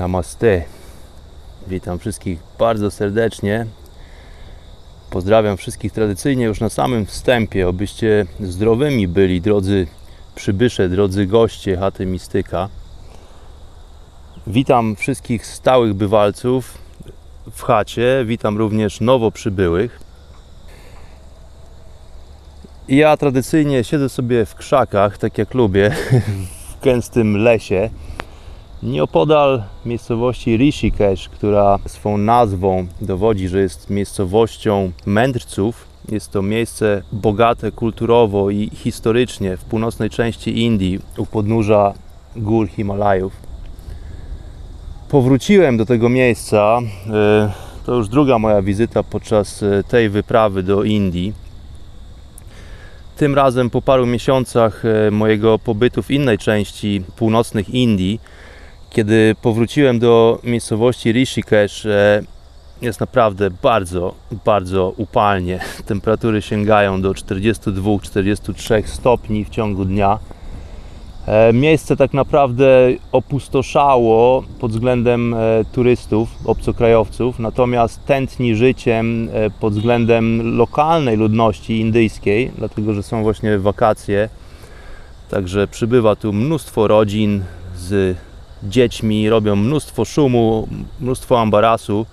Namaste. 0.00 0.62
Witam 1.66 1.98
wszystkich 1.98 2.38
bardzo 2.58 2.90
serdecznie. 2.90 3.66
Pozdrawiam 5.10 5.56
wszystkich 5.56 5.92
tradycyjnie 5.92 6.44
już 6.44 6.60
na 6.60 6.68
samym 6.68 7.06
wstępie, 7.06 7.66
abyście 7.68 8.26
zdrowymi 8.40 9.08
byli, 9.08 9.40
drodzy 9.40 9.86
przybysze, 10.34 10.88
drodzy 10.88 11.26
goście 11.26 11.76
chaty 11.76 12.06
Mistyka. 12.06 12.68
Witam 14.46 14.96
wszystkich 14.96 15.46
stałych 15.46 15.94
bywalców 15.94 16.78
w 17.52 17.62
chacie, 17.62 18.24
witam 18.26 18.58
również 18.58 19.00
nowo 19.00 19.30
przybyłych. 19.30 20.00
Ja 22.88 23.16
tradycyjnie 23.16 23.84
siedzę 23.84 24.08
sobie 24.08 24.46
w 24.46 24.54
krzakach, 24.54 25.18
tak 25.18 25.38
jak 25.38 25.54
lubię, 25.54 25.90
w 26.70 26.84
gęstym 26.84 27.36
lesie 27.36 27.90
Nieopodal 28.82 29.62
miejscowości 29.86 30.56
Rishikesh, 30.56 31.28
która 31.28 31.78
swą 31.86 32.18
nazwą 32.18 32.86
dowodzi, 33.00 33.48
że 33.48 33.60
jest 33.60 33.90
miejscowością 33.90 34.92
mędrców, 35.06 35.86
jest 36.08 36.30
to 36.32 36.42
miejsce 36.42 37.02
bogate 37.12 37.72
kulturowo 37.72 38.50
i 38.50 38.70
historycznie 38.74 39.56
w 39.56 39.64
północnej 39.64 40.10
części 40.10 40.62
Indii, 40.62 40.98
u 41.16 41.26
podnóża 41.26 41.94
gór 42.36 42.68
Himalajów. 42.68 43.32
Powróciłem 45.08 45.76
do 45.76 45.86
tego 45.86 46.08
miejsca. 46.08 46.78
E, 47.12 47.52
to 47.86 47.94
już 47.94 48.08
druga 48.08 48.38
moja 48.38 48.62
wizyta 48.62 49.02
podczas 49.02 49.62
e, 49.62 49.84
tej 49.84 50.08
wyprawy 50.08 50.62
do 50.62 50.84
Indii. 50.84 51.32
Tym 53.16 53.34
razem 53.34 53.70
po 53.70 53.82
paru 53.82 54.06
miesiącach 54.06 54.84
e, 54.84 55.10
mojego 55.10 55.58
pobytu 55.58 56.02
w 56.02 56.10
innej 56.10 56.38
części 56.38 57.02
północnych 57.16 57.68
Indii 57.70 58.20
kiedy 58.90 59.34
powróciłem 59.42 59.98
do 59.98 60.38
miejscowości 60.44 61.12
Rishikesh, 61.12 61.86
e, 61.86 62.22
jest 62.82 63.00
naprawdę 63.00 63.50
bardzo, 63.62 64.14
bardzo 64.44 64.94
upalnie. 64.96 65.60
Temperatury 65.86 66.42
sięgają 66.42 67.02
do 67.02 67.12
42-43 67.12 68.86
stopni 68.86 69.44
w 69.44 69.50
ciągu 69.50 69.84
dnia. 69.84 70.18
E, 71.26 71.52
miejsce 71.52 71.96
tak 71.96 72.12
naprawdę 72.12 72.66
opustoszało 73.12 74.44
pod 74.60 74.70
względem 74.70 75.34
e, 75.34 75.38
turystów, 75.72 76.28
obcokrajowców, 76.44 77.38
natomiast 77.38 78.04
tętni 78.04 78.56
życiem 78.56 79.28
pod 79.60 79.74
względem 79.74 80.56
lokalnej 80.56 81.16
ludności 81.16 81.80
indyjskiej, 81.80 82.52
dlatego 82.58 82.94
że 82.94 83.02
są 83.02 83.22
właśnie 83.22 83.58
wakacje. 83.58 84.28
Także 85.30 85.68
przybywa 85.68 86.16
tu 86.16 86.32
mnóstwo 86.32 86.88
rodzin 86.88 87.42
z 87.76 88.16
dziećmi, 88.62 89.28
robią 89.28 89.56
mnóstwo 89.56 90.04
szumu, 90.04 90.68
mnóstwo 91.00 91.40
ambarasu. 91.40 92.06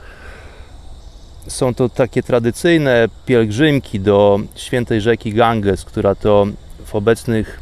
Są 1.47 1.73
to 1.73 1.89
takie 1.89 2.23
tradycyjne 2.23 3.09
pielgrzymki 3.25 3.99
do 3.99 4.39
świętej 4.55 5.01
rzeki 5.01 5.33
Ganges, 5.33 5.85
która 5.85 6.15
to 6.15 6.47
w 6.85 6.95
obecnych 6.95 7.59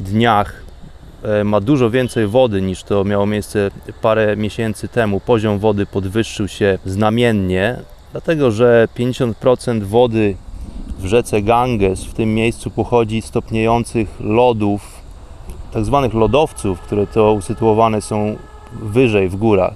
dniach 0.00 0.62
e, 1.22 1.44
ma 1.44 1.60
dużo 1.60 1.90
więcej 1.90 2.26
wody 2.26 2.62
niż 2.62 2.82
to 2.82 3.04
miało 3.04 3.26
miejsce 3.26 3.70
parę 4.02 4.36
miesięcy 4.36 4.88
temu. 4.88 5.20
Poziom 5.20 5.58
wody 5.58 5.86
podwyższył 5.86 6.48
się 6.48 6.78
znamiennie, 6.86 7.76
dlatego 8.12 8.50
że 8.50 8.88
50% 8.96 9.82
wody 9.82 10.36
w 10.98 11.06
rzece 11.06 11.42
Ganges 11.42 12.04
w 12.04 12.14
tym 12.14 12.34
miejscu 12.34 12.70
pochodzi 12.70 13.22
z 13.22 13.30
topniejących 13.30 14.08
lodów 14.20 14.99
tak 15.72 15.84
zwanych 15.84 16.14
lodowców, 16.14 16.80
które 16.80 17.06
to 17.06 17.32
usytuowane 17.32 18.00
są 18.00 18.36
wyżej 18.72 19.28
w 19.28 19.36
górach. 19.36 19.74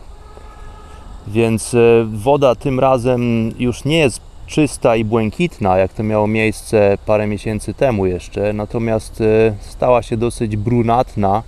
Więc 1.26 1.74
e, 1.74 1.78
woda 2.12 2.54
tym 2.54 2.80
razem 2.80 3.52
już 3.58 3.84
nie 3.84 3.98
jest 3.98 4.20
czysta 4.46 4.96
i 4.96 5.04
błękitna, 5.04 5.78
jak 5.78 5.92
to 5.92 6.02
miało 6.02 6.26
miejsce 6.26 6.98
parę 7.06 7.26
miesięcy 7.26 7.74
temu 7.74 8.06
jeszcze, 8.06 8.52
natomiast 8.52 9.20
e, 9.20 9.54
stała 9.60 10.02
się 10.02 10.16
dosyć 10.16 10.56
brunatna. 10.56 11.42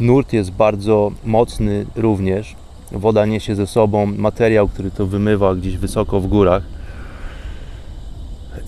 Nurt 0.00 0.32
jest 0.32 0.50
bardzo 0.50 1.12
mocny 1.24 1.86
również. 1.96 2.54
Woda 2.92 3.26
niesie 3.26 3.54
ze 3.54 3.66
sobą 3.66 4.06
materiał, 4.06 4.68
który 4.68 4.90
to 4.90 5.06
wymywa 5.06 5.54
gdzieś 5.54 5.76
wysoko 5.76 6.20
w 6.20 6.26
górach. 6.26 6.62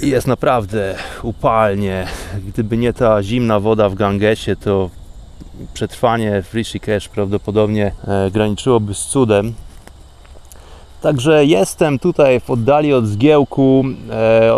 I 0.02 0.08
jest 0.08 0.26
naprawdę 0.26 0.94
upalnie. 1.22 2.06
Gdyby 2.48 2.76
nie 2.76 2.92
ta 2.92 3.22
zimna 3.22 3.60
woda 3.60 3.88
w 3.88 3.94
Gangesie, 3.94 4.56
to 4.56 4.90
przetrwanie 5.74 6.42
w 6.42 6.54
Rishikesh 6.54 7.08
prawdopodobnie 7.08 7.92
e, 8.04 8.30
graniczyłoby 8.30 8.94
z 8.94 9.06
cudem. 9.06 9.54
Także 11.02 11.44
jestem 11.44 11.98
tutaj 11.98 12.41
w 12.41 12.50
oddali 12.50 12.94
od 12.94 13.06
zgiełku, 13.06 13.84
e, 14.10 14.52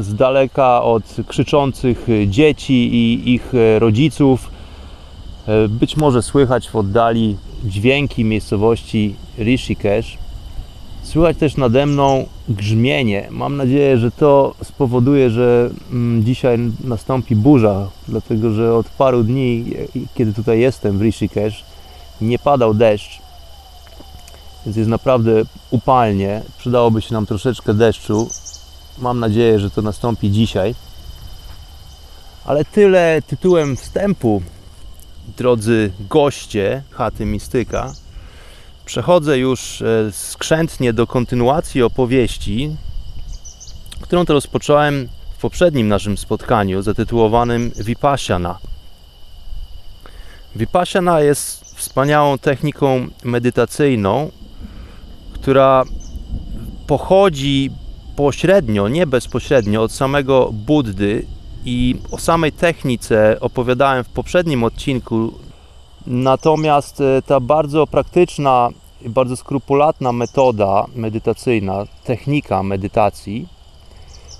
z 0.00 0.14
daleka 0.14 0.82
od 0.82 1.16
krzyczących 1.28 2.06
dzieci 2.26 2.94
i 2.94 3.34
ich 3.34 3.52
e, 3.54 3.78
rodziców. 3.78 4.50
Być 5.68 5.96
może 5.96 6.22
słychać 6.22 6.68
w 6.68 6.76
oddali 6.76 7.36
dźwięki 7.64 8.24
miejscowości 8.24 9.14
Rishikesh. 9.38 10.18
Słychać 11.06 11.36
też 11.36 11.56
nade 11.56 11.86
mną 11.86 12.26
grzmienie. 12.48 13.28
Mam 13.30 13.56
nadzieję, 13.56 13.98
że 13.98 14.10
to 14.10 14.54
spowoduje, 14.64 15.30
że 15.30 15.70
mm, 15.92 16.24
dzisiaj 16.24 16.58
nastąpi 16.84 17.36
burza, 17.36 17.88
dlatego 18.08 18.50
że 18.50 18.74
od 18.74 18.88
paru 18.88 19.22
dni, 19.22 19.64
kiedy 20.14 20.32
tutaj 20.32 20.60
jestem 20.60 20.98
w 20.98 21.02
Rishikesh, 21.02 21.64
nie 22.20 22.38
padał 22.38 22.74
deszcz, 22.74 23.20
więc 24.64 24.76
jest 24.76 24.90
naprawdę 24.90 25.42
upalnie. 25.70 26.42
Przydałoby 26.58 27.02
się 27.02 27.14
nam 27.14 27.26
troszeczkę 27.26 27.74
deszczu. 27.74 28.28
Mam 28.98 29.20
nadzieję, 29.20 29.60
że 29.60 29.70
to 29.70 29.82
nastąpi 29.82 30.30
dzisiaj. 30.30 30.74
Ale 32.44 32.64
tyle 32.64 33.22
tytułem 33.26 33.76
wstępu, 33.76 34.42
drodzy 35.36 35.92
goście 36.10 36.82
chaty 36.90 37.26
Mistyka. 37.26 37.92
Przechodzę 38.86 39.38
już 39.38 39.82
e, 39.82 40.12
skrzętnie 40.12 40.92
do 40.92 41.06
kontynuacji 41.06 41.82
opowieści, 41.82 42.76
którą 44.00 44.24
to 44.24 44.32
rozpocząłem 44.32 45.08
w 45.36 45.40
poprzednim 45.40 45.88
naszym 45.88 46.18
spotkaniu 46.18 46.82
zatytułowanym 46.82 47.72
Vipassana. 47.76 48.58
Vipassana 50.56 51.20
jest 51.20 51.64
wspaniałą 51.74 52.38
techniką 52.38 53.08
medytacyjną, 53.24 54.30
która 55.32 55.84
pochodzi 56.86 57.70
pośrednio, 58.16 58.88
nie 58.88 59.06
bezpośrednio 59.06 59.82
od 59.82 59.92
samego 59.92 60.50
Buddy 60.52 61.26
i 61.64 61.96
o 62.10 62.18
samej 62.18 62.52
technice 62.52 63.36
opowiadałem 63.40 64.04
w 64.04 64.08
poprzednim 64.08 64.64
odcinku 64.64 65.45
Natomiast 66.06 67.00
e, 67.00 67.22
ta 67.22 67.40
bardzo 67.40 67.86
praktyczna 67.86 68.68
i 69.02 69.08
bardzo 69.08 69.36
skrupulatna 69.36 70.12
metoda 70.12 70.86
medytacyjna, 70.94 71.84
technika 72.04 72.62
medytacji 72.62 73.46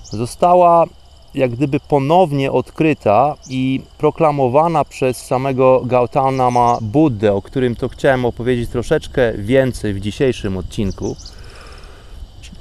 została 0.03 0.85
jak 1.33 1.51
gdyby 1.51 1.79
ponownie 1.79 2.51
odkryta 2.51 3.35
i 3.49 3.81
proklamowana 3.97 4.85
przez 4.85 5.17
samego 5.17 5.81
Gautama 5.85 6.77
Buddę, 6.81 7.33
o 7.33 7.41
którym 7.41 7.75
to 7.75 7.89
chciałem 7.89 8.25
opowiedzieć 8.25 8.69
troszeczkę 8.69 9.33
więcej 9.33 9.93
w 9.93 9.99
dzisiejszym 9.99 10.57
odcinku. 10.57 11.15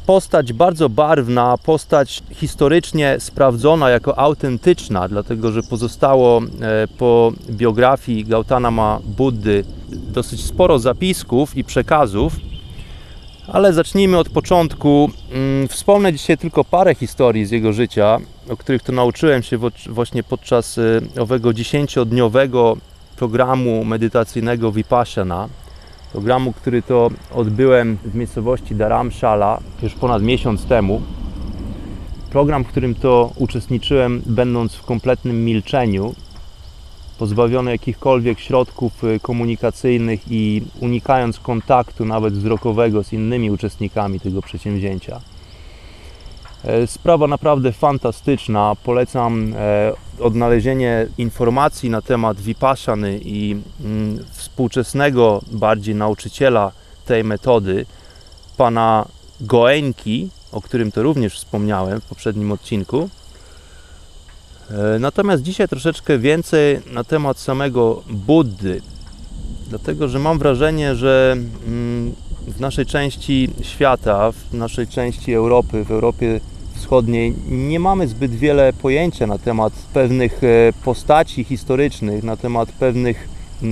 Postać 0.06 0.52
bardzo 0.52 0.88
barwna, 0.88 1.58
postać 1.64 2.22
historycznie 2.30 3.16
sprawdzona 3.18 3.90
jako 3.90 4.18
autentyczna, 4.18 5.08
dlatego 5.08 5.52
że 5.52 5.62
pozostało 5.62 6.40
e, 6.40 6.88
po 6.98 7.32
biografii 7.50 8.24
Gautama 8.24 9.00
Buddy 9.04 9.64
dosyć 9.88 10.44
sporo 10.44 10.78
zapisków 10.78 11.56
i 11.56 11.64
przekazów. 11.64 12.36
Ale 13.48 13.72
zacznijmy 13.72 14.18
od 14.18 14.28
początku. 14.28 15.10
Mm, 15.32 15.68
wspomnę 15.68 16.12
dzisiaj 16.12 16.38
tylko 16.38 16.64
parę 16.64 16.94
historii 16.94 17.46
z 17.46 17.50
jego 17.50 17.72
życia, 17.72 18.18
o 18.48 18.56
których 18.56 18.82
to 18.82 18.92
nauczyłem 18.92 19.42
się 19.42 19.58
właśnie 19.88 20.22
podczas 20.22 20.78
e, 20.78 21.00
owego 21.20 21.52
dziesięciodniowego 21.52 22.76
programu 23.16 23.84
medytacyjnego 23.84 24.72
Vipassana, 24.72 25.48
programu, 26.12 26.52
który 26.52 26.82
to 26.82 27.10
odbyłem 27.34 27.98
w 28.04 28.14
miejscowości 28.14 28.74
Dharamshala 28.74 29.60
już 29.82 29.94
ponad 29.94 30.22
miesiąc 30.22 30.66
temu. 30.66 31.02
Program, 32.30 32.64
w 32.64 32.68
którym 32.68 32.94
to 32.94 33.30
uczestniczyłem, 33.36 34.22
będąc 34.26 34.74
w 34.74 34.84
kompletnym 34.84 35.44
milczeniu, 35.44 36.14
pozbawiony 37.18 37.70
jakichkolwiek 37.70 38.40
środków 38.40 39.04
y, 39.04 39.20
komunikacyjnych 39.20 40.20
i 40.30 40.62
unikając 40.80 41.40
kontaktu 41.40 42.04
nawet 42.04 42.34
wzrokowego 42.34 43.04
z 43.04 43.12
innymi 43.12 43.50
uczestnikami 43.50 44.20
tego 44.20 44.42
przedsięwzięcia. 44.42 45.20
E, 46.64 46.86
sprawa 46.86 47.26
naprawdę 47.26 47.72
fantastyczna. 47.72 48.76
Polecam 48.84 49.54
e, 49.56 49.92
odnalezienie 50.20 51.06
informacji 51.18 51.90
na 51.90 52.02
temat 52.02 52.40
Vipassany 52.40 53.20
i 53.24 53.56
mm, 53.80 54.24
współczesnego 54.30 55.42
bardziej 55.52 55.94
nauczyciela 55.94 56.72
tej 57.06 57.24
metody, 57.24 57.86
pana 58.56 59.06
Goenki, 59.40 60.30
o 60.52 60.60
którym 60.60 60.92
to 60.92 61.02
również 61.02 61.34
wspomniałem 61.36 62.00
w 62.00 62.04
poprzednim 62.04 62.52
odcinku. 62.52 63.08
E, 64.70 64.98
natomiast 64.98 65.42
dzisiaj 65.42 65.68
troszeczkę 65.68 66.18
więcej 66.18 66.80
na 66.92 67.04
temat 67.04 67.38
samego 67.38 68.02
Buddy, 68.10 68.82
dlatego 69.68 70.08
że 70.08 70.18
mam 70.18 70.38
wrażenie, 70.38 70.94
że 70.94 71.36
mm, 71.66 72.14
w 72.46 72.60
naszej 72.60 72.86
części 72.86 73.50
świata, 73.62 74.32
w 74.32 74.54
naszej 74.54 74.86
części 74.86 75.34
Europy, 75.34 75.84
w 75.84 75.90
Europie 75.90 76.40
Wschodniej 76.76 77.34
nie 77.48 77.80
mamy 77.80 78.08
zbyt 78.08 78.34
wiele 78.34 78.72
pojęcia 78.72 79.26
na 79.26 79.38
temat 79.38 79.72
pewnych 79.72 80.44
e, 80.44 80.72
postaci 80.84 81.44
historycznych, 81.44 82.24
na 82.24 82.36
temat 82.36 82.72
pewnych 82.72 83.28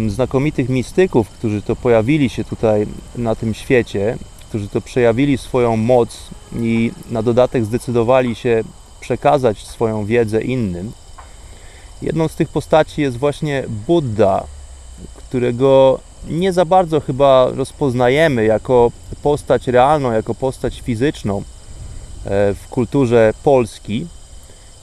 znakomitych 0.08 0.68
mistyków, 0.68 1.30
którzy 1.30 1.62
to 1.62 1.76
pojawili 1.76 2.28
się 2.28 2.44
tutaj 2.44 2.86
na 3.16 3.34
tym 3.34 3.54
świecie, 3.54 4.18
którzy 4.48 4.68
to 4.68 4.80
przejawili 4.80 5.38
swoją 5.38 5.76
moc 5.76 6.18
i 6.56 6.92
na 7.10 7.22
dodatek 7.22 7.64
zdecydowali 7.64 8.34
się 8.34 8.64
przekazać 9.00 9.66
swoją 9.66 10.04
wiedzę 10.04 10.42
innym. 10.42 10.92
Jedną 12.02 12.28
z 12.28 12.34
tych 12.34 12.48
postaci 12.48 13.02
jest 13.02 13.16
właśnie 13.16 13.64
Buddha, 13.86 14.44
którego 15.16 15.98
nie 16.28 16.52
za 16.52 16.64
bardzo 16.64 17.00
chyba 17.00 17.50
rozpoznajemy 17.54 18.44
jako 18.44 18.90
postać 19.22 19.66
realną, 19.66 20.12
jako 20.12 20.34
postać 20.34 20.80
fizyczną, 20.80 21.42
w 22.25 22.69
kulturze 22.71 23.35
Polski. 23.43 24.06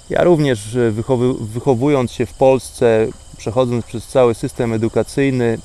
Ja 0.10 0.24
również 0.24 0.76
e, 0.76 0.92
wychowując 1.40 2.12
się 2.12 2.26
w 2.26 2.34
Polsce, 2.34 3.08
przechodząc 3.38 3.86
przez 3.86 4.08
cały 4.08 4.34
system 4.34 4.74
edukacyjny, 4.74 5.58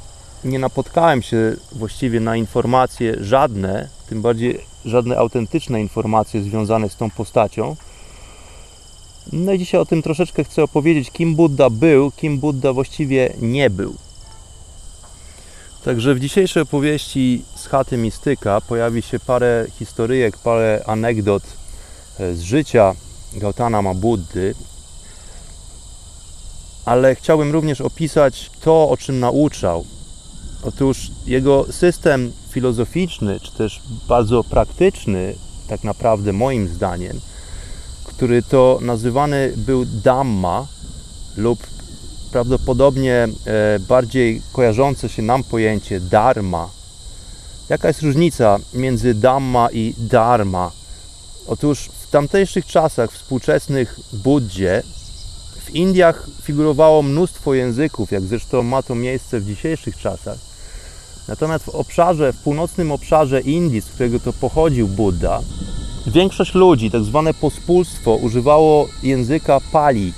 nie 0.44 0.58
napotkałem 0.58 1.22
się 1.22 1.56
właściwie 1.72 2.20
na 2.20 2.36
informacje 2.36 3.16
żadne, 3.20 3.88
tym 4.08 4.22
bardziej 4.22 4.60
żadne 4.84 5.18
autentyczne 5.18 5.80
informacje 5.80 6.42
związane 6.42 6.88
z 6.88 6.96
tą 6.96 7.10
postacią. 7.10 7.76
No 9.32 9.52
i 9.52 9.58
dzisiaj 9.58 9.80
o 9.80 9.86
tym 9.86 10.02
troszeczkę 10.02 10.44
chcę 10.44 10.62
opowiedzieć, 10.62 11.10
kim 11.10 11.34
Buddha 11.34 11.70
był, 11.70 12.10
kim 12.10 12.38
Buddha 12.38 12.72
właściwie 12.72 13.32
nie 13.40 13.70
był. 13.70 13.94
Także 15.84 16.14
w 16.14 16.20
dzisiejszej 16.20 16.62
opowieści 16.62 17.42
z 17.56 17.66
chaty 17.66 17.96
mistyka 17.96 18.60
pojawi 18.60 19.02
się 19.02 19.20
parę 19.20 19.66
historyjek, 19.78 20.38
parę 20.38 20.82
anegdot 20.86 21.42
z 22.18 22.40
życia 22.40 22.94
Gautama 23.32 23.94
Buddy, 23.94 24.54
ale 26.84 27.14
chciałbym 27.14 27.52
również 27.52 27.80
opisać 27.80 28.50
to, 28.60 28.88
o 28.88 28.96
czym 28.96 29.20
nauczał. 29.20 29.84
Otóż 30.62 31.10
jego 31.26 31.66
system 31.72 32.32
filozoficzny, 32.50 33.40
czy 33.40 33.52
też 33.52 33.82
bardzo 34.08 34.44
praktyczny, 34.44 35.34
tak 35.68 35.84
naprawdę 35.84 36.32
moim 36.32 36.68
zdaniem, 36.68 37.20
który 38.04 38.42
to 38.42 38.78
nazywany 38.82 39.52
był 39.56 39.84
Dhamma 39.84 40.66
lub 41.36 41.66
prawdopodobnie 42.32 43.28
e, 43.46 43.78
bardziej 43.78 44.42
kojarzące 44.52 45.08
się 45.08 45.22
nam 45.22 45.44
pojęcie 45.44 46.00
Dharma. 46.00 46.68
Jaka 47.68 47.88
jest 47.88 48.02
różnica 48.02 48.58
między 48.74 49.14
Dhamma 49.14 49.68
i 49.72 49.94
Dharma? 49.98 50.70
Otóż 51.46 51.88
w 52.06 52.10
tamtejszych 52.10 52.66
czasach 52.66 53.12
współczesnych 53.12 54.00
Buddzie 54.12 54.82
w 55.64 55.70
Indiach 55.70 56.26
figurowało 56.42 57.02
mnóstwo 57.02 57.54
języków, 57.54 58.12
jak 58.12 58.22
zresztą 58.22 58.62
ma 58.62 58.82
to 58.82 58.94
miejsce 58.94 59.40
w 59.40 59.46
dzisiejszych 59.46 59.98
czasach. 59.98 60.38
Natomiast 61.28 61.64
w 61.64 61.68
obszarze, 61.68 62.32
w 62.32 62.42
północnym 62.42 62.92
obszarze 62.92 63.40
Indii, 63.40 63.80
z 63.80 63.86
którego 63.86 64.20
to 64.20 64.32
pochodził 64.32 64.88
Buddha, 64.88 65.40
większość 66.06 66.54
ludzi, 66.54 66.90
tak 66.90 67.02
zwane 67.04 67.34
pospólstwo, 67.34 68.14
używało 68.14 68.88
języka 69.02 69.60
Pali. 69.72 70.12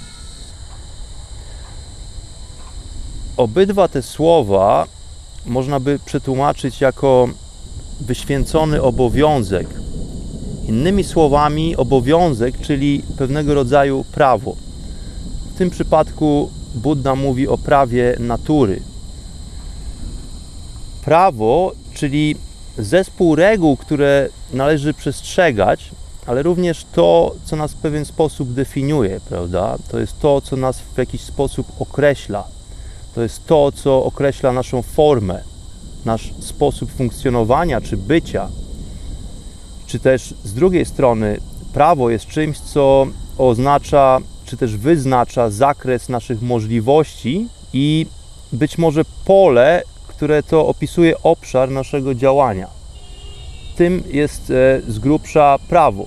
Obydwa 3.36 3.88
te 3.88 4.02
słowa 4.02 4.86
można 5.46 5.80
by 5.80 5.98
przetłumaczyć 6.04 6.80
jako 6.80 7.28
wyświęcony 8.00 8.82
obowiązek, 8.82 9.68
Innymi 10.68 11.04
słowami, 11.04 11.76
obowiązek, 11.76 12.60
czyli 12.60 13.02
pewnego 13.18 13.54
rodzaju 13.54 14.04
prawo. 14.12 14.56
W 15.54 15.58
tym 15.58 15.70
przypadku 15.70 16.50
Buddha 16.74 17.14
mówi 17.14 17.48
o 17.48 17.58
prawie 17.58 18.16
natury. 18.18 18.82
Prawo, 21.04 21.72
czyli 21.94 22.36
zespół 22.78 23.34
reguł, 23.34 23.76
które 23.76 24.28
należy 24.52 24.94
przestrzegać, 24.94 25.90
ale 26.26 26.42
również 26.42 26.86
to, 26.92 27.34
co 27.44 27.56
nas 27.56 27.72
w 27.72 27.76
pewien 27.76 28.04
sposób 28.04 28.52
definiuje, 28.52 29.20
prawda? 29.28 29.76
To 29.90 29.98
jest 29.98 30.20
to, 30.20 30.40
co 30.40 30.56
nas 30.56 30.80
w 30.80 30.98
jakiś 30.98 31.20
sposób 31.20 31.66
określa. 31.78 32.44
To 33.14 33.22
jest 33.22 33.46
to, 33.46 33.72
co 33.72 34.04
określa 34.04 34.52
naszą 34.52 34.82
formę, 34.82 35.42
nasz 36.04 36.34
sposób 36.40 36.92
funkcjonowania 36.92 37.80
czy 37.80 37.96
bycia 37.96 38.48
czy 39.88 39.98
też 39.98 40.34
z 40.44 40.54
drugiej 40.54 40.84
strony 40.84 41.40
prawo 41.72 42.10
jest 42.10 42.26
czymś, 42.26 42.58
co 42.58 43.06
oznacza, 43.38 44.18
czy 44.44 44.56
też 44.56 44.76
wyznacza 44.76 45.50
zakres 45.50 46.08
naszych 46.08 46.42
możliwości 46.42 47.48
i 47.72 48.06
być 48.52 48.78
może 48.78 49.02
pole, 49.24 49.82
które 50.08 50.42
to 50.42 50.66
opisuje 50.66 51.22
obszar 51.22 51.70
naszego 51.70 52.14
działania. 52.14 52.68
Tym 53.76 54.02
jest 54.10 54.50
e, 54.50 54.80
z 54.88 54.98
grubsza 54.98 55.58
prawo. 55.68 56.06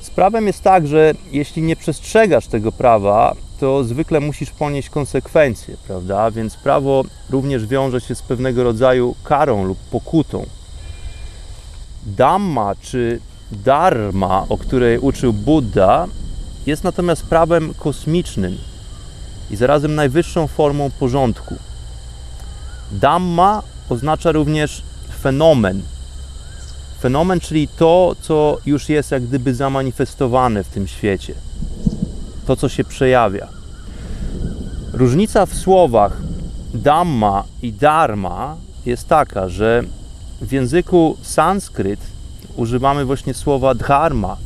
Z 0.00 0.10
prawem 0.10 0.46
jest 0.46 0.62
tak, 0.62 0.86
że 0.86 1.14
jeśli 1.32 1.62
nie 1.62 1.76
przestrzegasz 1.76 2.46
tego 2.46 2.72
prawa, 2.72 3.34
to 3.60 3.84
zwykle 3.84 4.20
musisz 4.20 4.50
ponieść 4.50 4.90
konsekwencje, 4.90 5.76
prawda? 5.86 6.30
Więc 6.30 6.56
prawo 6.56 7.04
również 7.30 7.66
wiąże 7.66 8.00
się 8.00 8.14
z 8.14 8.22
pewnego 8.22 8.64
rodzaju 8.64 9.14
karą 9.24 9.64
lub 9.64 9.78
pokutą. 9.78 10.46
Dhamma 12.06 12.74
czy 12.80 13.20
Dharma, 13.52 14.46
o 14.48 14.58
której 14.58 14.98
uczył 14.98 15.32
Buddha, 15.32 16.06
jest 16.66 16.84
natomiast 16.84 17.22
prawem 17.26 17.74
kosmicznym 17.74 18.58
i 19.50 19.56
zarazem 19.56 19.94
najwyższą 19.94 20.46
formą 20.46 20.90
porządku. 20.90 21.54
Dhamma 22.92 23.62
oznacza 23.88 24.32
również 24.32 24.82
fenomen. 25.20 25.82
Fenomen, 27.00 27.40
czyli 27.40 27.68
to, 27.68 28.16
co 28.20 28.58
już 28.66 28.88
jest 28.88 29.10
jak 29.10 29.22
gdyby 29.22 29.54
zamanifestowane 29.54 30.64
w 30.64 30.68
tym 30.68 30.86
świecie, 30.86 31.34
to, 32.46 32.56
co 32.56 32.68
się 32.68 32.84
przejawia. 32.84 33.48
Różnica 34.92 35.46
w 35.46 35.54
słowach 35.54 36.16
Dhamma 36.74 37.44
i 37.62 37.72
Dharma 37.72 38.56
jest 38.86 39.08
taka, 39.08 39.48
że 39.48 39.82
w 40.40 40.52
języku 40.52 41.16
sanskryt 41.22 42.00
używamy 42.56 43.04
właśnie 43.04 43.34
słowa 43.34 43.74
dharma. 43.74 44.36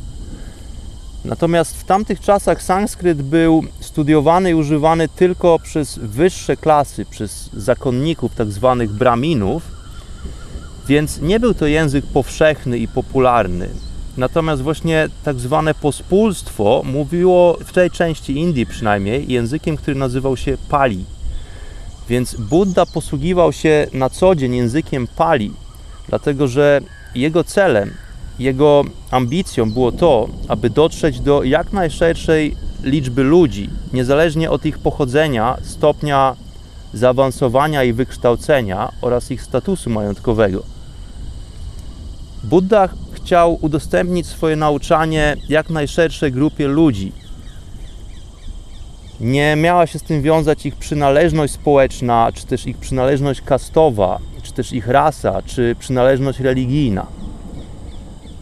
Natomiast 1.25 1.77
w 1.77 1.83
tamtych 1.83 2.19
czasach 2.19 2.63
sanskryt 2.63 3.21
był 3.21 3.63
studiowany 3.79 4.49
i 4.49 4.55
używany 4.55 5.07
tylko 5.07 5.59
przez 5.59 5.97
wyższe 5.97 6.57
klasy, 6.57 7.05
przez 7.05 7.49
zakonników, 7.53 8.35
tak 8.35 8.51
zwanych 8.51 8.91
braminów. 8.91 9.63
Więc 10.87 11.21
nie 11.21 11.39
był 11.39 11.53
to 11.53 11.67
język 11.67 12.05
powszechny 12.05 12.77
i 12.77 12.87
popularny. 12.87 13.69
Natomiast 14.17 14.61
właśnie 14.61 15.09
tak 15.23 15.39
zwane 15.39 15.73
pospólstwo 15.73 16.81
mówiło 16.85 17.57
w 17.65 17.71
tej 17.71 17.91
części 17.91 18.37
Indii 18.37 18.65
przynajmniej 18.65 19.31
językiem, 19.31 19.77
który 19.77 19.97
nazywał 19.97 20.37
się 20.37 20.57
Pali. 20.69 21.05
Więc 22.09 22.35
Buddha 22.35 22.85
posługiwał 22.85 23.53
się 23.53 23.87
na 23.93 24.09
co 24.09 24.35
dzień 24.35 24.55
językiem 24.55 25.07
Pali, 25.07 25.51
dlatego 26.11 26.47
że 26.47 26.81
jego 27.15 27.43
celem, 27.43 27.93
jego 28.39 28.83
ambicją 29.11 29.71
było 29.71 29.91
to, 29.91 30.27
aby 30.47 30.69
dotrzeć 30.69 31.19
do 31.19 31.43
jak 31.43 31.73
najszerszej 31.73 32.55
liczby 32.83 33.23
ludzi, 33.23 33.69
niezależnie 33.93 34.51
od 34.51 34.65
ich 34.65 34.79
pochodzenia, 34.79 35.57
stopnia 35.63 36.35
zaawansowania 36.93 37.83
i 37.83 37.93
wykształcenia 37.93 38.91
oraz 39.01 39.31
ich 39.31 39.41
statusu 39.41 39.89
majątkowego. 39.89 40.63
Buddha 42.43 42.89
chciał 43.11 43.57
udostępnić 43.61 44.27
swoje 44.27 44.55
nauczanie 44.55 45.35
jak 45.49 45.69
najszerszej 45.69 46.31
grupie 46.31 46.67
ludzi. 46.67 47.11
Nie 49.21 49.55
miała 49.55 49.87
się 49.87 49.99
z 49.99 50.03
tym 50.03 50.21
wiązać 50.21 50.65
ich 50.65 50.75
przynależność 50.75 51.53
społeczna, 51.53 52.31
czy 52.33 52.47
też 52.47 52.67
ich 52.67 52.77
przynależność 52.77 53.41
kastowa, 53.41 54.19
czy 54.43 54.53
też 54.53 54.73
ich 54.73 54.87
rasa, 54.87 55.41
czy 55.41 55.75
przynależność 55.79 56.39
religijna. 56.39 57.07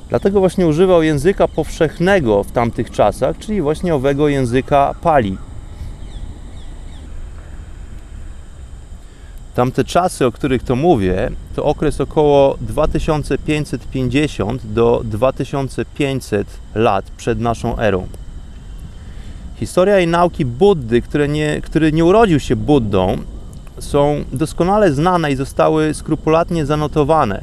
Dlatego 0.09 0.39
właśnie 0.39 0.67
używał 0.67 1.03
języka 1.03 1.47
powszechnego 1.47 2.43
w 2.43 2.51
tamtych 2.51 2.91
czasach, 2.91 3.37
czyli 3.37 3.61
właśnie 3.61 3.95
owego 3.95 4.27
języka 4.27 4.95
Pali. 5.01 5.37
Tamte 9.55 9.83
czasy, 9.83 10.25
o 10.25 10.31
których 10.31 10.63
to 10.63 10.75
mówię, 10.75 11.31
to 11.55 11.65
okres 11.65 12.01
około 12.01 12.57
2550 12.61 14.65
do 14.65 15.01
2500 15.03 16.47
lat 16.75 17.05
przed 17.17 17.39
naszą 17.39 17.77
erą. 17.77 18.07
Historia 19.59 19.99
i 19.99 20.07
nauki 20.07 20.45
Buddy, 20.45 21.01
który 21.01 21.27
nie, 21.27 21.61
który 21.61 21.91
nie 21.91 22.05
urodził 22.05 22.39
się 22.39 22.55
Buddą, 22.55 23.17
są 23.79 24.23
doskonale 24.33 24.91
znane 24.91 25.31
i 25.31 25.35
zostały 25.35 25.93
skrupulatnie 25.93 26.65
zanotowane, 26.65 27.41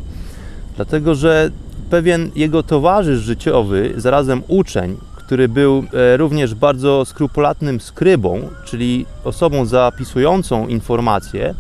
dlatego 0.77 1.15
że 1.15 1.51
pewien 1.91 2.31
jego 2.35 2.63
towarzysz 2.63 3.21
życiowy, 3.21 3.95
zarazem 3.97 4.43
uczeń, 4.49 4.97
który 5.17 5.49
był 5.49 5.85
e, 5.93 6.17
również 6.17 6.55
bardzo 6.55 7.05
skrupulatnym 7.05 7.81
skrybą, 7.81 8.49
czyli 8.65 9.07
osobą 9.25 9.67
zapisującą 9.67 10.67
informacje, 10.69 11.55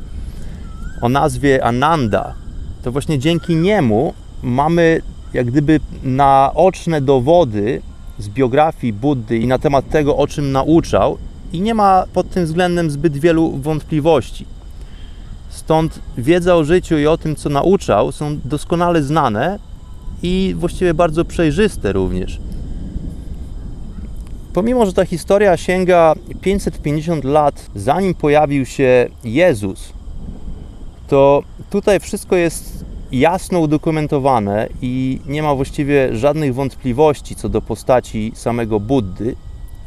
o 1.03 1.09
nazwie 1.09 1.65
Ananda, 1.65 2.35
to 2.83 2.93
właśnie 2.93 3.19
dzięki 3.19 3.57
niemu 3.57 4.15
mamy 4.43 5.03
jak 5.33 5.47
gdyby 5.47 5.81
naoczne 6.03 7.01
dowody 7.01 7.83
z 8.19 8.29
biografii 8.29 8.93
Buddy 8.93 9.39
i 9.39 9.47
na 9.47 9.59
temat 9.59 9.89
tego, 9.91 10.17
o 10.17 10.27
czym 10.27 10.53
nauczał, 10.53 11.19
i 11.53 11.61
nie 11.61 11.75
ma 11.75 12.05
pod 12.13 12.31
tym 12.31 12.45
względem 12.45 12.91
zbyt 12.91 13.17
wielu 13.17 13.51
wątpliwości. 13.51 14.47
Stąd 15.49 16.01
wiedza 16.19 16.57
o 16.57 16.65
życiu 16.65 16.99
i 16.99 17.07
o 17.07 17.19
tym, 17.19 17.37
co 17.37 17.49
nauczał, 17.49 18.13
są 18.13 18.39
doskonale 18.45 19.03
znane 19.03 19.59
i 20.23 20.55
właściwie 20.59 20.95
bardzo 20.95 21.25
przejrzyste 21.25 21.93
również. 21.93 22.41
Pomimo, 24.53 24.87
że 24.87 24.93
ta 24.93 25.05
historia 25.05 25.57
sięga 25.57 26.15
550 26.41 27.25
lat, 27.25 27.67
zanim 27.75 28.15
pojawił 28.15 28.67
się 28.67 29.09
Jezus, 29.25 29.93
to 31.09 31.43
tutaj 31.71 32.01
wszystko 32.01 32.37
jest 32.37 32.85
jasno 33.13 33.61
udokumentowane 33.61 34.69
i 34.83 35.21
nie 35.27 35.43
ma 35.43 35.55
właściwie 35.55 36.17
żadnych 36.17 36.55
wątpliwości 36.55 37.37
co 37.37 37.49
do 37.49 37.63
postaci 37.63 38.33
samego 38.35 38.81
Buddy, 38.81 39.37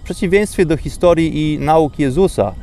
w 0.02 0.04
przeciwieństwie 0.04 0.66
do 0.66 0.78
historii 0.78 1.54
i 1.54 1.60
nauk 1.60 2.00
Jezusa, 2.00 2.54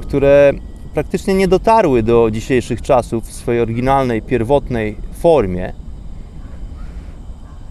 które 0.00 0.52
praktycznie 0.94 1.34
nie 1.34 1.48
dotarły 1.48 2.02
do 2.02 2.30
dzisiejszych 2.30 2.82
czasów 2.82 3.24
w 3.24 3.32
swojej 3.32 3.60
oryginalnej, 3.60 4.22
pierwotnej 4.22 4.96
formie. 5.12 5.72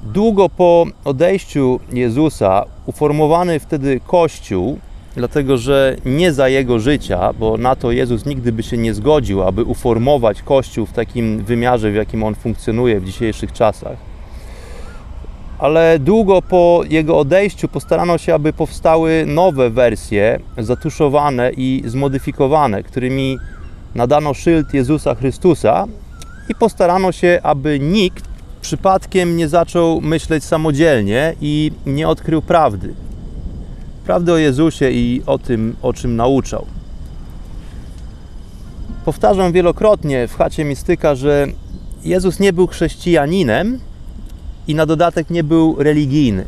Długo 0.03 0.49
po 0.49 0.85
odejściu 1.05 1.79
Jezusa, 1.91 2.65
uformowany 2.85 3.59
wtedy 3.59 3.99
Kościół 4.07 4.79
dlatego 5.15 5.57
że 5.57 5.95
nie 6.05 6.33
za 6.33 6.49
jego 6.49 6.79
życia, 6.79 7.33
bo 7.33 7.57
na 7.57 7.75
to 7.75 7.91
Jezus 7.91 8.25
nigdy 8.25 8.51
by 8.51 8.63
się 8.63 8.77
nie 8.77 8.93
zgodził, 8.93 9.43
aby 9.43 9.63
uformować 9.63 10.41
Kościół 10.41 10.85
w 10.85 10.93
takim 10.93 11.43
wymiarze, 11.43 11.91
w 11.91 11.95
jakim 11.95 12.23
on 12.23 12.35
funkcjonuje 12.35 12.99
w 12.99 13.05
dzisiejszych 13.05 13.51
czasach. 13.51 13.97
Ale 15.59 15.99
długo 15.99 16.41
po 16.41 16.83
jego 16.89 17.19
odejściu 17.19 17.67
postarano 17.67 18.17
się, 18.17 18.33
aby 18.33 18.53
powstały 18.53 19.23
nowe 19.27 19.69
wersje, 19.69 20.39
zatuszowane 20.57 21.51
i 21.57 21.83
zmodyfikowane, 21.85 22.83
którymi 22.83 23.37
nadano 23.95 24.33
szyld 24.33 24.73
Jezusa 24.73 25.15
Chrystusa 25.15 25.85
i 26.49 26.55
postarano 26.55 27.11
się, 27.11 27.39
aby 27.43 27.79
nikt 27.79 28.25
przypadkiem 28.61 29.37
nie 29.37 29.47
zaczął 29.47 30.01
myśleć 30.01 30.43
samodzielnie 30.43 31.35
i 31.41 31.71
nie 31.85 32.07
odkrył 32.07 32.41
prawdy 32.41 32.93
prawdę 34.05 34.33
o 34.33 34.37
Jezusie 34.37 34.91
i 34.91 35.21
o 35.25 35.37
tym, 35.37 35.75
o 35.81 35.93
czym 35.93 36.15
nauczał. 36.15 36.65
Powtarzam 39.05 39.51
wielokrotnie 39.51 40.27
w 40.27 40.35
chacie 40.35 40.65
mistyka, 40.65 41.15
że 41.15 41.47
Jezus 42.03 42.39
nie 42.39 42.53
był 42.53 42.67
chrześcijaninem 42.67 43.79
i 44.67 44.75
na 44.75 44.85
dodatek 44.85 45.29
nie 45.29 45.43
był 45.43 45.75
religijny. 45.79 46.45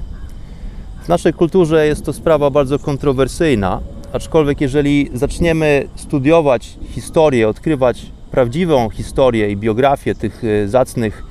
W 1.03 1.07
naszej 1.07 1.33
kulturze 1.33 1.87
jest 1.87 2.05
to 2.05 2.13
sprawa 2.13 2.49
bardzo 2.49 2.79
kontrowersyjna, 2.79 3.79
aczkolwiek 4.13 4.61
jeżeli 4.61 5.09
zaczniemy 5.13 5.87
studiować 5.95 6.77
historię, 6.89 7.49
odkrywać 7.49 8.05
prawdziwą 8.31 8.89
historię 8.89 9.51
i 9.51 9.57
biografię 9.57 10.15
tych 10.15 10.43
e, 10.43 10.67
zacnych 10.67 11.23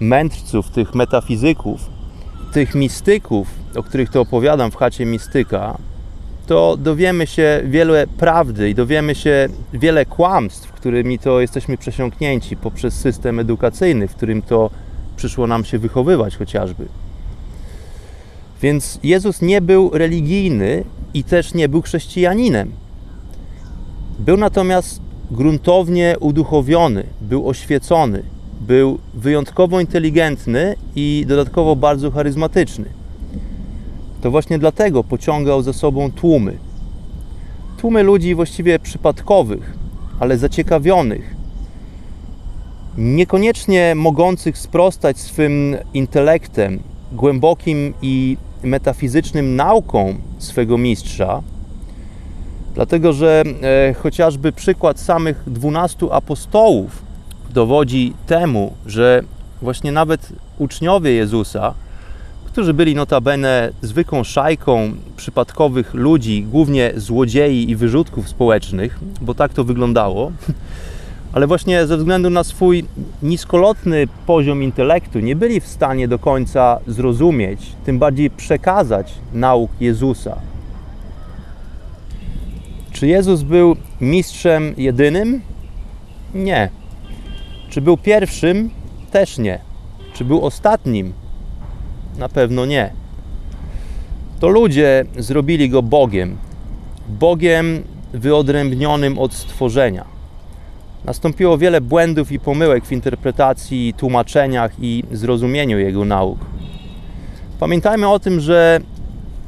mędrców, 0.00 0.70
tych 0.70 0.94
metafizyków, 0.94 1.80
tych 2.52 2.74
mistyków, 2.74 3.48
o 3.78 3.82
których 3.82 4.10
to 4.10 4.20
opowiadam 4.20 4.70
w 4.70 4.76
chacie 4.76 5.06
mistyka, 5.06 5.78
to 6.46 6.76
dowiemy 6.76 7.26
się 7.26 7.60
wiele 7.64 8.06
prawdy 8.06 8.70
i 8.70 8.74
dowiemy 8.74 9.14
się 9.14 9.48
wiele 9.72 10.06
kłamstw, 10.06 10.72
którymi 10.72 11.18
to 11.18 11.40
jesteśmy 11.40 11.78
przesiąknięci 11.78 12.56
poprzez 12.56 12.94
system 12.94 13.38
edukacyjny, 13.38 14.08
w 14.08 14.14
którym 14.14 14.42
to 14.42 14.70
przyszło 15.16 15.46
nam 15.46 15.64
się 15.64 15.78
wychowywać 15.78 16.36
chociażby. 16.36 16.86
Więc 18.62 18.98
Jezus 19.02 19.42
nie 19.42 19.60
był 19.60 19.90
religijny 19.94 20.84
i 21.14 21.24
też 21.24 21.54
nie 21.54 21.68
był 21.68 21.82
chrześcijaninem. 21.82 22.72
Był 24.18 24.36
natomiast 24.36 25.00
gruntownie 25.30 26.16
uduchowiony, 26.20 27.04
był 27.20 27.48
oświecony, 27.48 28.22
był 28.60 28.98
wyjątkowo 29.14 29.80
inteligentny 29.80 30.76
i 30.96 31.24
dodatkowo 31.28 31.76
bardzo 31.76 32.10
charyzmatyczny. 32.10 32.97
To 34.20 34.30
właśnie 34.30 34.58
dlatego 34.58 35.04
pociągał 35.04 35.62
za 35.62 35.72
sobą 35.72 36.12
tłumy. 36.12 36.58
Tłumy 37.78 38.02
ludzi 38.02 38.34
właściwie 38.34 38.78
przypadkowych, 38.78 39.76
ale 40.20 40.38
zaciekawionych, 40.38 41.36
niekoniecznie 42.98 43.94
mogących 43.94 44.58
sprostać 44.58 45.18
swym 45.18 45.76
intelektem, 45.94 46.80
głębokim 47.12 47.94
i 48.02 48.36
metafizycznym 48.62 49.56
nauką 49.56 50.14
swego 50.38 50.78
mistrza, 50.78 51.42
dlatego 52.74 53.12
że 53.12 53.42
e, 53.62 53.94
chociażby 53.94 54.52
przykład 54.52 55.00
samych 55.00 55.42
dwunastu 55.46 56.12
apostołów 56.12 57.02
dowodzi 57.50 58.12
temu, 58.26 58.72
że 58.86 59.22
właśnie 59.62 59.92
nawet 59.92 60.32
uczniowie 60.58 61.10
Jezusa, 61.10 61.74
którzy 62.48 62.74
byli 62.74 62.94
notabene 62.94 63.72
zwykłą 63.82 64.24
szajką 64.24 64.92
przypadkowych 65.16 65.94
ludzi, 65.94 66.42
głównie 66.42 66.92
złodziei 66.96 67.70
i 67.70 67.76
wyrzutków 67.76 68.28
społecznych, 68.28 68.98
bo 69.20 69.34
tak 69.34 69.52
to 69.52 69.64
wyglądało, 69.64 70.32
ale 71.32 71.46
właśnie 71.46 71.86
ze 71.86 71.96
względu 71.96 72.30
na 72.30 72.44
swój 72.44 72.84
niskolotny 73.22 74.08
poziom 74.26 74.62
intelektu 74.62 75.20
nie 75.20 75.36
byli 75.36 75.60
w 75.60 75.66
stanie 75.66 76.08
do 76.08 76.18
końca 76.18 76.78
zrozumieć, 76.86 77.60
tym 77.84 77.98
bardziej 77.98 78.30
przekazać 78.30 79.14
nauk 79.32 79.70
Jezusa. 79.80 80.36
Czy 82.92 83.06
Jezus 83.06 83.42
był 83.42 83.76
mistrzem 84.00 84.74
jedynym? 84.76 85.40
Nie. 86.34 86.70
Czy 87.70 87.80
był 87.80 87.96
pierwszym? 87.96 88.70
Też 89.10 89.38
nie. 89.38 89.60
Czy 90.14 90.24
był 90.24 90.44
ostatnim? 90.46 91.12
Na 92.18 92.28
pewno 92.28 92.66
nie. 92.66 92.92
To 94.40 94.48
ludzie 94.48 95.04
zrobili 95.18 95.70
go 95.70 95.82
Bogiem. 95.82 96.36
Bogiem 97.08 97.82
wyodrębnionym 98.12 99.18
od 99.18 99.34
stworzenia. 99.34 100.04
Nastąpiło 101.04 101.58
wiele 101.58 101.80
błędów 101.80 102.32
i 102.32 102.40
pomyłek 102.40 102.84
w 102.84 102.92
interpretacji, 102.92 103.94
tłumaczeniach 103.96 104.72
i 104.80 105.04
zrozumieniu 105.12 105.78
jego 105.78 106.04
nauk. 106.04 106.38
Pamiętajmy 107.60 108.08
o 108.08 108.18
tym, 108.18 108.40
że 108.40 108.80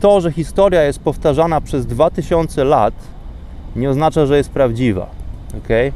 to, 0.01 0.21
że 0.21 0.33
historia 0.33 0.83
jest 0.83 1.01
powtarzana 1.01 1.61
przez 1.61 1.87
2000 1.87 2.65
lat, 2.65 2.95
nie 3.77 3.91
oznacza, 3.91 4.27
że 4.27 4.37
jest 4.37 4.51
prawdziwa. 4.51 5.11
Okay? 5.59 5.93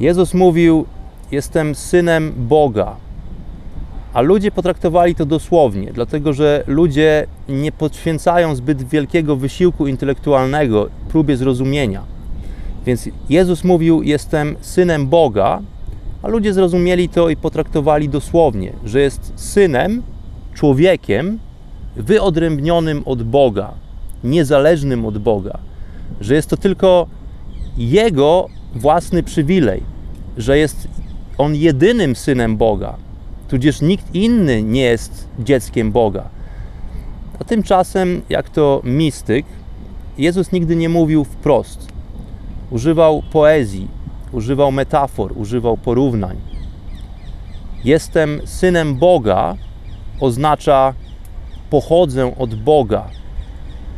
Jezus 0.00 0.34
mówił: 0.34 0.86
Jestem 1.30 1.74
synem 1.74 2.32
Boga. 2.36 2.96
A 4.12 4.20
ludzie 4.20 4.50
potraktowali 4.50 5.14
to 5.14 5.26
dosłownie, 5.26 5.92
dlatego 5.92 6.32
że 6.32 6.64
ludzie 6.66 7.26
nie 7.48 7.72
poświęcają 7.72 8.54
zbyt 8.54 8.82
wielkiego 8.82 9.36
wysiłku 9.36 9.86
intelektualnego 9.86 10.88
próbie 11.08 11.36
zrozumienia. 11.36 12.02
Więc 12.86 13.08
Jezus 13.28 13.64
mówił: 13.64 14.02
Jestem 14.02 14.56
synem 14.60 15.06
Boga, 15.06 15.60
a 16.22 16.28
ludzie 16.28 16.54
zrozumieli 16.54 17.08
to 17.08 17.28
i 17.28 17.36
potraktowali 17.36 18.08
dosłownie, 18.08 18.72
że 18.84 19.00
jest 19.00 19.32
synem, 19.36 20.02
człowiekiem 20.54 21.38
wyodrębnionym 21.96 23.02
od 23.04 23.22
Boga, 23.22 23.74
niezależnym 24.24 25.06
od 25.06 25.18
Boga, 25.18 25.58
że 26.20 26.34
jest 26.34 26.50
to 26.50 26.56
tylko 26.56 27.06
jego 27.76 28.48
własny 28.74 29.22
przywilej, 29.22 29.82
że 30.36 30.58
jest 30.58 30.88
on 31.38 31.54
jedynym 31.54 32.16
synem 32.16 32.56
Boga, 32.56 32.96
tudzież 33.52 33.80
nikt 33.80 34.14
inny 34.14 34.62
nie 34.62 34.80
jest 34.80 35.28
dzieckiem 35.38 35.92
Boga. 35.92 36.28
A 37.40 37.44
tymczasem, 37.44 38.22
jak 38.28 38.50
to 38.50 38.80
mistyk, 38.84 39.46
Jezus 40.18 40.52
nigdy 40.52 40.76
nie 40.76 40.88
mówił 40.88 41.24
wprost. 41.24 41.88
Używał 42.70 43.22
poezji, 43.32 43.88
używał 44.32 44.72
metafor, 44.72 45.32
używał 45.36 45.76
porównań. 45.76 46.36
Jestem 47.84 48.40
synem 48.44 48.94
Boga 48.94 49.56
oznacza 50.20 50.94
pochodzę 51.70 52.38
od 52.38 52.54
Boga, 52.54 53.08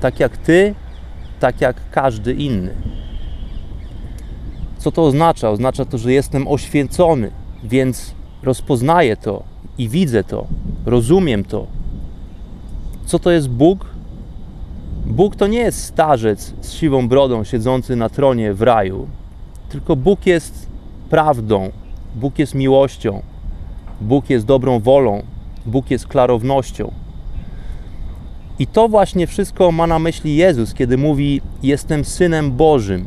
tak 0.01 0.21
jak 0.21 0.37
ty, 0.37 0.75
tak 1.41 1.61
jak 1.61 1.91
każdy 1.91 2.33
inny. 2.33 2.75
Co 4.79 4.93
to 4.93 5.05
oznacza? 5.05 5.51
Oznacza 5.51 5.85
to, 5.85 5.99
że 5.99 6.13
jestem 6.13 6.49
oświęcony, 6.49 7.31
więc 7.65 8.15
rozpoznaję 8.45 9.17
to 9.17 9.43
i 9.79 9.89
widzę 9.89 10.25
to, 10.25 10.47
rozumiem 10.87 11.45
to. 11.45 11.67
Co 13.07 13.19
to 13.19 13.31
jest 13.31 13.49
Bóg? 13.49 13.87
Bóg 15.07 15.37
to 15.37 15.47
nie 15.47 15.59
jest 15.59 15.85
starzec 15.85 16.55
z 16.61 16.73
siwą 16.73 17.09
brodą 17.09 17.45
siedzący 17.45 17.97
na 17.97 18.09
tronie 18.09 18.55
w 18.55 18.63
raju, 18.63 19.07
tylko 19.69 19.97
Bóg 19.97 20.27
jest 20.27 20.67
prawdą, 21.11 21.71
Bóg 22.15 22.39
jest 22.39 22.55
miłością, 22.55 23.23
Bóg 24.01 24.31
jest 24.31 24.47
dobrą 24.47 24.81
wolą, 24.81 25.23
Bóg 25.67 25.91
jest 25.91 26.07
klarownością. 26.07 26.93
I 28.59 28.67
to 28.67 28.89
właśnie 28.89 29.27
wszystko 29.27 29.73
ma 29.73 29.87
na 29.87 29.99
myśli 29.99 30.37
Jezus, 30.37 30.75
kiedy 30.75 30.99
mówi: 30.99 31.41
Jestem 31.63 32.05
synem 32.05 32.53
Bożym. 32.53 33.05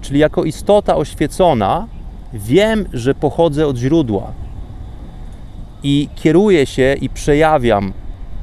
Czyli 0.00 0.20
jako 0.20 0.44
istota 0.44 0.96
oświecona, 0.96 1.88
wiem, 2.32 2.88
że 2.92 3.14
pochodzę 3.14 3.66
od 3.66 3.76
źródła 3.76 4.32
i 5.82 6.08
kieruję 6.14 6.66
się 6.66 6.94
i 7.00 7.08
przejawiam 7.08 7.92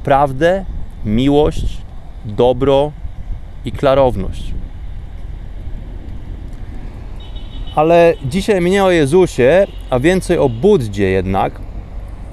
prawdę, 0.04 0.64
miłość, 1.04 1.78
dobro 2.24 2.92
i 3.64 3.72
klarowność. 3.72 4.54
Ale 7.74 8.14
dzisiaj 8.24 8.60
mnie 8.60 8.84
o 8.84 8.90
Jezusie, 8.90 9.66
a 9.90 9.98
więcej 9.98 10.38
o 10.38 10.48
Buddzie 10.48 11.10
jednak, 11.10 11.60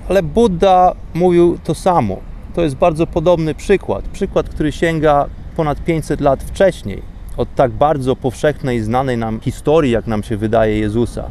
ale 0.09 0.23
Buddha 0.23 0.95
mówił 1.13 1.57
to 1.63 1.75
samo. 1.75 2.17
To 2.53 2.61
jest 2.61 2.75
bardzo 2.75 3.07
podobny 3.07 3.55
przykład. 3.55 4.07
Przykład, 4.07 4.49
który 4.49 4.71
sięga 4.71 5.25
ponad 5.55 5.83
500 5.83 6.21
lat 6.21 6.43
wcześniej 6.43 7.01
od 7.37 7.55
tak 7.55 7.71
bardzo 7.71 8.15
powszechnej, 8.15 8.81
znanej 8.81 9.17
nam 9.17 9.39
historii, 9.39 9.91
jak 9.91 10.07
nam 10.07 10.23
się 10.23 10.37
wydaje, 10.37 10.79
Jezusa, 10.79 11.29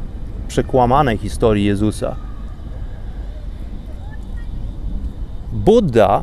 przekłamanej 0.55 1.19
historii 1.19 1.65
Jezusa. 1.65 2.17
Buddha 5.53 6.23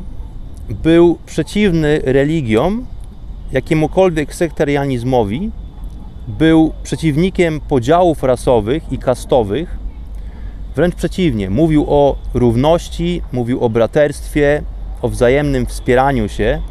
był 0.70 1.17
przeciwny 1.26 2.02
religiom, 2.04 2.86
jakiemukolwiek 3.52 4.36
sektarianizmowi, 4.36 5.52
był 6.28 6.74
przeciwnikiem 6.84 7.60
podziałów 7.60 8.24
rasowych 8.24 8.91
i 8.91 8.98
kastowych, 8.98 9.80
wręcz 10.76 10.96
przeciwnie, 10.96 11.50
mówił 11.50 11.86
o 11.88 12.15
równości, 12.34 13.22
mówił 13.32 13.63
o 13.63 13.70
braterstwie, 13.70 14.63
o 15.02 15.10
wzajemnym 15.10 15.65
wspieraniu 15.65 16.30
się, 16.30 16.62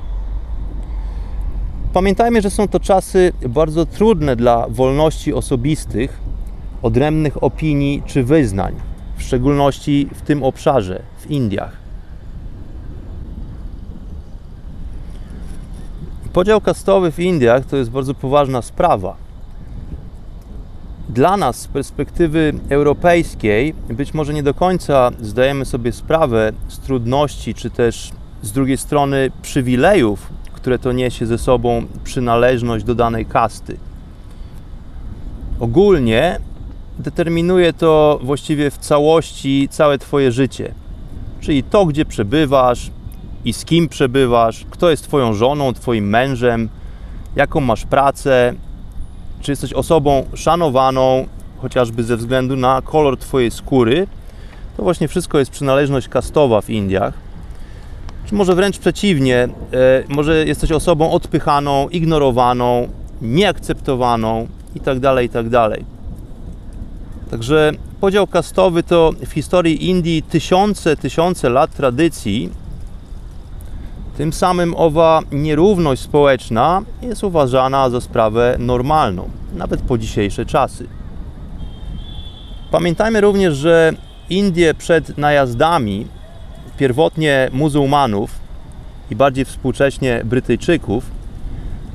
Pamiętajmy, 1.93 2.43
że 2.43 2.51
są 2.51 2.69
to 2.69 2.81
czasy 2.81 3.33
bardzo 3.49 3.87
trudne 3.87 4.37
dla 4.37 4.67
wolności 4.69 5.35
osobistych, 5.35 6.21
odrębnych 6.83 7.43
opinii 7.43 8.03
czy 8.07 8.25
wyznań, 8.25 8.75
w 9.17 9.23
szczególności 9.23 10.09
w 10.15 10.23
tym 10.23 10.43
obszarze, 10.43 11.03
w 11.19 11.31
Indiach. 11.31 11.73
Podział 16.33 16.61
kastowy 16.61 17.13
w 17.13 17.19
Indiach 17.19 17.65
to 17.65 17.77
jest 17.77 17.91
bardzo 17.91 18.15
poważna 18.15 18.63
sprawa. 18.63 19.17
Dla 21.09 21.37
nas 21.37 21.57
z 21.57 21.69
perspektywy 21.69 22.53
europejskiej 22.69 23.75
być 23.89 24.15
może 24.15 24.35
nie 24.35 24.43
do 24.43 24.55
końca 24.55 25.11
zdajemy 25.21 25.65
sobie 25.65 25.93
sprawę 25.93 26.53
z 26.69 26.79
trudności, 26.79 27.55
czy 27.55 27.71
też 27.71 28.13
z 28.43 28.53
drugiej 28.53 28.77
strony 28.77 29.31
przywilejów, 29.43 30.33
które 30.53 30.79
to 30.79 30.93
niesie 30.93 31.27
ze 31.27 31.39
sobą 31.39 31.87
przynależność 32.05 32.85
do 32.85 32.95
danej 32.95 33.27
kasty. 33.27 33.77
Ogólnie 35.61 36.39
determinuje 37.01 37.73
to 37.73 38.19
właściwie 38.23 38.71
w 38.71 38.79
całości 38.79 39.69
całe 39.71 39.99
Twoje 39.99 40.33
życie. 40.33 40.75
Czyli 41.41 41.63
to, 41.63 41.87
gdzie 41.87 42.05
przebywasz 42.05 42.91
i 43.45 43.53
z 43.53 43.65
kim 43.65 43.89
przebywasz, 43.89 44.67
kto 44.71 44.91
jest 44.91 45.05
Twoją 45.05 45.35
żoną, 45.35 45.75
Twoim 45.75 46.09
mężem, 46.09 46.69
jaką 47.37 47.61
masz 47.61 47.85
pracę, 47.85 48.55
czy 49.41 49.53
jesteś 49.53 49.73
osobą 49.73 50.25
szanowaną, 50.35 51.27
chociażby 51.63 52.03
ze 52.03 52.17
względu 52.17 52.57
na 52.57 52.83
kolor 52.83 53.19
Twojej 53.19 53.51
skóry. 53.51 54.07
To 54.77 54.83
właśnie 54.83 55.09
wszystko 55.09 55.39
jest 55.39 55.51
przynależność 55.51 56.09
kastowa 56.09 56.61
w 56.61 56.71
Indiach 56.71 57.31
czy 58.31 58.35
może 58.35 58.55
wręcz 58.55 58.79
przeciwnie, 58.79 59.37
e, 59.37 59.49
może 60.09 60.47
jesteś 60.47 60.73
osobą 60.73 61.11
odpychaną, 61.13 61.89
ignorowaną, 61.89 62.89
nieakceptowaną 63.23 64.47
itd., 64.75 65.01
tak 65.01 65.23
itd. 65.23 65.77
Tak 67.31 67.39
Także 67.41 67.73
podział 68.01 68.27
kastowy 68.27 68.83
to 68.83 69.13
w 69.27 69.33
historii 69.33 69.89
Indii 69.89 70.23
tysiące, 70.23 70.97
tysiące 70.97 71.49
lat 71.49 71.75
tradycji. 71.77 72.51
Tym 74.17 74.33
samym 74.33 74.75
owa 74.77 75.21
nierówność 75.33 76.03
społeczna 76.03 76.83
jest 77.03 77.25
uważana 77.25 77.91
za 77.91 78.01
sprawę 78.01 78.57
normalną, 78.59 79.31
nawet 79.55 79.81
po 79.81 79.99
dzisiejsze 79.99 80.47
czasy. 80.47 80.87
Pamiętajmy 82.71 83.21
również, 83.21 83.57
że 83.57 83.93
Indie 84.31 84.75
przed 84.75 85.19
najazdami 85.19 86.07
pierwotnie 86.79 87.51
muzułmanów 87.53 88.31
i 89.11 89.17
bardziej 89.17 89.45
współcześnie 89.45 90.23
Brytyjczyków, 90.25 91.05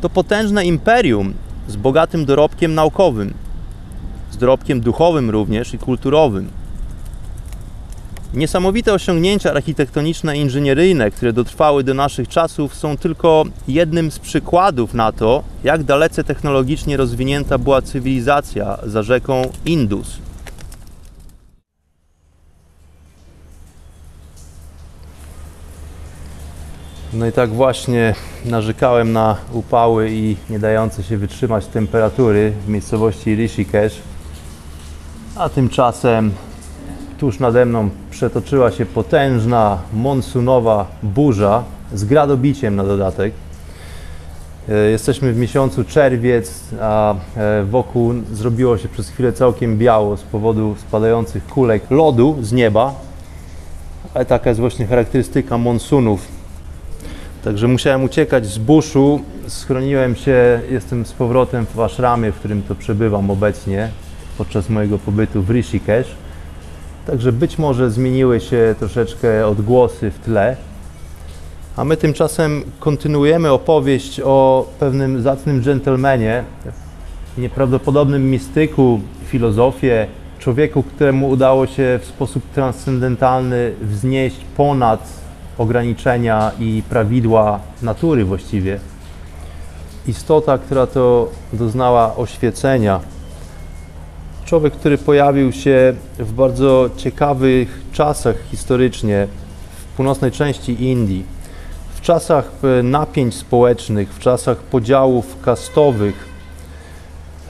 to 0.02 0.10
potężne 0.10 0.65
imperium 0.65 1.34
z 1.67 1.76
bogatym 1.76 2.26
dorobkiem 2.26 2.76
naukowym, 2.76 3.44
z 4.36 4.38
dorobkiem 4.38 4.82
duchowym 4.82 5.30
również 5.30 5.74
i 5.74 5.78
kulturowym. 5.78 6.50
Niesamowite 8.34 8.93
osiągnięcia 8.93 9.52
architektoniczne 9.52 10.38
i 10.38 10.41
inżynieryjne, 10.41 11.12
które 11.12 11.34
dotrwały 11.34 11.84
do 11.84 11.93
naszych 11.93 12.28
czasów, 12.28 12.76
są 12.76 12.98
tylko 12.98 13.43
jednym 13.67 14.12
z 14.12 14.19
przykładów 14.19 14.93
na 14.93 15.12
to, 15.12 15.43
jak 15.63 15.84
dalece 15.84 16.24
technologicznie 16.24 16.98
rozwinięta 16.98 17.58
była 17.58 17.82
cywilizacja 17.82 18.78
za 18.84 19.04
rzeką 19.04 19.41
Indus. 19.65 20.17
No 27.13 27.28
i 27.28 27.32
tak 27.32 27.50
właśnie 27.50 28.15
narzekałem 28.45 29.13
na 29.13 29.38
upały 29.52 30.10
i 30.12 30.36
nie 30.50 30.60
dające 30.60 31.04
się 31.04 31.17
wytrzymać 31.17 31.65
temperatury 31.65 32.54
w 32.65 32.69
miejscowości 32.69 33.36
Rishikesh. 33.36 34.14
A 35.36 35.50
tymczasem 35.50 36.32
tuż 37.17 37.39
nade 37.39 37.65
mną 37.65 37.89
przetoczyła 38.12 38.71
się 38.71 38.86
potężna 38.86 39.78
monsunowa 39.93 40.86
burza 41.04 41.63
z 41.93 42.06
gradobiciem 42.06 42.76
na 42.76 42.84
dodatek. 42.84 43.34
E, 44.69 44.74
Jesteśmy 44.74 45.34
w 45.34 45.38
miesiącu 45.38 45.84
czerwiec, 45.84 46.62
a 46.82 47.15
e, 47.38 47.63
wokół 47.63 48.13
zrobiło 48.34 48.78
się 48.78 48.88
przez 48.88 49.10
chwilę 49.10 49.34
całkiem 49.34 49.78
biało 49.78 50.17
z 50.17 50.24
powodu 50.24 50.76
spadających 50.80 51.48
kulek 51.48 51.91
lodu 51.91 52.38
z 52.41 52.52
nieba. 52.52 52.93
Ale 54.13 54.26
taka 54.26 54.50
jest 54.50 54.60
właśnie 54.60 54.88
charakterystyka 54.88 55.58
monsunów. 55.58 56.28
Także 57.43 57.67
musiałem 57.67 58.04
uciekać 58.04 58.45
z 58.45 58.58
buszu, 58.58 59.19
schroniłem 59.48 60.15
się, 60.15 60.62
jestem 60.71 61.06
z 61.06 61.12
powrotem 61.12 61.65
w 61.76 61.80
Ashramie, 61.80 62.32
w 62.32 62.36
którym 62.36 62.63
to 62.63 62.76
przebywam 62.76 63.32
obecnie 63.32 63.89
podczas 64.38 64.69
mojego 64.69 64.98
pobytu 64.98 65.43
w 65.43 65.50
Rishikesh. 65.50 66.15
Także 67.08 67.32
być 67.32 67.58
może 67.58 67.91
zmieniły 67.91 68.39
się 68.39 68.76
troszeczkę 68.80 69.48
odgłosy 69.48 70.12
w 70.12 70.19
tle. 70.19 70.56
A 71.76 71.84
my 71.84 71.98
tymczasem 71.98 72.63
kontynuujemy 72.80 73.52
opowieść 73.52 74.21
o 74.24 74.67
pewnym 74.80 75.21
zacnym 75.21 75.62
dżentelmenie, 75.62 76.43
nieprawdopodobnym 77.38 78.32
mistyku, 78.32 79.00
filozofie, 79.26 80.08
człowieku, 80.39 80.84
któremu 80.84 81.30
udało 81.30 81.67
się 81.67 82.00
w 82.02 82.06
sposób 82.06 82.43
transcendentalny 82.54 83.74
wznieść 83.82 84.38
ponad 84.58 85.10
ograniczenia 85.58 86.52
i 86.60 86.84
prawidła 86.89 87.60
natury 87.82 88.26
właściwie. 88.26 88.80
Istota, 90.08 90.58
która 90.58 90.88
to 90.88 91.30
doznała 91.54 92.15
oświecenia. 92.15 93.00
Człowiek, 94.45 94.73
który 94.73 94.97
pojawił 94.97 95.51
się 95.51 95.93
w 96.19 96.34
bardzo 96.34 96.89
ciekawych 96.97 97.81
czasach 97.91 98.36
historycznie 98.51 99.27
w 99.77 99.95
północnej 99.95 100.31
części 100.31 100.84
Indii 100.84 101.23
w 101.95 102.01
czasach 102.01 102.51
e, 102.79 102.84
napięć 102.84 103.36
społecznych, 103.36 104.13
w 104.13 104.19
czasach 104.19 104.58
podziałów 104.58 105.41
kastowych, 105.41 106.27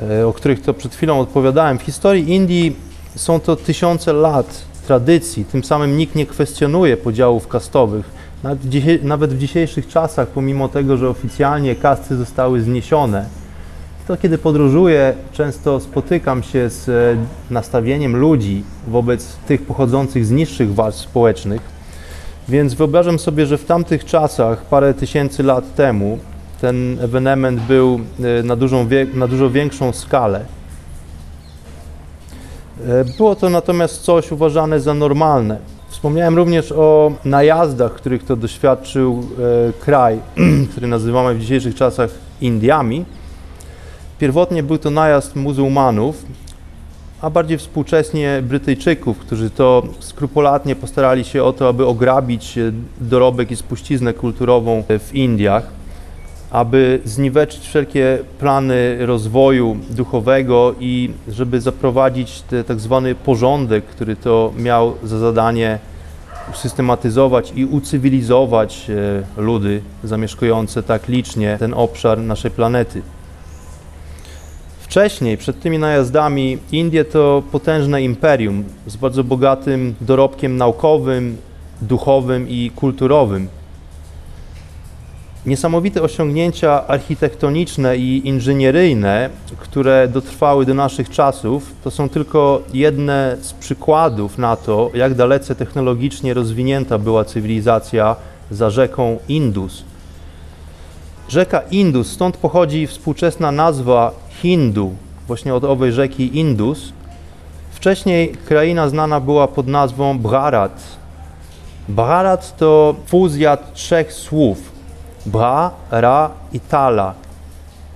e, 0.01 0.27
o 0.27 0.33
których 0.33 0.61
to 0.61 0.73
przed 0.73 0.95
chwilą 0.95 1.19
odpowiadałem. 1.19 1.79
W 1.79 1.81
historii 1.81 2.33
Indii 2.33 2.75
są 3.15 3.39
to 3.39 3.55
tysiące 3.55 4.13
lat 4.13 4.61
tradycji, 4.87 5.45
tym 5.45 5.63
samym 5.63 5.97
nikt 5.97 6.15
nie 6.15 6.25
kwestionuje 6.25 6.97
podziałów 6.97 7.47
kastowych. 7.47 8.09
Nawet 8.43 8.59
w, 8.59 9.03
nawet 9.03 9.33
w 9.33 9.37
dzisiejszych 9.37 9.87
czasach, 9.87 10.27
pomimo 10.27 10.69
tego, 10.69 10.97
że 10.97 11.09
oficjalnie 11.09 11.75
kasty 11.75 12.15
zostały 12.15 12.61
zniesione, 12.61 13.25
to 14.07 14.17
kiedy 14.17 14.37
podróżuję, 14.37 15.13
często 15.33 15.79
spotykam 15.79 16.43
się 16.43 16.69
z 16.69 16.89
e, 16.89 17.17
nastawieniem 17.53 18.15
ludzi 18.15 18.63
wobec 18.87 19.35
tych 19.35 19.61
pochodzących 19.61 20.25
z 20.25 20.31
niższych 20.31 20.73
warstw 20.73 21.03
społecznych, 21.03 21.61
więc 22.49 22.73
wyobrażam 22.73 23.19
sobie, 23.19 23.45
że 23.45 23.57
w 23.57 23.65
tamtych 23.65 24.05
czasach, 24.05 24.65
parę 24.65 24.93
tysięcy 24.93 25.43
lat 25.43 25.75
temu, 25.75 26.19
ten 26.61 26.97
ewenement 27.01 27.61
był 27.61 27.99
e, 28.39 28.43
na, 28.43 28.55
dużą, 28.55 28.87
na 29.13 29.27
dużo 29.27 29.49
większą 29.49 29.91
skalę. 29.93 30.45
E, 32.87 33.05
było 33.17 33.35
to 33.35 33.49
natomiast 33.49 34.01
coś 34.01 34.31
uważane 34.31 34.79
za 34.79 34.93
normalne. 34.93 35.57
Wspomniałem 35.89 36.35
również 36.35 36.71
o 36.71 37.11
najazdach, 37.25 37.93
których 37.93 38.23
to 38.23 38.35
doświadczył 38.35 39.23
kraj, 39.79 40.19
który 40.71 40.87
nazywamy 40.87 41.35
w 41.35 41.39
dzisiejszych 41.39 41.75
czasach 41.75 42.09
Indiami. 42.41 43.05
Pierwotnie 44.19 44.63
był 44.63 44.77
to 44.77 44.89
najazd 44.89 45.35
muzułmanów, 45.35 46.25
a 47.21 47.29
bardziej 47.29 47.57
współcześnie 47.57 48.43
Brytyjczyków, 48.43 49.17
którzy 49.17 49.49
to 49.49 49.83
skrupulatnie 49.99 50.75
postarali 50.75 51.25
się 51.25 51.43
o 51.43 51.53
to, 51.53 51.67
aby 51.67 51.85
ograbić 51.85 52.59
dorobek 53.01 53.51
i 53.51 53.55
spuściznę 53.55 54.13
kulturową 54.13 54.83
w 54.99 55.15
Indiach, 55.15 55.63
aby 56.51 56.99
zniweczyć 57.05 57.67
wszelkie 57.67 58.19
plany 58.39 59.05
rozwoju 59.05 59.77
duchowego 59.89 60.75
i 60.79 61.11
żeby 61.27 61.61
zaprowadzić 61.61 62.41
ten 62.41 62.63
tak 62.63 62.79
zwany 62.79 63.15
porządek, 63.15 63.85
który 63.85 64.15
to 64.15 64.53
miał 64.57 64.93
za 65.03 65.19
zadanie 65.19 65.79
usystematyzować 66.51 67.53
i 67.55 67.65
ucywilizować 67.65 68.89
e, 68.89 69.41
ludy 69.41 69.81
zamieszkujące 70.03 70.83
tak 70.83 71.07
licznie 71.07 71.57
ten 71.59 71.73
obszar 71.73 72.19
naszej 72.19 72.51
planety. 72.51 73.01
Wcześniej, 74.95 75.37
przed 75.37 75.59
tymi 75.59 75.79
najazdami, 75.79 76.57
Indie 76.71 77.05
to 77.05 77.43
potężne 77.51 78.03
imperium 78.03 78.63
z 78.87 78.95
bardzo 78.95 79.23
bogatym 79.23 79.95
dorobkiem 80.01 80.57
naukowym, 80.57 81.37
duchowym 81.81 82.49
i 82.49 82.71
kulturowym. 82.75 83.47
Niesamowite 85.45 86.01
osiągnięcia 86.01 86.87
architektoniczne 86.87 87.97
i 87.97 88.27
inżynieryjne, 88.27 89.29
które 89.57 90.07
dotrwały 90.07 90.65
do 90.65 90.73
naszych 90.73 91.09
czasów, 91.09 91.71
to 91.83 91.91
są 91.91 92.09
tylko 92.09 92.61
jedne 92.73 93.37
z 93.41 93.53
przykładów 93.53 94.37
na 94.37 94.55
to, 94.55 94.91
jak 94.93 95.13
dalece 95.13 95.55
technologicznie 95.55 96.33
rozwinięta 96.33 96.97
była 96.97 97.25
cywilizacja 97.25 98.15
za 98.51 98.69
rzeką 98.69 99.17
Indus. 99.27 99.83
Rzeka 101.29 101.61
Indus, 101.71 102.11
stąd 102.11 102.37
pochodzi 102.37 102.87
współczesna 102.87 103.51
nazwa 103.51 104.24
Hindu, 104.41 104.95
właśnie 105.27 105.55
od 105.55 105.63
owej 105.63 105.91
rzeki 105.91 106.39
Indus. 106.39 106.93
Wcześniej 107.71 108.29
kraina 108.47 108.89
znana 108.89 109.19
była 109.19 109.47
pod 109.47 109.67
nazwą 109.67 110.19
Bharat. 110.19 110.81
Bharat 111.89 112.57
to 112.57 112.95
fuzja 113.07 113.57
trzech 113.73 114.13
słów: 114.13 114.71
Bha, 115.25 115.71
Ra 115.91 116.29
i 116.53 116.59
Tala. 116.59 117.13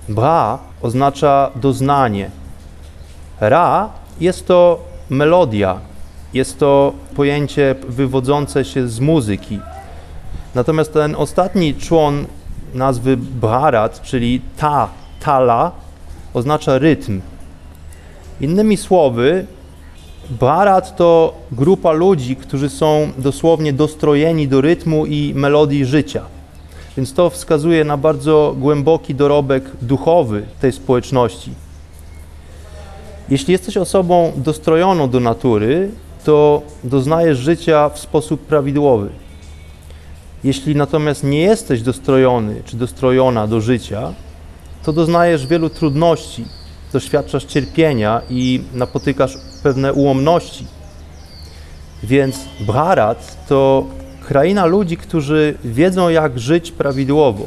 Bha 0.10 0.60
oznacza 0.82 1.52
doznanie. 1.56 2.30
Ra 3.40 3.90
jest 4.20 4.48
to 4.48 4.80
melodia, 5.10 5.78
jest 6.34 6.60
to 6.60 6.94
pojęcie 7.16 7.76
wywodzące 7.88 8.66
się 8.66 8.88
z 8.88 9.00
muzyki. 9.00 9.60
Natomiast 10.56 10.94
ten 10.94 11.16
ostatni 11.16 11.76
człon 11.76 12.26
nazwy 12.74 13.18
Bharat, 13.18 14.02
czyli 14.02 14.42
ta, 14.58 14.90
tala, 15.20 15.72
oznacza 16.40 16.78
rytm. 16.78 17.22
Innymi 18.42 18.78
słowy, 18.78 19.46
Barat 20.30 20.96
to 20.96 21.34
grupa 21.52 21.92
ludzi, 21.92 22.36
którzy 22.36 22.70
są 22.70 23.12
dosłownie 23.18 23.74
dostrojeni 23.74 24.48
do 24.48 24.62
rytmu 24.62 25.06
i 25.06 25.34
melodii 25.36 25.86
życia. 25.86 26.26
Więc 26.98 27.14
to 27.14 27.30
wskazuje 27.30 27.84
na 27.84 27.98
bardzo 27.98 28.56
głęboki 28.58 29.16
dorobek 29.16 29.64
duchowy 29.82 30.44
tej 30.62 30.72
społeczności. 30.72 31.52
Jeśli 33.30 33.52
jesteś 33.52 33.78
osobą 33.78 34.32
dostrojoną 34.36 35.10
do 35.10 35.20
natury, 35.20 35.90
to 36.24 36.62
doznajesz 36.84 37.38
życia 37.38 37.90
w 37.90 38.00
sposób 38.00 38.42
prawidłowy. 38.42 39.10
Jeśli 40.44 40.76
natomiast 40.76 41.24
nie 41.24 41.42
jesteś 41.42 41.82
dostrojony 41.82 42.62
czy 42.66 42.78
dostrojona 42.78 43.48
do 43.48 43.62
życia, 43.62 44.14
to 44.90 44.94
doznajesz 44.94 45.48
wielu 45.48 45.70
trudności, 45.70 46.46
doświadczasz 46.94 47.46
cierpienia 47.46 48.22
i 48.30 48.62
napotykasz 48.74 49.38
pewne 49.64 49.94
ułomności. 49.94 50.66
Więc 52.04 52.40
Bharat 52.60 53.48
to 53.48 53.86
kraina 54.28 54.66
ludzi, 54.66 54.98
którzy 54.98 55.58
wiedzą, 55.64 56.10
jak 56.10 56.40
żyć 56.40 56.72
prawidłowo. 56.72 57.46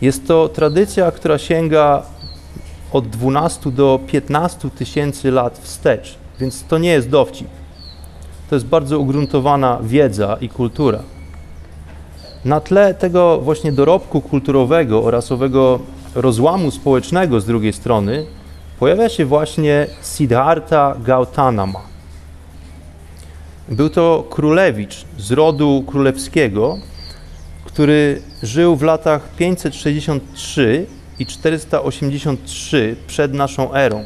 Jest 0.00 0.26
to 0.26 0.48
tradycja, 0.48 1.10
która 1.10 1.38
sięga 1.38 2.02
od 2.92 3.08
12 3.08 3.70
do 3.70 4.00
15 4.06 4.70
tysięcy 4.70 5.30
lat 5.30 5.58
wstecz, 5.58 6.14
więc 6.40 6.64
to 6.64 6.78
nie 6.78 6.90
jest 6.90 7.08
dowcip. 7.08 7.48
To 8.50 8.56
jest 8.56 8.66
bardzo 8.66 8.98
ugruntowana 8.98 9.78
wiedza 9.82 10.36
i 10.40 10.48
kultura. 10.48 11.02
Na 12.44 12.60
tle 12.60 12.94
tego 12.94 13.40
właśnie 13.40 13.72
dorobku 13.72 14.20
kulturowego 14.20 15.04
oraz 15.04 15.32
owego 15.32 15.78
rozłamu 16.14 16.70
społecznego 16.70 17.40
z 17.40 17.46
drugiej 17.46 17.72
strony 17.72 18.26
pojawia 18.78 19.08
się 19.08 19.24
właśnie 19.24 19.86
Siddhartha 20.02 20.96
Gautanama. 21.04 21.80
Był 23.68 23.90
to 23.90 24.26
królewicz 24.30 25.04
z 25.18 25.32
rodu 25.32 25.84
królewskiego, 25.86 26.78
który 27.64 28.22
żył 28.42 28.76
w 28.76 28.82
latach 28.82 29.28
563 29.36 30.86
i 31.18 31.26
483 31.26 32.96
przed 33.06 33.34
naszą 33.34 33.74
erą. 33.74 34.04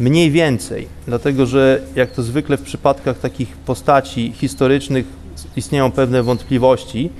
Mniej 0.00 0.30
więcej, 0.30 0.88
dlatego 1.06 1.46
że 1.46 1.80
jak 1.94 2.10
to 2.10 2.22
zwykle 2.22 2.56
w 2.56 2.62
przypadkach 2.62 3.18
takich 3.18 3.56
postaci 3.56 4.32
historycznych 4.32 5.06
istnieją 5.56 5.92
pewne 5.92 6.22
wątpliwości, 6.22 7.10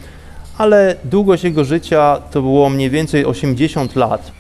ale 0.58 0.96
długość 1.04 1.44
jego 1.44 1.64
życia 1.64 2.22
to 2.30 2.42
było 2.42 2.70
mniej 2.70 2.90
więcej 2.90 3.24
80 3.24 3.96
lat. 3.96 4.32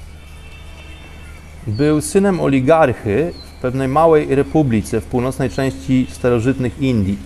Był 1.66 2.00
synem 2.00 2.40
oligarchy 2.40 3.32
w 3.58 3.60
pewnej 3.62 3.88
małej 3.88 4.34
republice 4.34 5.00
w 5.00 5.04
północnej 5.04 5.50
części 5.50 6.06
starożytnych 6.10 6.82
Indii. 6.82 7.18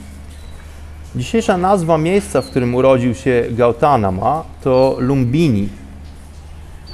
Dzisiejsza 1.16 1.56
nazwa 1.56 1.98
miejsca, 1.98 2.42
w 2.42 2.50
którym 2.50 2.74
urodził 2.74 3.14
się 3.14 3.44
Gautama, 3.50 4.44
to 4.62 4.96
Lumbini. 4.98 5.68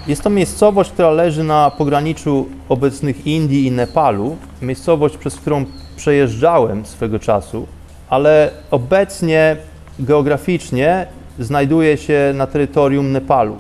Jest 0.07 0.23
to 0.23 0.31
miejscowość, 0.31 0.91
która 0.91 1.11
leży 1.11 1.45
na 1.45 1.71
pograniczu 1.71 2.47
obecnych 2.69 3.27
Indii 3.27 3.67
i 3.67 3.71
Nepalu. 3.71 4.37
Miejscowość, 4.63 5.17
przez 5.17 5.37
którą 5.37 5.65
przejeżdżałem 5.97 6.87
swego 6.87 7.19
czasu, 7.19 7.67
ale 8.11 8.51
obecnie 8.71 9.57
geograficznie 9.99 11.07
znajduje 11.39 11.97
się 11.97 12.33
na 12.35 12.47
terytorium 12.47 13.13
Nepalu. 13.13 13.57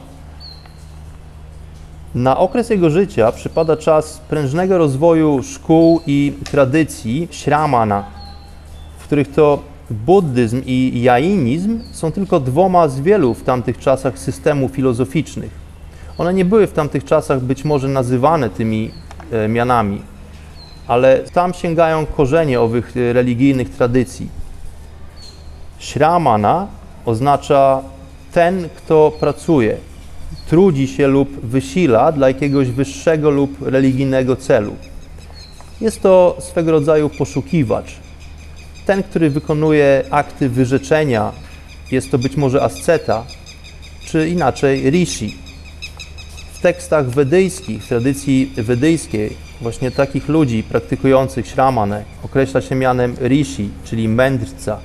Na 2.14 2.38
okres 2.38 2.70
jego 2.70 2.90
życia 2.90 3.32
przypada 3.32 3.76
czas 3.76 4.18
prężnego 4.18 4.78
rozwoju 4.78 5.42
szkół 5.42 6.00
i 6.06 6.32
tradycji 6.50 7.28
śramana, 7.30 8.04
w 8.98 9.04
których 9.04 9.32
to 9.32 9.62
buddyzm 9.90 10.62
i 10.66 11.02
jainizm 11.02 11.80
są 11.92 12.12
tylko 12.12 12.40
dwoma 12.40 12.88
z 12.88 13.00
wielu 13.00 13.34
w 13.34 13.42
tamtych 13.42 13.78
czasach 13.78 14.18
systemów 14.18 14.72
filozoficznych. 14.72 15.50
One 16.18 16.34
nie 16.34 16.44
były 16.44 16.66
w 16.66 16.72
tamtych 16.72 17.04
czasach 17.04 17.40
być 17.40 17.64
może 17.64 17.88
nazywane 17.88 18.50
tymi 18.50 18.90
e, 19.32 19.48
mianami, 19.48 20.02
ale 20.88 21.18
tam 21.18 21.54
sięgają 21.54 22.06
korzenie 22.06 22.60
owych 22.60 22.96
e, 22.96 23.12
religijnych 23.12 23.70
tradycji. 23.70 24.37
Śramana 25.78 26.66
oznacza 27.06 27.82
ten, 28.32 28.68
kto 28.76 29.12
pracuje, 29.20 29.76
trudzi 30.48 30.88
się 30.88 31.06
lub 31.06 31.40
wysila 31.40 32.12
dla 32.12 32.28
jakiegoś 32.28 32.68
wyższego 32.68 33.30
lub 33.30 33.62
religijnego 33.62 34.36
celu. 34.36 34.76
Jest 35.80 36.02
to 36.02 36.36
swego 36.40 36.72
rodzaju 36.72 37.10
poszukiwacz. 37.10 37.94
Ten, 38.86 39.02
który 39.02 39.30
wykonuje 39.30 40.04
akty 40.10 40.48
wyrzeczenia, 40.48 41.32
jest 41.90 42.10
to 42.10 42.18
być 42.18 42.36
może 42.36 42.62
asceta, 42.62 43.24
czy 44.06 44.28
inaczej 44.28 44.90
rishi. 44.90 45.36
W 46.52 46.60
tekstach 46.60 47.10
wedyjskich, 47.10 47.84
w 47.84 47.88
tradycji 47.88 48.52
wedyjskiej, 48.56 49.36
właśnie 49.60 49.90
takich 49.90 50.28
ludzi 50.28 50.62
praktykujących 50.62 51.46
śramanę 51.46 52.04
określa 52.24 52.60
się 52.60 52.74
mianem 52.74 53.16
rishi, 53.20 53.70
czyli 53.84 54.08
mędrca. 54.08 54.80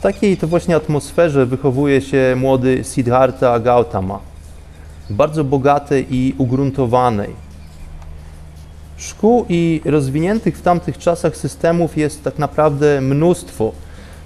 W 0.00 0.02
takiej 0.02 0.36
to 0.36 0.46
właśnie 0.46 0.76
atmosferze 0.76 1.46
wychowuje 1.46 2.00
się 2.00 2.34
młody 2.36 2.84
Siddhartha 2.84 3.58
Gautama, 3.58 4.18
bardzo 5.10 5.44
bogatej 5.44 6.06
i 6.10 6.34
ugruntowanej. 6.38 7.30
Szkół 8.96 9.46
i 9.48 9.80
rozwiniętych 9.84 10.58
w 10.58 10.62
tamtych 10.62 10.98
czasach 10.98 11.36
systemów 11.36 11.96
jest 11.96 12.24
tak 12.24 12.38
naprawdę 12.38 13.00
mnóstwo. 13.00 13.72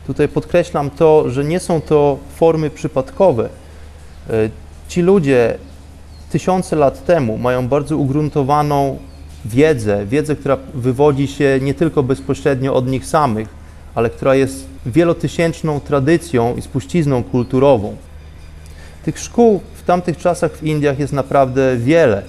Tutaj 0.07 0.29
podkreślam 0.29 0.91
to, 0.91 1.31
że 1.31 1.45
nie 1.45 1.61
są 1.61 1.81
to 1.81 2.19
formy 2.37 2.71
przypadkowe. 2.71 3.49
E, 4.31 4.51
ci 4.89 5.03
ludzie 5.03 5.59
tysiące 6.31 6.77
lat 6.77 7.05
temu 7.05 7.39
mają 7.39 7.69
bardzo 7.69 7.97
ugruntowaną 7.97 8.99
wiedzę, 9.45 10.07
wiedzę, 10.07 10.37
która 10.37 10.57
wywodzi 10.75 11.27
się 11.27 11.59
nie 11.63 11.75
tylko 11.75 12.03
bezpośrednio 12.03 12.75
od 12.75 12.87
nich 12.89 13.07
samych, 13.07 13.64
ale 13.95 14.11
która 14.11 14.35
jest 14.35 14.67
wielotysięczną 14.87 15.81
tradycją 15.81 16.57
i 16.57 16.63
spuścizną 16.63 17.25
kulturową. 17.25 17.97
Tych 19.05 19.19
szkół 19.19 19.61
w 19.75 19.83
tamtych 19.83 20.17
czasach 20.19 20.53
w 20.53 20.63
Indiach 20.63 20.99
jest 20.99 21.13
naprawdę 21.13 21.77
wiele. 21.77 22.23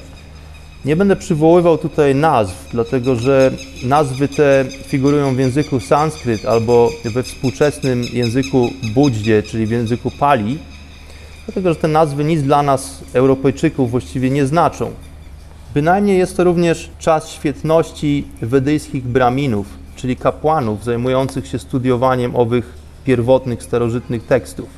Nie 0.86 0.95
będę 0.95 1.15
przywoływał 1.15 1.78
tutaj 1.78 2.15
nazw, 2.15 2.69
dlatego 2.71 3.15
że 3.15 3.51
nazwy 3.84 4.28
te 4.28 4.65
figurują 4.88 5.36
w 5.36 5.39
języku 5.39 5.80
sanskryt 5.80 6.45
albo 6.45 6.89
we 7.06 7.23
współczesnym 7.23 8.04
języku 8.13 8.69
budździe, 8.93 9.43
czyli 9.43 9.65
w 9.65 9.71
języku 9.71 10.12
pali, 10.12 10.60
dlatego 11.45 11.69
że 11.69 11.80
te 11.80 11.88
nazwy 11.88 12.23
nic 12.23 12.41
dla 12.41 12.63
nas, 12.63 13.04
Europejczyków, 13.13 13.91
właściwie 13.91 14.30
nie 14.30 14.45
znaczą. 14.45 14.91
Bynajmniej 15.73 16.17
jest 16.17 16.38
to 16.38 16.43
również 16.43 16.89
czas 16.99 17.30
świetności 17.30 18.28
wedyjskich 18.41 19.04
braminów, 19.04 19.67
czyli 20.05 20.15
kapłanów 20.15 20.83
zajmujących 20.83 21.47
się 21.47 21.59
studiowaniem 21.59 22.35
owych 22.35 22.73
pierwotnych, 23.05 23.63
starożytnych 23.63 24.25
tekstów. 24.25 24.69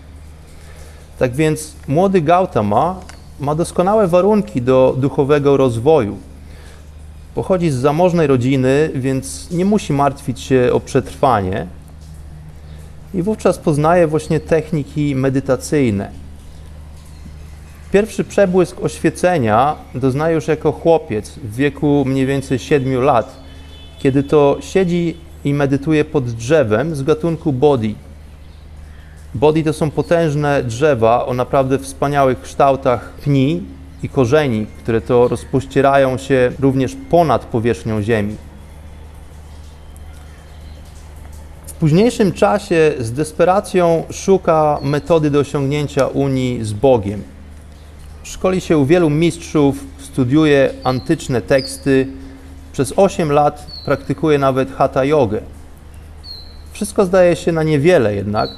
Tak 1.19 1.35
więc 1.35 1.73
młody 1.87 2.21
Gautama 2.21 2.99
ma 3.39 3.55
doskonałe 3.55 4.07
warunki 4.07 4.61
do 4.61 4.95
duchowego 4.97 5.57
rozwoju. 5.57 6.17
Pochodzi 7.35 7.69
z 7.69 7.75
zamożnej 7.75 8.27
rodziny, 8.27 8.91
więc 8.95 9.51
nie 9.51 9.65
musi 9.65 9.93
martwić 9.93 10.39
się 10.39 10.69
o 10.73 10.79
przetrwanie 10.79 11.67
i 13.13 13.21
wówczas 13.21 13.57
poznaje 13.57 14.07
właśnie 14.07 14.39
techniki 14.39 15.15
medytacyjne. 15.15 16.11
Pierwszy 17.91 18.23
przebłysk 18.23 18.83
oświecenia 18.83 19.75
doznaje 19.95 20.35
już 20.35 20.47
jako 20.47 20.71
chłopiec 20.71 21.29
w 21.29 21.55
wieku 21.55 22.03
mniej 22.05 22.25
więcej 22.25 22.59
7 22.59 23.01
lat, 23.01 23.46
kiedy 23.99 24.23
to 24.23 24.57
siedzi 24.59 25.17
i 25.43 25.53
medytuje 25.53 26.05
pod 26.05 26.25
drzewem 26.25 26.95
z 26.95 27.03
gatunku 27.03 27.53
Bodhi. 27.53 27.95
Bodhi 29.35 29.63
to 29.63 29.73
są 29.73 29.91
potężne 29.91 30.63
drzewa 30.63 31.25
o 31.25 31.33
naprawdę 31.33 31.79
wspaniałych 31.79 32.41
kształtach 32.41 33.13
pni 33.13 33.63
i 34.03 34.09
korzeni, 34.09 34.65
które 34.83 35.01
to 35.01 35.27
rozpościerają 35.27 36.17
się 36.17 36.51
również 36.59 36.97
ponad 37.09 37.45
powierzchnią 37.45 38.01
ziemi. 38.01 38.35
W 41.67 41.73
późniejszym 41.73 42.31
czasie 42.31 42.93
z 42.99 43.11
desperacją 43.11 44.03
szuka 44.11 44.79
metody 44.81 45.31
do 45.31 45.39
osiągnięcia 45.39 46.07
unii 46.07 46.63
z 46.63 46.73
Bogiem. 46.73 47.23
Szkoli 48.23 48.61
się 48.61 48.77
u 48.77 48.85
wielu 48.85 49.09
mistrzów, 49.09 49.83
studiuje 49.97 50.69
antyczne 50.83 51.41
teksty, 51.41 52.07
przez 52.73 52.93
8 52.95 53.31
lat 53.31 53.67
praktykuje 53.87 54.37
nawet 54.37 54.71
hatha 54.71 55.05
jogę. 55.05 55.41
Wszystko 56.71 57.05
zdaje 57.05 57.35
się 57.35 57.51
na 57.51 57.63
niewiele 57.63 58.15
jednak. 58.15 58.49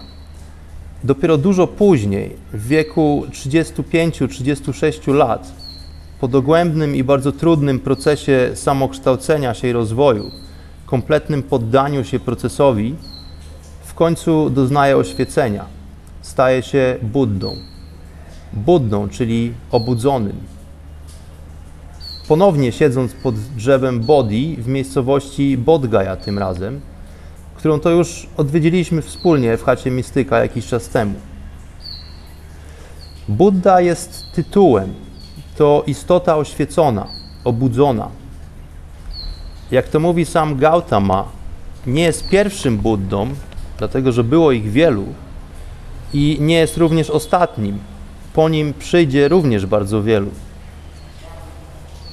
Dopiero 1.03 1.37
dużo 1.37 1.67
później, 1.67 2.35
w 2.53 2.67
wieku 2.67 3.25
35-36 3.31 5.13
lat, 5.13 5.51
po 6.19 6.27
dogłębnym 6.27 6.95
i 6.95 7.03
bardzo 7.03 7.31
trudnym 7.31 7.79
procesie 7.79 8.51
samokształcenia 8.53 9.53
się 9.53 9.67
i 9.67 9.71
rozwoju, 9.71 10.31
kompletnym 10.85 11.43
poddaniu 11.43 12.03
się 12.03 12.19
procesowi, 12.19 12.95
w 13.85 13.93
końcu 13.93 14.49
doznaje 14.49 14.97
oświecenia. 14.97 15.65
Staje 16.21 16.63
się 16.63 16.97
Buddą. 17.01 17.55
Buddą, 18.53 19.09
czyli 19.09 19.53
obudzonym, 19.71 20.35
ponownie 22.29 22.71
siedząc 22.71 23.13
pod 23.13 23.35
drzewem 23.35 23.99
Bodhi 23.99 24.57
w 24.59 24.67
miejscowości 24.67 25.57
Bodgaja 25.57 26.15
tym 26.15 26.39
razem, 26.39 26.81
którą 27.55 27.79
to 27.79 27.89
już 27.89 28.27
odwiedziliśmy 28.37 29.01
wspólnie 29.01 29.57
w 29.57 29.63
chacie 29.63 29.91
Mistyka 29.91 30.39
jakiś 30.39 30.67
czas 30.67 30.89
temu. 30.89 31.13
Buddha 33.27 33.81
jest 33.81 34.23
tytułem, 34.33 34.93
to 35.57 35.83
istota 35.87 36.37
oświecona, 36.37 37.07
obudzona. 37.43 38.07
Jak 39.71 39.87
to 39.87 39.99
mówi 39.99 40.25
sam 40.25 40.57
Gautama, 40.57 41.25
nie 41.87 42.03
jest 42.03 42.29
pierwszym 42.29 42.77
Buddą, 42.77 43.27
dlatego 43.77 44.11
że 44.11 44.23
było 44.23 44.51
ich 44.51 44.71
wielu, 44.71 45.05
i 46.13 46.37
nie 46.39 46.55
jest 46.55 46.77
również 46.77 47.09
ostatnim. 47.09 47.79
Po 48.33 48.49
nim 48.49 48.73
przyjdzie 48.73 49.27
również 49.27 49.65
bardzo 49.65 50.03
wielu. 50.03 50.31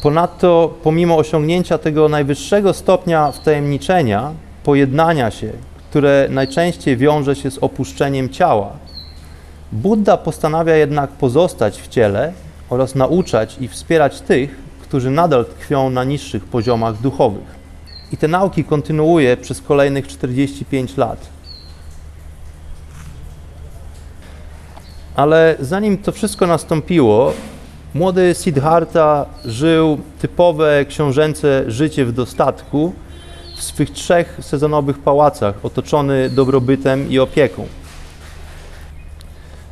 Ponadto, 0.02 0.74
pomimo 0.82 1.16
osiągnięcia 1.16 1.78
tego 1.78 2.08
najwyższego 2.08 2.72
stopnia 2.72 3.32
wtajemniczenia, 3.32 4.32
pojednania 4.64 5.30
się, 5.30 5.52
które 5.90 6.26
najczęściej 6.30 6.96
wiąże 6.96 7.36
się 7.36 7.50
z 7.50 7.58
opuszczeniem 7.58 8.28
ciała, 8.28 8.72
Buddha 9.72 10.16
postanawia 10.16 10.76
jednak 10.76 11.10
pozostać 11.10 11.82
w 11.82 11.88
ciele 11.88 12.32
oraz 12.70 12.94
nauczać 12.94 13.56
i 13.60 13.68
wspierać 13.68 14.20
tych, 14.20 14.56
którzy 14.82 15.10
nadal 15.10 15.44
tkwią 15.44 15.90
na 15.90 16.04
niższych 16.04 16.44
poziomach 16.44 17.00
duchowych. 17.00 17.56
I 18.12 18.16
te 18.16 18.28
nauki 18.28 18.64
kontynuuje 18.64 19.36
przez 19.36 19.60
kolejnych 19.60 20.06
45 20.06 20.96
lat. 20.96 21.28
Ale 25.16 25.56
zanim 25.60 25.98
to 25.98 26.12
wszystko 26.12 26.46
nastąpiło, 26.46 27.32
Młody 27.96 28.34
Siddhartha 28.34 29.26
żył 29.44 29.98
typowe 30.18 30.84
książęce 30.88 31.64
życie 31.68 32.04
w 32.04 32.12
dostatku 32.12 32.92
w 33.56 33.62
swych 33.62 33.90
trzech 33.90 34.38
sezonowych 34.40 34.98
pałacach, 34.98 35.54
otoczony 35.62 36.30
dobrobytem 36.30 37.10
i 37.10 37.18
opieką. 37.18 37.66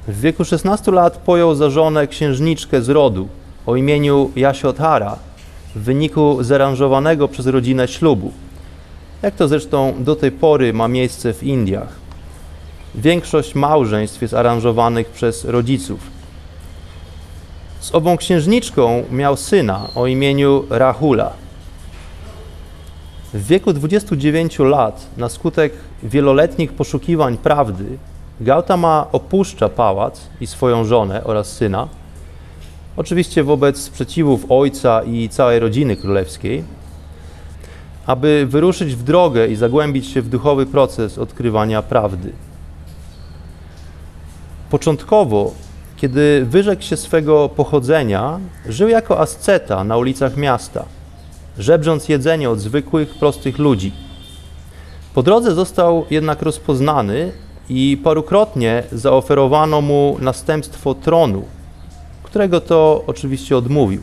W 0.09 0.21
wieku 0.21 0.45
16 0.45 0.93
lat 0.93 1.17
pojął 1.17 1.55
za 1.55 1.71
żonę 1.71 2.07
księżniczkę 2.07 2.83
z 2.83 2.89
rodu 2.89 3.29
o 3.67 3.77
imieniu 3.77 4.31
Yashodhara 4.37 5.17
w 5.75 5.79
wyniku 5.79 6.43
zaaranżowanego 6.43 7.29
przez 7.29 7.47
rodzinę 7.47 7.89
ślubu. 7.89 8.33
Jak 9.23 9.35
to 9.35 9.49
zresztą 9.49 9.95
do 9.99 10.17
tej 10.17 10.33
pory 10.33 10.73
ma 10.73 10.89
miejsce 10.89 11.33
w 11.33 11.43
Indiach. 11.43 11.93
Większość 12.95 13.55
małżeństw 13.55 14.23
jest 14.23 14.35
aranżowanych 14.35 15.11
przez 15.11 15.45
rodziców. 15.45 16.14
Z 17.85 17.95
ową 17.95 18.17
księżniczką 18.17 19.05
miał 19.11 19.37
syna 19.37 19.89
o 19.95 20.07
imieniu 20.07 20.65
Rahula. 20.71 21.33
W 23.35 23.47
wieku 23.47 23.73
29 23.73 24.59
lat, 24.59 25.07
na 25.17 25.29
skutek 25.29 25.73
wieloletnich 26.03 26.73
poszukiwań 26.73 27.39
prawdy, 27.39 27.85
Gautama 28.41 29.07
opuszcza 29.13 29.69
pałac 29.69 30.21
i 30.41 30.47
swoją 30.47 30.85
żonę 30.85 31.25
oraz 31.25 31.53
syna, 31.53 31.89
oczywiście 32.97 33.45
wobec 33.45 33.81
sprzeciwów 33.81 34.47
ojca 34.49 35.03
i 35.03 35.29
całej 35.29 35.59
rodziny 35.59 35.97
królewskiej, 35.97 36.65
aby 38.07 38.47
wyruszyć 38.51 38.95
w 38.95 39.03
drogę 39.03 39.49
i 39.49 39.57
zagłębić 39.57 40.07
się 40.07 40.23
w 40.23 40.29
duchowy 40.29 40.67
proces 40.67 41.19
odkrywania 41.19 41.83
prawdy. 41.83 42.33
Początkowo, 44.71 45.53
kiedy 45.97 46.47
wyrzekł 46.51 46.83
się 46.83 46.97
swego 46.97 47.49
pochodzenia, 47.49 48.41
żył 48.69 48.89
jako 48.89 49.21
asceta 49.21 49.85
na 49.85 49.97
ulicach 49.97 50.37
miasta, 50.37 50.85
żebrząc 51.59 52.09
jedzenie 52.09 52.51
od 52.51 52.61
zwykłych, 52.61 53.15
prostych 53.15 53.59
ludzi. 53.59 53.93
Po 55.15 55.23
drodze 55.23 55.55
został 55.55 56.07
jednak 56.11 56.43
rozpoznany 56.43 57.33
i 57.69 58.01
parukrotnie 58.05 58.83
zaoferowano 58.93 59.81
mu 59.81 60.17
następstwo 60.21 60.95
tronu, 60.95 61.45
którego 62.23 62.61
to 62.61 63.05
oczywiście 63.07 63.57
odmówił. 63.57 64.03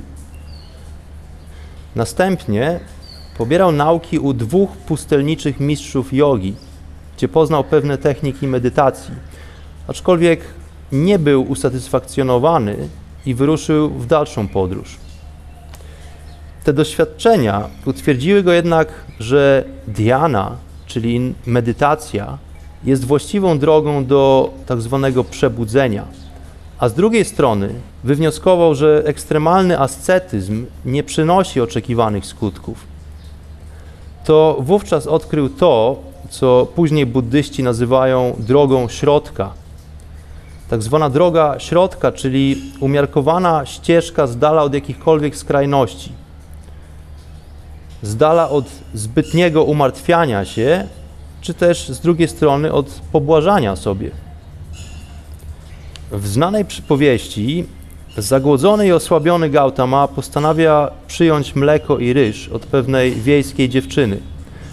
Następnie 1.96 2.80
pobierał 3.38 3.72
nauki 3.72 4.20
u 4.20 4.34
dwóch 4.34 4.70
pustelniczych 4.78 5.60
mistrzów 5.60 6.14
jogi, 6.14 6.56
gdzie 7.18 7.28
poznał 7.28 7.64
pewne 7.64 7.98
techniki 7.98 8.48
medytacji, 8.48 9.14
aczkolwiek 9.88 10.42
nie 10.92 11.20
był 11.20 11.52
usatysfakcjonowany 11.52 12.76
i 13.26 13.34
wyruszył 13.34 13.90
w 13.90 14.06
dalszą 14.06 14.48
podróż. 14.48 14.98
Te 16.64 16.74
doświadczenia 16.74 17.70
utwierdziły 17.86 18.44
go 18.44 18.52
jednak, 18.52 18.88
że 19.20 19.64
dhyana, 19.88 20.52
czyli 20.86 21.34
medytacja, 21.46 22.38
jest 22.84 23.06
właściwą 23.06 23.60
drogą 23.60 24.06
do 24.06 24.50
tak 24.66 24.82
zwanego 24.82 25.24
przebudzenia. 25.24 26.06
A 26.80 26.90
z 26.90 26.94
drugiej 26.94 27.26
strony 27.26 27.74
wywnioskował, 28.04 28.76
że 28.76 29.04
ekstremalny 29.06 29.80
ascetyzm 29.80 30.66
nie 30.86 31.04
przynosi 31.04 31.62
oczekiwanych 31.62 32.26
skutków. 32.26 32.86
To 34.26 34.58
wówczas 34.60 35.08
odkrył 35.08 35.50
to, 35.50 36.00
co 36.30 36.68
później 36.76 37.06
buddyści 37.06 37.64
nazywają 37.64 38.36
drogą 38.40 38.90
środka. 38.90 39.54
Tak 40.72 40.84
zwana 40.84 41.10
droga 41.10 41.60
środka, 41.60 42.12
czyli 42.12 42.62
umiarkowana 42.80 43.66
ścieżka 43.66 44.28
z 44.28 44.38
dala 44.38 44.64
od 44.64 44.74
jakichkolwiek 44.74 45.36
skrajności, 45.36 46.12
z 48.02 48.16
dala 48.16 48.50
od 48.50 48.66
zbytniego 48.94 49.64
umartwiania 49.64 50.46
się 50.46 50.88
czy 51.42 51.54
też 51.54 51.90
z 51.90 52.00
drugiej 52.00 52.28
strony 52.28 52.72
od 52.72 53.02
pobłażania 53.12 53.76
sobie. 53.76 54.12
W 56.12 56.28
znanej 56.28 56.66
przypowieści 56.66 57.66
zagłodzony 58.18 58.88
i 58.88 58.92
osłabiony 58.92 59.50
Gautama 59.50 60.08
postanawia 60.08 60.92
przyjąć 61.08 61.56
mleko 61.56 61.98
i 61.98 62.14
ryż 62.14 62.50
od 62.50 62.66
pewnej 62.66 63.12
wiejskiej 63.12 63.70
dziewczyny, 63.70 64.20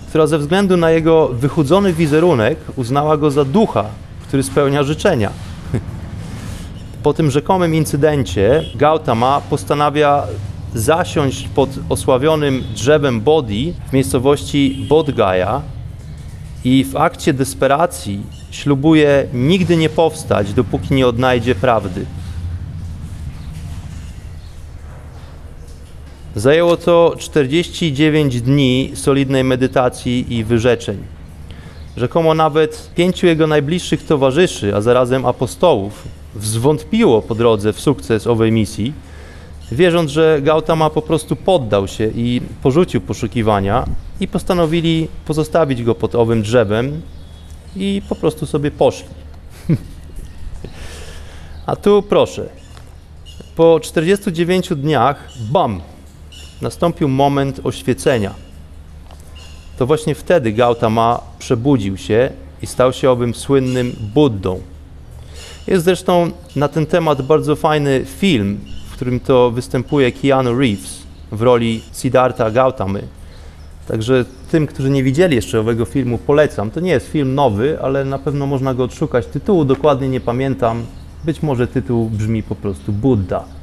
która 0.09 0.27
ze 0.27 0.39
względu 0.39 0.77
na 0.77 0.91
jego 0.91 1.29
wychudzony 1.29 1.93
wizerunek 1.93 2.59
uznała 2.77 3.17
go 3.17 3.31
za 3.31 3.45
ducha, 3.45 3.85
który 4.29 4.43
spełnia 4.43 4.83
życzenia. 4.83 5.31
Po 7.03 7.15
tym 7.15 7.31
rzekomym 7.31 7.75
incydencie 7.75 8.65
Gautama 8.75 9.41
postanawia 9.51 10.23
zasiąść 10.75 11.49
pod 11.49 11.71
osławionym 11.89 12.65
drzewem 12.75 13.21
Bodhi 13.21 13.75
w 13.89 13.93
miejscowości 13.93 14.87
Bodgaya, 14.89 15.63
i 16.65 16.85
w 16.85 16.97
akcie 16.97 17.33
desperacji 17.33 18.23
ślubuje 18.51 19.27
nigdy 19.33 19.77
nie 19.77 19.89
powstać, 19.89 20.53
dopóki 20.53 20.95
nie 20.95 21.07
odnajdzie 21.07 21.55
prawdy. 21.55 22.07
Zajęło 26.35 26.77
to 26.77 27.15
49 27.19 28.43
dni 28.43 28.91
solidnej 28.95 29.45
medytacji 29.45 30.35
i 30.35 30.45
wyrzeczeń. 30.45 31.18
Rzekomo 31.99 32.35
nawet 32.35 32.91
pięciu 32.95 33.27
jego 33.27 33.47
najbliższych 33.47 34.07
towarzyszy, 34.07 34.75
a 34.75 34.81
zarazem 34.81 35.27
apostołów, 35.27 36.09
zwątpiło 36.41 37.23
po 37.23 37.35
drodze 37.35 37.73
w 37.73 37.81
sukces 37.81 38.27
owej 38.27 38.53
misji, 38.53 38.93
wierząc, 39.73 40.11
że 40.11 40.41
Gautama 40.43 40.91
po 40.91 41.03
prostu 41.03 41.37
poddał 41.37 41.89
się 41.89 42.11
i 42.15 42.41
porzucił 42.63 43.01
poszukiwania 43.01 43.85
i 44.21 44.29
postanowili 44.29 45.09
pozostawić 45.27 45.83
go 45.83 45.95
pod 45.95 46.15
owym 46.15 46.43
drzewem 46.43 47.03
i 47.77 48.03
po 48.09 48.15
prostu 48.15 48.47
sobie 48.47 48.71
poszli. 48.71 49.09
A 51.67 51.77
tu 51.77 52.03
proszę, 52.03 52.49
po 53.57 53.81
49 53.81 54.69
dniach, 54.69 55.29
bam, 55.51 55.81
nastąpił 56.63 57.09
moment 57.09 57.61
oświecenia. 57.65 58.48
To 59.79 59.87
właśnie 59.87 60.15
wtedy 60.15 60.53
Gautama 60.53 61.21
przebudził 61.39 61.97
się 61.97 62.31
i 62.63 62.67
stał 62.67 62.93
się 62.93 63.11
owym 63.11 63.35
słynnym 63.35 63.93
Buddą. 64.15 64.61
Jest 65.67 65.85
zresztą 65.85 66.31
na 66.57 66.69
ten 66.69 66.87
temat 66.87 67.23
bardzo 67.23 67.57
fajny 67.57 68.05
film, 68.05 68.61
w 68.91 68.93
którym 68.93 69.21
to 69.21 69.51
występuje 69.51 70.13
Keanu 70.13 70.59
Reeves 70.59 70.99
w 71.33 71.43
roli 71.43 71.83
Siddhartha 71.93 72.51
Gautamy. 72.51 73.03
Także 73.89 74.25
tym, 74.51 74.67
którzy 74.67 74.91
nie 74.91 75.03
widzieli 75.03 75.37
jeszcze 75.37 75.61
owego 75.61 75.85
filmu, 75.85 76.19
polecam. 76.19 76.71
To 76.71 76.81
nie 76.81 76.91
jest 76.91 77.09
film 77.09 77.35
nowy, 77.35 77.79
ale 77.83 78.05
na 78.05 78.19
pewno 78.19 78.47
można 78.47 78.75
go 78.75 78.85
odszukać. 78.85 79.27
Tytułu 79.27 79.65
dokładnie 79.65 80.09
nie 80.09 80.21
pamiętam. 80.21 80.85
Być 81.25 81.43
może 81.43 81.67
tytuł 81.67 82.11
brzmi 82.11 82.43
po 82.43 82.55
prostu 82.55 82.93
Buddha. 82.93 83.58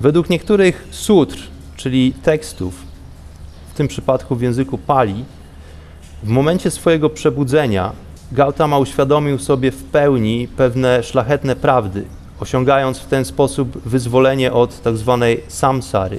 Według 0.00 0.30
niektórych 0.30 0.88
sutr, 0.90 1.38
czyli 1.76 2.12
tekstów, 2.12 2.74
w 3.74 3.76
tym 3.76 3.88
przypadku 3.88 4.36
w 4.36 4.42
języku 4.42 4.78
Pali, 4.78 5.24
w 6.22 6.28
momencie 6.28 6.70
swojego 6.70 7.10
przebudzenia 7.10 7.92
Gautama 8.32 8.78
uświadomił 8.78 9.38
sobie 9.38 9.70
w 9.70 9.84
pełni 9.84 10.48
pewne 10.56 11.02
szlachetne 11.02 11.56
prawdy, 11.56 12.04
osiągając 12.40 12.98
w 12.98 13.06
ten 13.06 13.24
sposób 13.24 13.82
wyzwolenie 13.82 14.52
od 14.52 14.82
tak 14.82 14.96
zwanej 14.96 15.42
samsary, 15.48 16.18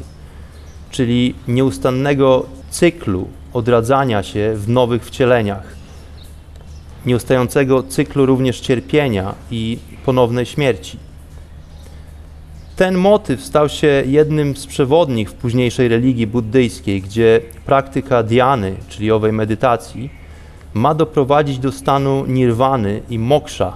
czyli 0.91 1.35
nieustannego 1.47 2.45
cyklu 2.69 3.27
odradzania 3.53 4.23
się 4.23 4.53
w 4.55 4.69
nowych 4.69 5.05
wcieleniach, 5.05 5.75
nieustającego 7.05 7.83
cyklu 7.83 8.25
również 8.25 8.59
cierpienia 8.59 9.35
i 9.51 9.77
ponownej 10.05 10.45
śmierci. 10.45 11.10
Ten 12.81 12.97
motyw 12.97 13.43
stał 13.43 13.69
się 13.69 14.03
jednym 14.05 14.55
z 14.57 14.67
przewodnich 14.67 15.29
w 15.29 15.33
późniejszej 15.33 15.87
religii 15.87 16.27
buddyjskiej, 16.27 17.01
gdzie 17.01 17.41
praktyka 17.65 18.23
diany, 18.23 18.75
czyli 18.89 19.11
owej 19.11 19.31
medytacji, 19.31 20.09
ma 20.73 20.93
doprowadzić 20.93 21.59
do 21.59 21.71
stanu 21.71 22.25
nirwany 22.25 23.01
i 23.09 23.19
moksza, 23.19 23.73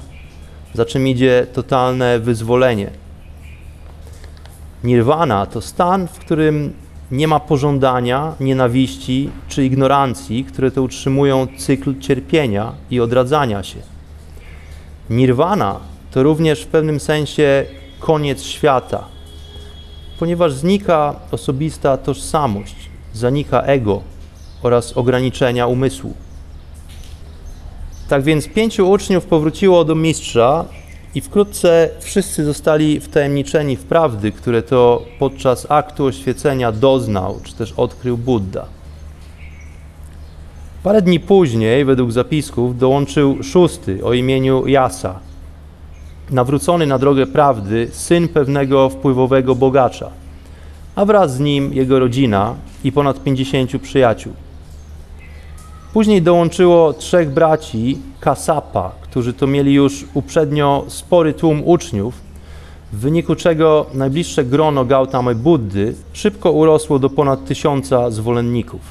za 0.74 0.86
czym 0.86 1.08
idzie 1.08 1.48
totalne 1.54 2.20
wyzwolenie. 2.20 2.89
Nirwana 4.84 5.46
to 5.46 5.62
stan, 5.62 6.08
w 6.08 6.20
którym 6.20 6.74
nie 7.12 7.28
ma 7.28 7.39
pożądania, 7.39 8.34
nienawiści 8.39 9.30
czy 9.48 9.65
ignorancji, 9.65 10.44
które 10.44 10.72
to 10.72 10.82
utrzymują 10.82 11.48
cykl 11.58 12.00
cierpienia 12.00 12.74
i 12.91 13.00
odradzania 13.00 13.63
się. 13.63 13.80
Nirwana 15.10 15.79
to 16.12 16.23
również 16.23 16.63
w 16.63 16.67
pewnym 16.67 17.00
sensie 17.00 17.65
koniec 18.06 18.43
świata, 18.43 19.03
ponieważ 20.19 20.53
znika 20.53 21.15
osobista 21.31 21.97
tożsamość, 21.97 22.75
zanika 23.13 23.62
ego 23.62 24.01
oraz 24.63 24.97
ograniczenia 24.97 25.67
umysłu. 25.67 26.13
Tak 28.10 28.23
więc 28.23 28.47
pięciu 28.47 28.89
uczniów 28.89 29.25
powróciło 29.25 29.85
do 29.85 29.95
mistrza 29.95 30.65
i 31.15 31.21
wkrótce 31.21 31.89
wszyscy 31.99 32.45
zostali 32.45 32.99
wtajemniczeni 32.99 33.75
w 33.75 33.83
prawdy, 33.83 34.31
które 34.31 34.62
to 34.63 35.06
podczas 35.19 35.67
aktu 35.69 36.06
oświecenia 36.06 36.71
doznał, 36.71 37.39
czy 37.43 37.53
też 37.56 37.73
odkrył 37.77 38.17
Buddha. 38.17 38.65
Parę 40.83 41.01
dni 41.01 41.19
później, 41.19 41.85
według 41.85 42.12
zapisków, 42.12 42.77
dołączył 42.77 43.43
szósty 43.43 44.06
o 44.06 44.13
imieniu 44.13 44.67
Jasa, 44.67 45.19
nawrócony 46.32 46.86
na 46.86 47.00
drogę 47.00 47.28
prawdy, 47.28 47.90
syn 47.92 48.28
pewnego 48.28 48.90
wpływowego 48.90 49.56
bogacza. 49.56 50.10
a 50.96 51.06
wraz 51.06 51.34
z 51.34 51.40
nim 51.40 51.73
jego 51.73 52.00
rodzina 52.00 52.56
i 52.84 52.92
ponad 52.92 53.23
50 53.23 53.82
przyjaciół. 53.82 54.34
Później 55.94 56.21
dołączyło 56.21 56.94
trzech 56.94 57.30
braci 57.30 57.98
Kasapa, 58.19 58.92
którzy 59.02 59.34
to 59.34 59.48
mieli 59.48 59.73
już 59.73 60.06
uprzednio 60.13 60.86
spory 60.88 61.34
tłum 61.34 61.62
uczniów, 61.65 62.13
w 62.94 63.00
wyniku 63.00 63.36
czego 63.36 63.86
najbliższe 63.94 64.46
grono 64.46 64.86
Gautamy 64.86 65.36
Buddy 65.36 65.96
szybko 66.13 66.52
urosło 66.52 67.00
do 67.00 67.10
ponad 67.10 67.46
tysiąca 67.46 68.12
zwolenników. 68.12 68.82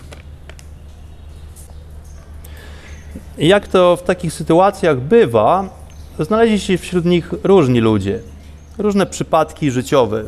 Jak 3.39 3.69
to 3.69 3.97
w 3.97 4.03
takich 4.03 4.33
sytuacjach 4.33 5.01
bywa, 5.01 5.69
znaleźli 6.19 6.61
się 6.61 6.79
wśród 6.79 7.05
nich 7.05 7.31
różni 7.43 7.81
ludzie, 7.81 8.21
różne 8.79 9.07
przypadki 9.07 9.71
życiowe. 9.71 10.25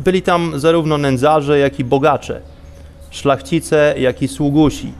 Byli 0.00 0.22
tam 0.22 0.60
zarówno 0.60 0.98
nędzarze, 0.98 1.58
jak 1.58 1.80
i 1.80 1.84
bogacze, 1.84 2.40
szlachcice, 3.10 3.94
jak 3.98 4.22
i 4.22 4.28
sługusi, 4.28 4.92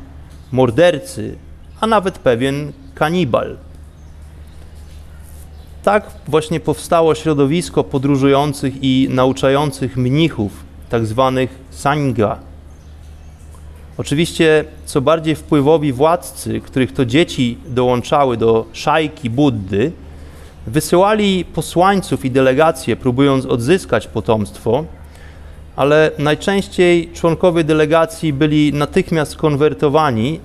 mordercy, 0.52 1.36
a 1.80 1.86
nawet 1.86 2.18
pewien 2.18 2.72
kanibal. 2.94 3.56
Tak 5.82 6.10
właśnie 6.28 6.60
powstało 6.60 7.14
środowisko 7.14 7.84
podróżujących 7.84 8.74
i 8.82 9.08
nauczających 9.10 9.96
mnichów, 9.96 10.52
tak 10.88 11.06
zwanych 11.06 11.58
sangha. 11.70 12.47
Oczywiście, 13.99 14.64
co 14.84 15.01
bardziej 15.01 15.34
wpływowi 15.34 15.92
władcy, 15.92 16.61
których 16.61 16.92
to 16.92 17.05
dzieci 17.05 17.59
dołączały 17.66 18.36
do 18.36 18.64
szajki 18.72 19.30
Buddy, 19.30 19.92
wysyłali 20.66 21.44
posłańców 21.44 22.24
i 22.24 22.30
delegacje, 22.30 22.96
próbując 22.96 23.46
odzyskać 23.46 24.07
potomstwo, 24.07 24.84
ale 25.76 26.11
najczęściej 26.18 27.11
członkowie 27.14 27.64
delegacji 27.64 28.32
byli 28.32 28.72
natychmiast 28.72 29.36
konwertowani 29.36 30.40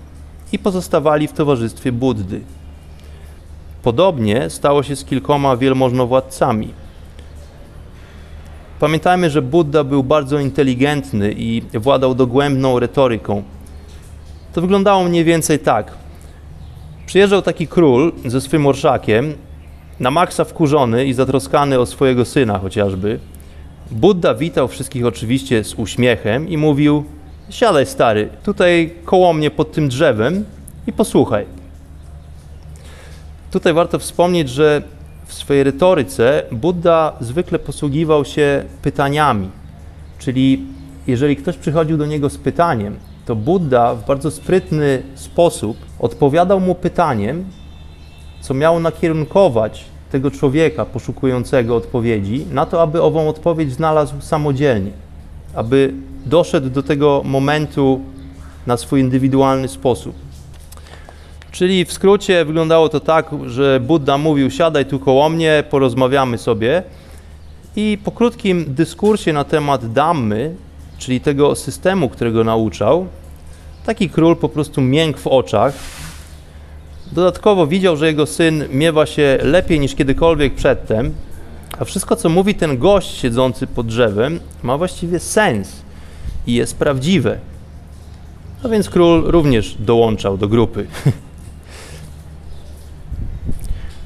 i 0.51 0.59
pozostawali 0.59 1.27
w 1.27 1.33
towarzystwie 1.33 1.91
Buddy. 1.91 2.41
Podobnie 3.83 4.49
stało 4.49 4.83
się 4.83 4.95
z 4.95 5.05
kilkoma 5.05 5.57
wielmożnowładcami. 5.57 6.82
Pamiętajmy, 8.83 9.29
że 9.29 9.41
Buddha 9.41 9.83
był 9.83 10.03
bardzo 10.03 10.39
inteligentny 10.39 11.33
i 11.37 11.61
władał 11.73 12.15
dogłębną 12.15 12.79
retoryką. 12.79 13.43
To 14.53 14.61
wyglądało 14.61 15.03
mniej 15.03 15.23
więcej 15.23 15.59
tak. 15.59 15.91
Przyjeżdżał 17.05 17.41
taki 17.41 17.67
król 17.67 18.11
ze 18.25 18.41
swym 18.41 18.67
orszakiem, 18.67 19.33
na 19.99 20.11
maksa 20.11 20.43
wkurzony 20.43 21.05
i 21.05 21.13
zatroskany 21.13 21.79
o 21.79 21.85
swojego 21.85 22.25
syna 22.25 22.59
chociażby. 22.59 23.19
Buddha 23.91 24.33
witał 24.33 24.67
wszystkich 24.67 25.05
oczywiście 25.05 25.63
z 25.63 25.73
uśmiechem 25.73 26.49
i 26.49 26.57
mówił: 26.57 27.03
Siadaj, 27.49 27.85
stary, 27.85 28.29
tutaj 28.43 28.93
koło 29.05 29.33
mnie 29.33 29.51
pod 29.51 29.71
tym 29.71 29.89
drzewem 29.89 30.45
i 30.87 30.93
posłuchaj. 30.93 31.45
Tutaj 33.51 33.73
warto 33.73 33.99
wspomnieć, 33.99 34.49
że 34.49 34.81
w 35.25 35.33
swojej 35.33 35.63
retoryce 35.63 36.43
Buddha 36.51 37.13
zwykle 37.21 37.59
posługiwał 37.59 38.25
się 38.25 38.63
pytaniami. 38.81 39.49
Czyli 40.19 40.65
jeżeli 41.07 41.35
ktoś 41.35 41.57
przychodził 41.57 41.97
do 41.97 42.05
niego 42.05 42.29
z 42.29 42.37
pytaniem, 42.37 42.95
to 43.25 43.35
Buddha 43.35 43.95
w 43.95 44.05
bardzo 44.05 44.31
sprytny 44.31 45.03
sposób 45.15 45.77
odpowiadał 45.99 46.59
mu 46.59 46.75
pytaniem, 46.75 47.45
co 48.41 48.53
miało 48.53 48.79
nakierunkować 48.79 49.85
tego 50.11 50.31
człowieka 50.31 50.85
poszukującego 50.85 51.75
odpowiedzi 51.75 52.45
na 52.51 52.65
to, 52.65 52.81
aby 52.81 53.01
ową 53.01 53.29
odpowiedź 53.29 53.73
znalazł 53.73 54.21
samodzielnie, 54.21 54.91
aby 55.55 55.93
doszedł 56.25 56.69
do 56.69 56.83
tego 56.83 57.21
momentu 57.25 58.01
na 58.67 58.77
swój 58.77 59.01
indywidualny 59.01 59.67
sposób. 59.67 60.22
Czyli 61.53 61.85
w 61.85 61.93
skrócie 61.93 62.45
wyglądało 62.45 62.89
to 62.89 62.99
tak, 62.99 63.29
że 63.45 63.79
Buddha 63.79 64.17
mówił: 64.17 64.51
Siadaj 64.51 64.85
tu 64.85 64.99
koło 64.99 65.29
mnie, 65.29 65.63
porozmawiamy 65.69 66.37
sobie. 66.37 66.83
I 67.75 67.97
po 68.03 68.11
krótkim 68.11 68.65
dyskursie 68.67 69.33
na 69.33 69.43
temat 69.43 69.93
Dammy, 69.93 70.55
czyli 70.97 71.21
tego 71.21 71.55
systemu, 71.55 72.09
którego 72.09 72.43
nauczał, 72.43 73.07
taki 73.85 74.09
król 74.09 74.35
po 74.35 74.49
prostu 74.49 74.81
miękł 74.81 75.19
w 75.19 75.27
oczach. 75.27 75.73
Dodatkowo 77.11 77.67
widział, 77.67 77.97
że 77.97 78.07
jego 78.07 78.25
syn 78.25 78.63
miewa 78.71 79.05
się 79.05 79.37
lepiej 79.41 79.79
niż 79.79 79.95
kiedykolwiek 79.95 80.53
przedtem, 80.53 81.13
a 81.79 81.85
wszystko, 81.85 82.15
co 82.15 82.29
mówi 82.29 82.55
ten 82.55 82.77
gość 82.77 83.17
siedzący 83.17 83.67
pod 83.67 83.87
drzewem, 83.87 84.39
ma 84.63 84.77
właściwie 84.77 85.19
sens 85.19 85.81
i 86.47 86.53
jest 86.53 86.77
prawdziwe. 86.77 87.37
A 88.63 88.69
więc 88.69 88.89
król 88.89 89.23
również 89.25 89.75
dołączał 89.79 90.37
do 90.37 90.47
grupy. 90.47 90.87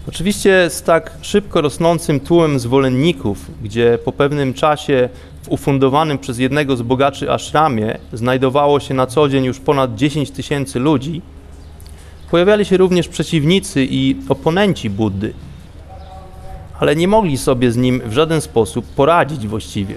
Oczywiście 0.08 0.70
z 0.70 0.82
tak 0.82 1.12
szybko 1.22 1.62
rosnącym 1.62 2.20
tłumem 2.20 2.60
zwolenników, 2.60 3.52
gdzie 3.64 3.98
po 4.06 4.12
pewnym 4.12 4.54
czasie 4.54 5.10
w 5.42 5.50
ufundowanym 5.50 6.18
przez 6.18 6.40
jednego 6.40 6.78
z 6.78 6.82
bogaczy 6.82 7.32
ashramie 7.32 7.98
znajdowało 8.14 8.80
się 8.80 8.94
na 8.94 9.08
co 9.08 9.30
dzień 9.30 9.46
już 9.46 9.60
ponad 9.60 9.96
10 9.96 10.32
tysięcy 10.32 10.80
ludzi, 10.80 11.22
pojawiali 12.32 12.66
się 12.66 12.78
również 12.78 13.08
przeciwnicy 13.08 13.88
i 13.90 14.16
oponenci 14.30 14.90
Buddy, 14.90 15.34
ale 16.80 16.96
nie 16.96 17.08
mogli 17.08 17.38
sobie 17.38 17.72
z 17.72 17.78
nim 17.78 18.02
w 18.06 18.14
żaden 18.14 18.42
sposób 18.42 18.86
poradzić 18.86 19.48
właściwie. 19.48 19.96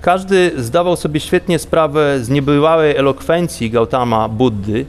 Każdy 0.00 0.52
zdawał 0.56 0.96
sobie 0.96 1.20
świetnie 1.20 1.58
sprawę 1.58 2.24
z 2.24 2.28
niebywałej 2.28 2.96
elokwencji 2.96 3.70
Gautama 3.70 4.28
Buddy, 4.28 4.86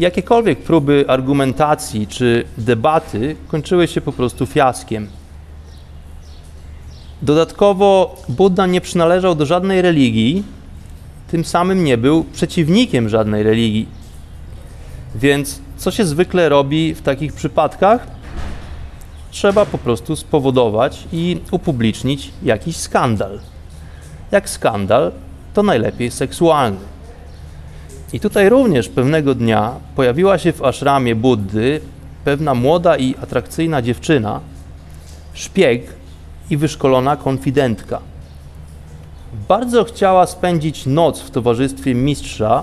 Jakiekolwiek 0.00 0.58
próby 0.58 1.04
argumentacji 1.08 2.06
czy 2.06 2.44
debaty 2.58 3.36
kończyły 3.48 3.88
się 3.88 4.00
po 4.00 4.12
prostu 4.12 4.46
fiaskiem. 4.46 5.08
Dodatkowo 7.22 8.16
Buddha 8.28 8.66
nie 8.66 8.80
przynależał 8.80 9.34
do 9.34 9.46
żadnej 9.46 9.82
religii, 9.82 10.44
tym 11.30 11.44
samym 11.44 11.84
nie 11.84 11.98
był 11.98 12.24
przeciwnikiem 12.24 13.08
żadnej 13.08 13.42
religii. 13.42 13.88
Więc 15.14 15.60
co 15.76 15.90
się 15.90 16.04
zwykle 16.04 16.48
robi 16.48 16.94
w 16.94 17.02
takich 17.02 17.32
przypadkach? 17.32 18.06
Trzeba 19.30 19.66
po 19.66 19.78
prostu 19.78 20.16
spowodować 20.16 21.04
i 21.12 21.40
upublicznić 21.50 22.30
jakiś 22.42 22.76
skandal. 22.76 23.40
Jak 24.30 24.50
skandal, 24.50 25.12
to 25.54 25.62
najlepiej 25.62 26.10
seksualny. 26.10 26.89
I 28.12 28.20
tutaj 28.20 28.48
również 28.48 28.88
pewnego 28.88 29.34
dnia 29.34 29.74
pojawiła 29.96 30.38
się 30.38 30.52
w 30.52 30.64
ashramie 30.64 31.14
Buddy 31.14 31.80
pewna 32.24 32.54
młoda 32.54 32.96
i 32.96 33.14
atrakcyjna 33.22 33.82
dziewczyna, 33.82 34.40
szpieg 35.32 35.82
i 36.50 36.56
wyszkolona 36.56 37.16
konfidentka. 37.16 38.00
Bardzo 39.48 39.84
chciała 39.84 40.26
spędzić 40.26 40.86
noc 40.86 41.20
w 41.20 41.30
towarzystwie 41.30 41.94
mistrza 41.94 42.62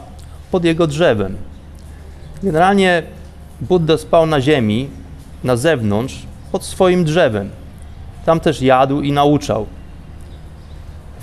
pod 0.51 0.63
jego 0.63 0.87
drzewem. 0.87 1.35
Generalnie 2.43 3.03
Buddha 3.61 3.97
spał 3.97 4.25
na 4.25 4.41
ziemi, 4.41 4.89
na 5.43 5.55
zewnątrz, 5.55 6.25
pod 6.51 6.63
swoim 6.63 7.03
drzewem. 7.03 7.49
Tam 8.25 8.39
też 8.39 8.61
jadł 8.61 9.01
i 9.01 9.11
nauczał. 9.11 9.65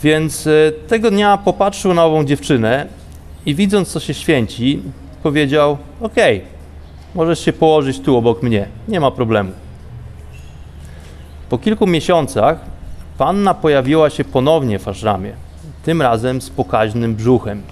Więc 0.02 0.46
e, 0.46 0.50
tego 0.88 1.10
dnia 1.10 1.36
popatrzył 1.36 1.94
na 1.94 2.04
ową 2.04 2.24
dziewczynę 2.24 2.86
i 3.46 3.54
widząc, 3.54 3.88
co 3.88 4.00
się 4.00 4.14
święci, 4.14 4.82
powiedział: 5.22 5.78
OK, 6.00 6.14
możesz 7.14 7.44
się 7.44 7.52
położyć 7.52 8.00
tu 8.00 8.16
obok 8.16 8.42
mnie, 8.42 8.68
nie 8.88 9.00
ma 9.00 9.10
problemu. 9.10 9.52
Po 11.48 11.58
kilku 11.58 11.86
miesiącach 11.86 12.60
panna 13.18 13.54
pojawiła 13.54 14.10
się 14.10 14.24
ponownie 14.24 14.78
w 14.78 14.88
ashramie, 14.88 15.32
tym 15.84 16.02
razem 16.02 16.40
z 16.40 16.50
pokaźnym 16.50 17.14
brzuchem. 17.14 17.62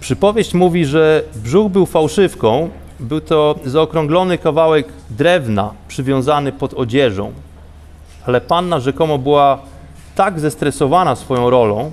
Przypowieść 0.00 0.54
mówi, 0.54 0.84
że 0.84 1.22
brzuch 1.34 1.72
był 1.72 1.86
fałszywką, 1.86 2.70
był 3.00 3.20
to 3.20 3.54
zaokrąglony 3.64 4.38
kawałek 4.38 4.88
drewna 5.10 5.72
przywiązany 5.88 6.52
pod 6.52 6.74
odzieżą, 6.74 7.32
ale 8.26 8.40
panna 8.40 8.80
rzekomo 8.80 9.18
była 9.18 9.58
tak 10.14 10.40
zestresowana 10.40 11.16
swoją 11.16 11.50
rolą, 11.50 11.90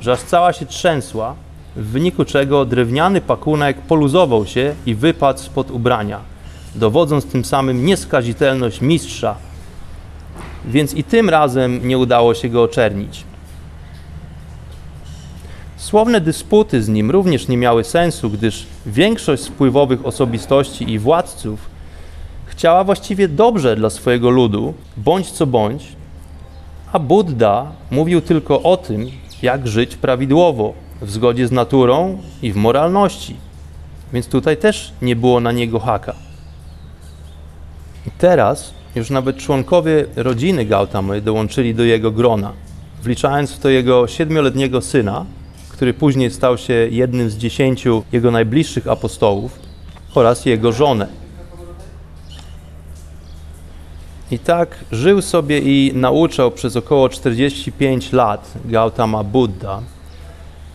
że 0.00 0.12
aż 0.12 0.20
cała 0.20 0.52
się 0.52 0.66
trzęsła 0.66 1.34
w 1.78 1.86
wyniku 1.86 2.24
czego 2.24 2.64
drewniany 2.64 3.20
pakunek 3.20 3.80
poluzował 3.80 4.46
się 4.46 4.74
i 4.86 4.94
wypadł 4.94 5.40
spod 5.40 5.70
ubrania, 5.70 6.20
dowodząc 6.74 7.26
tym 7.26 7.44
samym 7.44 7.86
nieskazitelność 7.86 8.80
mistrza, 8.80 9.36
więc 10.66 10.94
i 10.94 11.04
tym 11.04 11.30
razem 11.30 11.88
nie 11.88 11.98
udało 11.98 12.34
się 12.34 12.48
go 12.48 12.62
oczernić. 12.62 13.24
Słowne 15.76 16.20
dysputy 16.20 16.82
z 16.82 16.88
nim 16.88 17.10
również 17.10 17.48
nie 17.48 17.56
miały 17.56 17.84
sensu, 17.84 18.30
gdyż 18.30 18.66
większość 18.86 19.46
wpływowych 19.46 20.06
osobistości 20.06 20.90
i 20.92 20.98
władców 20.98 21.60
chciała 22.46 22.84
właściwie 22.84 23.28
dobrze 23.28 23.76
dla 23.76 23.90
swojego 23.90 24.30
ludu, 24.30 24.74
bądź 24.96 25.30
co 25.30 25.46
bądź, 25.46 25.88
A 26.92 26.98
Buddha 26.98 27.72
mówił 27.90 28.20
tylko 28.20 28.62
o 28.62 28.76
tym, 28.76 29.06
jak 29.42 29.68
żyć 29.68 29.96
prawidłowo, 29.96 30.74
w 31.00 31.10
zgodzie 31.10 31.48
z 31.48 31.52
naturą 31.52 32.18
i 32.42 32.52
w 32.52 32.56
moralności. 32.56 33.36
Więc 34.12 34.28
tutaj 34.28 34.56
też 34.56 34.92
nie 35.02 35.16
było 35.16 35.40
na 35.40 35.52
niego 35.52 35.78
haka. 35.78 36.14
I 38.06 38.10
teraz 38.18 38.74
już 38.94 39.10
nawet 39.10 39.36
członkowie 39.36 40.06
rodziny 40.16 40.64
Gautamy 40.64 41.20
dołączyli 41.20 41.74
do 41.74 41.84
jego 41.84 42.10
grona, 42.10 42.52
wliczając 43.02 43.52
w 43.52 43.58
to 43.58 43.68
jego 43.68 44.06
siedmioletniego 44.06 44.80
syna, 44.80 45.24
który 45.68 45.94
później 45.94 46.30
stał 46.30 46.58
się 46.58 46.74
jednym 46.90 47.30
z 47.30 47.36
dziesięciu 47.36 48.02
jego 48.12 48.30
najbliższych 48.30 48.88
apostołów, 48.88 49.58
oraz 50.14 50.46
jego 50.46 50.72
żonę. 50.72 51.06
I 54.30 54.38
tak 54.38 54.84
żył 54.92 55.22
sobie 55.22 55.58
i 55.58 55.92
nauczał 55.94 56.50
przez 56.50 56.76
około 56.76 57.08
45 57.08 58.12
lat 58.12 58.52
Gautama 58.64 59.24
Buddha, 59.24 59.82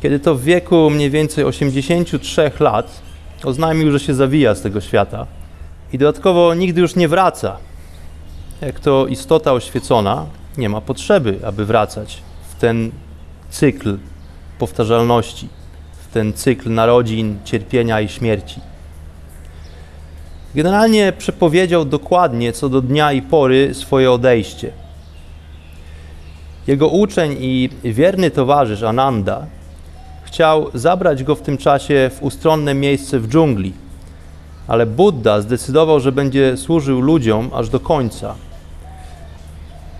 kiedy 0.03 0.19
to 0.19 0.35
w 0.35 0.43
wieku 0.43 0.89
mniej 0.89 1.09
więcej 1.09 1.43
83 1.43 2.51
lat 2.59 3.01
oznajmił, 3.43 3.91
że 3.91 3.99
się 3.99 4.13
zawija 4.13 4.55
z 4.55 4.61
tego 4.61 4.81
świata 4.81 5.27
i 5.93 5.97
dodatkowo 5.97 6.53
nigdy 6.53 6.81
już 6.81 6.95
nie 6.95 7.07
wraca. 7.07 7.57
Jak 8.61 8.79
to 8.79 9.07
istota 9.07 9.53
oświecona, 9.53 10.25
nie 10.57 10.69
ma 10.69 10.81
potrzeby, 10.81 11.39
aby 11.45 11.65
wracać 11.65 12.17
w 12.49 12.61
ten 12.61 12.91
cykl 13.49 13.97
powtarzalności, 14.59 15.47
w 16.09 16.13
ten 16.13 16.33
cykl 16.33 16.73
narodzin, 16.73 17.37
cierpienia 17.43 18.01
i 18.01 18.09
śmierci. 18.09 18.61
Generalnie 20.55 21.13
przepowiedział 21.17 21.85
dokładnie 21.85 22.53
co 22.53 22.69
do 22.69 22.81
dnia 22.81 23.13
i 23.13 23.21
pory 23.21 23.73
swoje 23.73 24.11
odejście. 24.11 24.71
Jego 26.67 26.87
uczeń 26.87 27.35
i 27.39 27.69
wierny 27.83 28.31
towarzysz 28.31 28.83
Ananda 28.83 29.45
chciał 30.33 30.69
zabrać 30.73 31.23
go 31.23 31.35
w 31.35 31.41
tym 31.41 31.57
czasie 31.57 32.11
w 32.15 32.23
ustronne 32.23 32.73
miejsce 32.73 33.19
w 33.19 33.27
dżungli, 33.27 33.73
ale 34.67 34.85
Buddha 34.85 35.41
zdecydował, 35.41 35.99
że 35.99 36.11
będzie 36.11 36.57
służył 36.57 37.01
ludziom 37.01 37.49
aż 37.53 37.69
do 37.69 37.79
końca. 37.79 38.35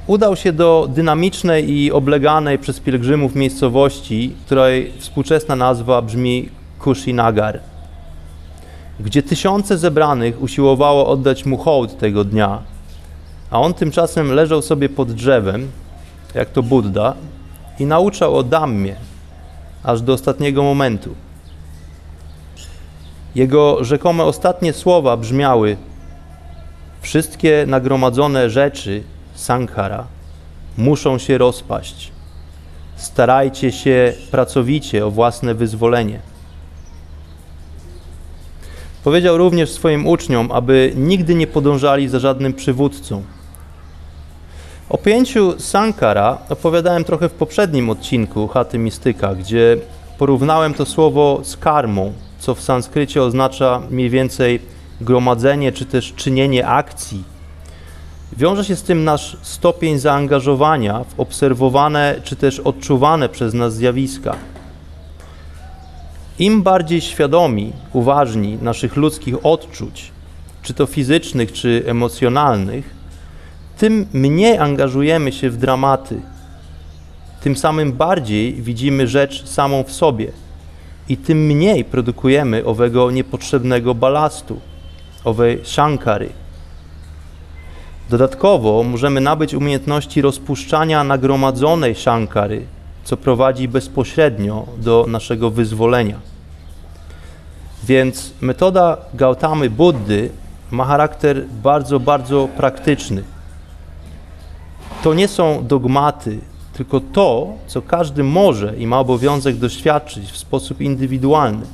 Udał 0.08 0.36
się 0.36 0.54
do 0.54 0.88
dynamicznej 0.90 1.72
i 1.72 1.92
obleganej 1.92 2.60
przez 2.60 2.80
pielgrzymów 2.80 3.36
miejscowości, 3.36 4.36
której 4.46 4.92
współczesna 5.00 5.56
nazwa 5.56 6.02
brzmi 6.02 6.50
Kushinagar 6.80 7.60
gdzie 9.00 9.24
tysiące 9.24 9.78
zebranych 9.78 10.42
usiłowało 10.42 11.08
oddać 11.08 11.46
mu 11.46 11.58
hołd 11.58 11.98
tego 11.98 12.24
dnia, 12.24 12.62
a 13.52 13.62
on 13.62 13.74
tymczasem 13.74 14.32
leżał 14.32 14.62
sobie 14.62 14.90
pod 14.90 15.12
drzewem, 15.12 15.72
jak 16.36 16.50
to 16.50 16.64
Buddha, 16.64 17.14
i 17.80 17.86
nauczał 17.86 18.38
o 18.38 18.44
Dammie, 18.44 18.96
aż 19.84 20.02
do 20.02 20.14
ostatniego 20.14 20.64
momentu. 20.64 21.16
Jego 23.36 23.84
rzekome 23.84 24.24
ostatnie 24.24 24.74
słowa 24.74 25.18
brzmiały: 25.18 25.78
Wszystkie 27.02 27.66
nagromadzone 27.68 28.50
rzeczy, 28.50 29.04
sankhara, 29.36 30.08
muszą 30.78 31.18
się 31.18 31.38
rozpaść. 31.38 32.12
Starajcie 32.96 33.72
się 33.72 34.14
pracowicie 34.32 35.06
o 35.06 35.12
własne 35.12 35.56
wyzwolenie. 35.56 36.20
Powiedział 39.04 39.38
również 39.38 39.72
swoim 39.72 40.08
uczniom, 40.08 40.52
aby 40.52 40.94
nigdy 40.96 41.36
nie 41.36 41.48
podążali 41.48 42.08
za 42.08 42.20
żadnym 42.20 42.54
przywódcą. 42.54 43.24
O 44.94 44.98
pojęciu 44.98 45.60
Sankara 45.60 46.38
opowiadałem 46.50 47.04
trochę 47.04 47.30
w 47.30 47.34
poprzednim 47.34 47.90
odcinku 47.90 48.48
Chaty 48.48 48.78
Mistyka, 48.78 49.36
gdzie 49.36 49.78
porównałem 50.18 50.74
to 50.74 50.86
słowo 50.86 51.40
z 51.44 51.58
karmą, 51.58 52.14
co 52.40 52.56
w 52.56 52.62
sanskrycie 52.62 53.24
oznacza 53.24 53.82
mniej 53.90 54.10
więcej 54.10 54.60
gromadzenie 55.02 55.72
czy 55.72 55.86
też 55.86 56.14
czynienie 56.16 56.68
akcji. 56.68 57.24
Wiąże 58.38 58.66
się 58.66 58.76
z 58.76 58.84
tym 58.84 59.04
nasz 59.04 59.38
stopień 59.42 60.00
zaangażowania 60.00 61.04
w 61.04 61.20
obserwowane 61.20 62.16
czy 62.24 62.36
też 62.36 62.60
odczuwane 62.60 63.30
przez 63.30 63.54
nas 63.54 63.76
zjawiska. 63.76 64.36
Im 66.40 66.64
bardziej 66.64 67.02
świadomi, 67.02 67.74
uważni 67.94 68.58
naszych 68.62 68.96
ludzkich 68.96 69.46
odczuć, 69.46 70.12
czy 70.64 70.74
to 70.74 70.86
fizycznych, 70.86 71.52
czy 71.52 71.84
emocjonalnych, 71.86 73.03
tym 73.78 74.06
mniej 74.14 74.58
angażujemy 74.58 75.32
się 75.32 75.50
w 75.50 75.58
dramaty, 75.58 76.22
tym 77.42 77.56
samym 77.56 77.94
bardziej 77.94 78.54
widzimy 78.54 79.08
rzecz 79.08 79.46
samą 79.46 79.84
w 79.84 79.92
sobie 79.92 80.32
i 81.10 81.18
tym 81.18 81.38
mniej 81.46 81.86
produkujemy 81.86 82.66
owego 82.66 83.12
niepotrzebnego 83.12 83.96
balastu, 83.96 84.60
owej 85.24 85.60
shankary. 85.64 86.30
Dodatkowo 88.10 88.84
możemy 88.84 89.22
nabyć 89.22 89.54
umiejętności 89.54 90.22
rozpuszczania 90.22 91.04
nagromadzonej 91.04 91.96
shankary, 91.96 92.66
co 93.04 93.18
prowadzi 93.18 93.68
bezpośrednio 93.68 94.66
do 94.78 95.06
naszego 95.08 95.50
wyzwolenia. 95.50 96.20
Więc 97.84 98.34
metoda 98.42 98.98
Gautamy 99.14 99.70
Buddy 99.70 100.30
ma 100.72 100.86
charakter 100.86 101.46
bardzo, 101.64 102.00
bardzo 102.00 102.48
praktyczny. 102.58 103.24
To 105.04 105.14
nie 105.14 105.28
są 105.28 105.68
dogmaty, 105.68 106.40
tylko 106.74 107.00
to, 107.00 107.54
co 107.68 107.82
każdy 107.82 108.24
może 108.24 108.78
i 108.78 108.88
ma 108.88 109.00
obowiązek 109.00 109.56
doświadczyć 109.56 110.32
w 110.32 110.38
sposób 110.38 110.82
indywidualny, 110.82 111.66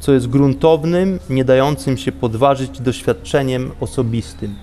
co 0.00 0.12
jest 0.12 0.26
gruntownym, 0.26 1.18
nie 1.30 1.44
dającym 1.44 1.96
się 1.96 2.12
podważyć 2.12 2.80
doświadczeniem 2.80 3.72
osobistym. 3.80 4.54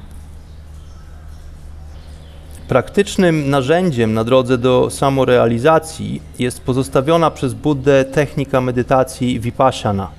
Praktycznym 2.68 3.49
narzędziem 3.49 4.14
na 4.14 4.24
drodze 4.24 4.57
do 4.57 4.89
samorealizacji 4.89 6.22
jest 6.39 6.61
pozostawiona 6.61 7.32
przez 7.32 7.53
Buddę 7.53 8.05
technika 8.05 8.61
medytacji 8.61 9.39
vipassana, 9.39 10.09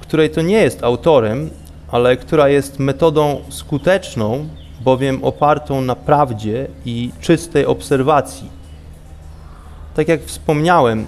której 0.00 0.30
to 0.30 0.42
nie 0.42 0.62
jest 0.62 0.84
autorem, 0.84 1.50
ale 1.90 2.16
która 2.16 2.48
jest 2.48 2.78
metodą 2.78 3.40
skuteczną, 3.48 4.48
bowiem 4.84 5.24
opartą 5.24 5.80
na 5.80 5.96
prawdzie 5.96 6.66
i 6.84 7.10
czystej 7.20 7.66
obserwacji. 7.66 8.50
Tak 9.94 10.08
jak 10.08 10.24
wspomniałem, 10.24 11.06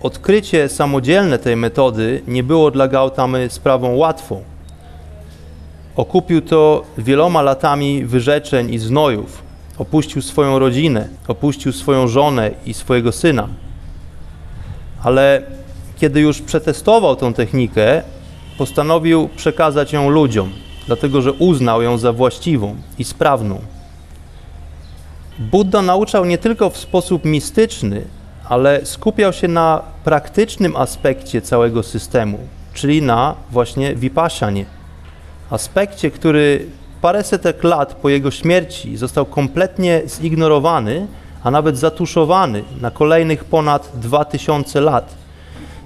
odkrycie 0.00 0.68
samodzielne 0.68 1.38
tej 1.38 1.56
metody 1.56 2.22
nie 2.26 2.42
było 2.42 2.70
dla 2.70 2.88
Gautamy 2.88 3.50
sprawą 3.50 3.96
łatwą. 3.96 4.42
Okupił 5.96 6.40
to 6.42 6.84
wieloma 6.98 7.42
latami 7.42 8.04
wyrzeczeń 8.04 8.74
i 8.74 8.78
znojów, 8.78 9.42
opuścił 9.78 10.22
swoją 10.22 10.58
rodzinę, 10.58 11.08
opuścił 11.28 11.72
swoją 11.72 12.08
żonę 12.08 12.50
i 12.66 12.74
swojego 12.74 13.12
syna. 13.12 13.48
Ale 15.02 15.42
kiedy 15.98 16.20
już 16.20 16.42
przetestował 16.42 17.16
tą 17.16 17.32
technikę, 17.32 18.02
postanowił 18.58 19.28
przekazać 19.36 19.92
ją 19.92 20.08
ludziom, 20.08 20.52
dlatego 20.86 21.22
że 21.22 21.32
uznał 21.32 21.82
ją 21.82 21.98
za 21.98 22.12
właściwą 22.12 22.76
i 22.98 23.04
sprawną. 23.04 23.58
Buddha 25.38 25.82
nauczał 25.82 26.24
nie 26.24 26.38
tylko 26.38 26.70
w 26.70 26.76
sposób 26.76 27.24
mistyczny, 27.24 28.04
ale 28.48 28.86
skupiał 28.86 29.32
się 29.32 29.48
na 29.48 29.82
praktycznym 30.04 30.76
aspekcie 30.76 31.42
całego 31.42 31.82
systemu, 31.82 32.38
czyli 32.74 33.02
na 33.02 33.34
właśnie 33.50 33.94
vipassanie. 33.94 34.64
Aspekcie, 35.50 36.10
który 36.10 36.66
paręsetek 37.00 37.64
lat 37.64 37.94
po 37.94 38.08
jego 38.08 38.30
śmierci 38.30 38.96
został 38.96 39.26
kompletnie 39.26 40.02
zignorowany, 40.20 41.06
a 41.42 41.50
nawet 41.50 41.78
zatuszowany 41.78 42.64
na 42.80 42.90
kolejnych 42.90 43.44
ponad 43.44 43.92
2000 43.94 44.80
lat. 44.80 45.14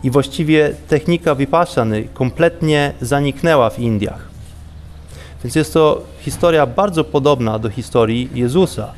I 0.02 0.10
właściwie 0.10 0.74
technika 0.88 1.34
vipassany 1.34 2.08
kompletnie 2.14 2.92
zaniknęła 3.00 3.70
w 3.70 3.78
Indiach. 3.78 4.35
Więc 5.44 5.54
jest 5.54 5.72
to 5.72 6.02
historia 6.20 6.66
bardzo 6.66 7.04
podobna 7.04 7.58
do 7.58 7.70
historii 7.70 8.30
Jezusa. 8.34 8.92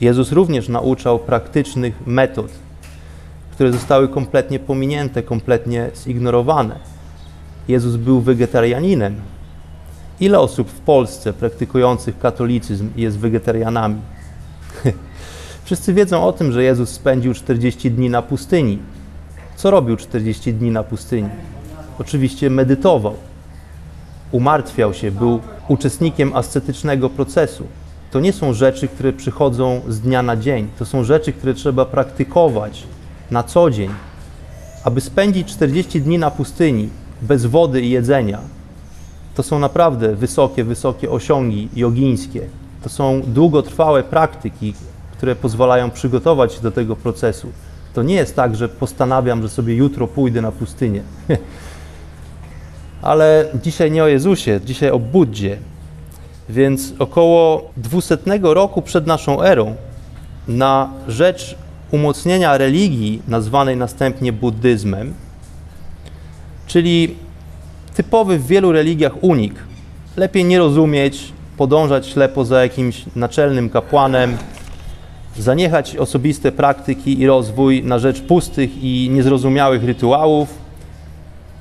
Jezus 0.00 0.32
również 0.32 0.68
nauczał 0.68 1.18
praktycznych 1.18 2.06
metod, 2.06 2.50
które 3.50 3.72
zostały 3.72 4.08
kompletnie 4.08 4.58
pominięte, 4.58 5.22
kompletnie 5.22 5.90
zignorowane. 6.06 6.78
Jezus 7.68 7.96
był 7.96 8.20
wegetarianinem, 8.20 9.20
Ile 10.20 10.40
osób 10.40 10.70
w 10.70 10.80
Polsce 10.80 11.32
praktykujących 11.32 12.18
katolicyzm 12.18 12.90
jest 12.96 13.18
wegetarianami? 13.18 14.00
Wszyscy 15.64 15.94
wiedzą 15.94 16.24
o 16.24 16.32
tym, 16.32 16.52
że 16.52 16.62
Jezus 16.62 16.90
spędził 16.90 17.34
40 17.34 17.90
dni 17.90 18.10
na 18.10 18.22
pustyni. 18.22 18.78
Co 19.56 19.70
robił 19.70 19.96
40 19.96 20.54
dni 20.54 20.70
na 20.70 20.82
pustyni? 20.82 21.28
Oczywiście 21.98 22.50
medytował, 22.50 23.16
umartwiał 24.32 24.94
się, 24.94 25.10
był 25.10 25.40
uczestnikiem 25.68 26.36
ascetycznego 26.36 27.10
procesu. 27.10 27.66
to 28.10 28.20
nie 28.20 28.32
są 28.32 28.52
rzeczy, 28.52 28.88
które 28.88 29.12
przychodzą 29.12 29.80
z 29.88 30.00
dnia 30.00 30.22
na 30.22 30.36
dzień. 30.36 30.68
To 30.78 30.84
są 30.84 31.04
rzeczy, 31.04 31.32
które 31.32 31.54
trzeba 31.54 31.84
praktykować 31.84 32.82
na 33.30 33.42
co 33.42 33.70
dzień. 33.70 33.90
Aby 34.84 35.00
spędzić 35.00 35.48
40 35.48 36.00
dni 36.00 36.18
na 36.18 36.30
pustyni 36.30 36.88
bez 37.22 37.46
wody 37.46 37.80
i 37.80 37.90
jedzenia, 37.90 38.38
to 39.34 39.42
są 39.42 39.58
naprawdę 39.58 40.14
wysokie, 40.14 40.64
wysokie 40.64 41.10
osiągi 41.10 41.68
jogińskie. 41.76 42.40
To 42.82 42.88
są 42.88 43.22
długotrwałe 43.26 44.02
praktyki, 44.02 44.74
które 45.12 45.36
pozwalają 45.36 45.90
przygotować 45.90 46.52
się 46.52 46.60
do 46.60 46.70
tego 46.70 46.96
procesu. 46.96 47.48
To 47.94 48.02
nie 48.02 48.14
jest 48.14 48.36
tak, 48.36 48.56
że 48.56 48.68
postanawiam, 48.68 49.42
że 49.42 49.48
sobie 49.48 49.74
jutro 49.74 50.06
pójdę 50.06 50.42
na 50.42 50.52
pustynię. 50.52 51.02
Ale 53.02 53.46
dzisiaj 53.62 53.90
nie 53.90 54.04
o 54.04 54.06
Jezusie, 54.06 54.60
dzisiaj 54.64 54.90
o 54.90 54.98
Buddzie. 54.98 55.58
Więc 56.48 56.92
około 56.98 57.70
200 57.76 58.18
roku 58.42 58.82
przed 58.82 59.06
naszą 59.06 59.42
erą 59.42 59.74
na 60.48 60.90
rzecz 61.08 61.56
umocnienia 61.90 62.58
religii 62.58 63.22
nazwanej 63.28 63.76
następnie 63.76 64.32
buddyzmem, 64.32 65.14
czyli 66.66 67.14
typowy 67.94 68.38
w 68.38 68.46
wielu 68.46 68.72
religiach 68.72 69.24
unik. 69.24 69.54
Lepiej 70.16 70.44
nie 70.44 70.58
rozumieć, 70.58 71.32
podążać 71.56 72.06
ślepo 72.06 72.44
za 72.44 72.62
jakimś 72.62 73.04
naczelnym 73.16 73.70
kapłanem, 73.70 74.36
zaniechać 75.38 75.96
osobiste 75.96 76.52
praktyki 76.52 77.20
i 77.20 77.26
rozwój 77.26 77.84
na 77.84 77.98
rzecz 77.98 78.20
pustych 78.20 78.70
i 78.82 79.10
niezrozumiałych 79.10 79.84
rytuałów 79.84 80.65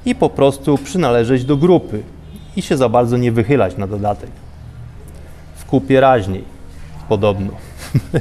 i 0.06 0.16
po 0.16 0.30
prostu 0.30 0.78
przynależeć 0.78 1.46
do 1.46 1.58
grupy 1.58 2.04
i 2.56 2.62
się 2.62 2.78
za 2.78 2.90
bardzo 2.90 3.18
nie 3.18 3.32
wychylać 3.32 3.78
na 3.78 3.88
dodatek. 3.88 4.30
W 5.56 5.66
kupie 5.66 6.00
raźniej, 6.00 6.44
podobno. 7.10 7.52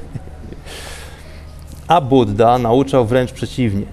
A 1.88 2.00
Buddha 2.00 2.58
nauczał 2.58 3.06
wręcz 3.06 3.32
przeciwnie. 3.32 3.86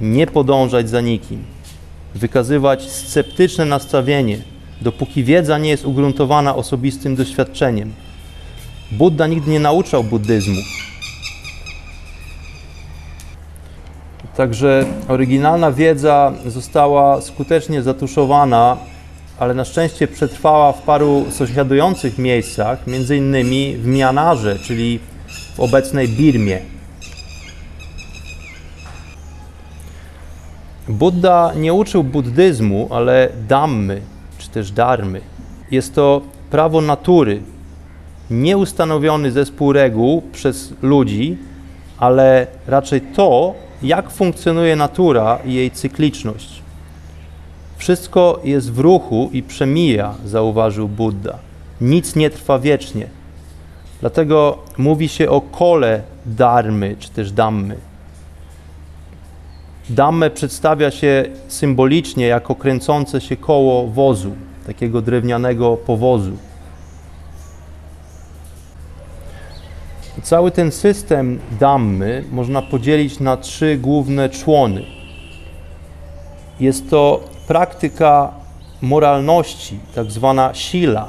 Nie 0.00 0.26
podążać 0.26 0.88
za 0.88 1.00
nikim. 1.00 1.44
Wykazywać 2.14 2.90
sceptyczne 2.90 3.64
nastawienie, 3.64 4.38
dopóki 4.80 5.24
wiedza 5.24 5.58
nie 5.58 5.70
jest 5.70 5.84
ugruntowana 5.84 6.56
osobistym 6.56 7.16
doświadczeniem. 7.16 7.92
Buddha 8.92 9.26
nigdy 9.26 9.50
nie 9.50 9.60
nauczał 9.60 10.04
buddyzmu. 10.04 10.60
Także 14.36 14.84
oryginalna 15.08 15.72
wiedza 15.72 16.32
została 16.46 17.20
skutecznie 17.20 17.82
zatuszowana, 17.82 18.76
ale 19.38 19.54
na 19.54 19.64
szczęście 19.64 20.08
przetrwała 20.08 20.72
w 20.72 20.82
paru 20.82 21.24
sąsiadujących 21.30 22.18
miejscach, 22.18 22.86
między 22.86 23.16
innymi 23.16 23.76
w 23.76 23.86
Mianarze, 23.86 24.58
czyli 24.58 25.00
w 25.54 25.60
obecnej 25.60 26.08
Birmie. 26.08 26.58
Buddha 30.88 31.52
nie 31.56 31.74
uczył 31.74 32.04
buddyzmu, 32.04 32.88
ale 32.90 33.28
dammy, 33.48 34.00
czy 34.38 34.48
też 34.48 34.70
darmy. 34.70 35.20
Jest 35.70 35.94
to 35.94 36.22
prawo 36.50 36.80
natury, 36.80 37.42
nieustanowiony 38.30 39.30
zespół 39.30 39.72
reguł 39.72 40.22
przez 40.32 40.74
ludzi, 40.82 41.38
ale 41.98 42.46
raczej 42.66 43.00
to, 43.00 43.54
jak 43.82 44.10
funkcjonuje 44.10 44.76
natura 44.76 45.38
i 45.44 45.54
jej 45.54 45.70
cykliczność. 45.70 46.62
Wszystko 47.76 48.40
jest 48.44 48.72
w 48.72 48.78
ruchu 48.78 49.30
i 49.32 49.42
przemija, 49.42 50.14
zauważył 50.24 50.88
Buddha. 50.88 51.38
Nic 51.80 52.16
nie 52.16 52.30
trwa 52.30 52.58
wiecznie. 52.58 53.06
Dlatego 54.00 54.58
mówi 54.78 55.08
się 55.08 55.30
o 55.30 55.40
kole 55.40 56.02
darmy, 56.26 56.96
czy 56.98 57.10
też 57.10 57.32
dammy. 57.32 57.76
Dammę 59.90 60.30
przedstawia 60.30 60.90
się 60.90 61.24
symbolicznie 61.48 62.26
jako 62.26 62.54
kręcące 62.54 63.20
się 63.20 63.36
koło 63.36 63.86
wozu, 63.86 64.32
takiego 64.66 65.02
drewnianego 65.02 65.76
powozu. 65.76 66.32
Cały 70.22 70.50
ten 70.50 70.72
system 70.72 71.38
dammy 71.60 72.24
można 72.32 72.62
podzielić 72.62 73.20
na 73.20 73.36
trzy 73.36 73.76
główne 73.76 74.28
człony. 74.28 74.82
Jest 76.60 76.90
to 76.90 77.20
praktyka 77.46 78.32
moralności, 78.82 79.78
tak 79.94 80.10
zwana 80.10 80.54
sila, 80.54 81.08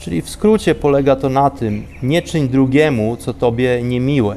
czyli 0.00 0.22
w 0.22 0.30
skrócie 0.30 0.74
polega 0.74 1.16
to 1.16 1.28
na 1.28 1.50
tym, 1.50 1.86
nie 2.02 2.22
czyń 2.22 2.48
drugiemu, 2.48 3.16
co 3.16 3.34
tobie 3.34 3.82
niemiłe, 3.82 4.36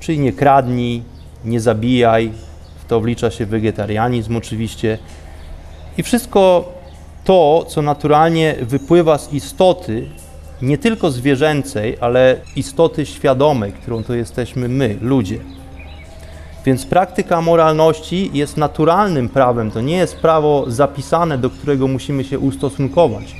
czyli 0.00 0.18
nie 0.18 0.32
kradnij, 0.32 1.02
nie 1.44 1.60
zabijaj, 1.60 2.32
w 2.84 2.88
to 2.88 3.00
wlicza 3.00 3.30
się 3.30 3.46
wegetarianizm 3.46 4.36
oczywiście. 4.36 4.98
I 5.98 6.02
wszystko 6.02 6.72
to, 7.24 7.64
co 7.68 7.82
naturalnie 7.82 8.54
wypływa 8.60 9.18
z 9.18 9.32
istoty, 9.32 10.06
nie 10.62 10.78
tylko 10.78 11.10
zwierzęcej, 11.10 11.96
ale 12.00 12.40
istoty 12.56 13.06
świadomej, 13.06 13.72
którą 13.72 14.04
to 14.04 14.14
jesteśmy 14.14 14.68
my, 14.68 14.96
ludzie. 15.00 15.38
Więc 16.64 16.86
praktyka 16.86 17.40
moralności 17.42 18.30
jest 18.34 18.56
naturalnym 18.56 19.28
prawem, 19.28 19.70
to 19.70 19.80
nie 19.80 19.96
jest 19.96 20.16
prawo 20.16 20.64
zapisane, 20.68 21.38
do 21.38 21.50
którego 21.50 21.88
musimy 21.88 22.24
się 22.24 22.38
ustosunkować, 22.38 23.34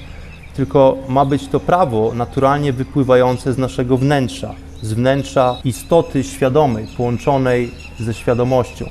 tylko 0.57 0.97
ma 1.09 1.25
być 1.25 1.49
to 1.49 1.61
prawo 1.61 2.13
naturalnie 2.15 2.73
wypływające 2.73 3.53
z 3.53 3.59
naszego 3.59 3.97
wnętrza, 3.97 4.55
z 4.83 4.93
wnętrza 4.93 5.57
istoty 5.65 6.25
świadomej, 6.25 6.87
połączonej 6.97 7.71
ze 8.01 8.15
świadomością. 8.15 8.89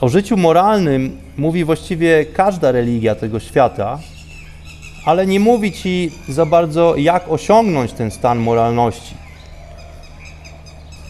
O 0.00 0.08
życiu 0.08 0.36
moralnym 0.36 1.18
mówi 1.36 1.64
właściwie 1.64 2.24
każda 2.24 2.72
religia 2.72 3.14
tego 3.14 3.40
świata, 3.40 3.98
ale 5.06 5.26
nie 5.26 5.40
mówi 5.40 5.72
ci 5.72 6.12
za 6.28 6.46
bardzo, 6.46 6.96
jak 6.96 7.28
osiągnąć 7.28 7.92
ten 7.92 8.10
stan 8.10 8.38
moralności. 8.38 9.14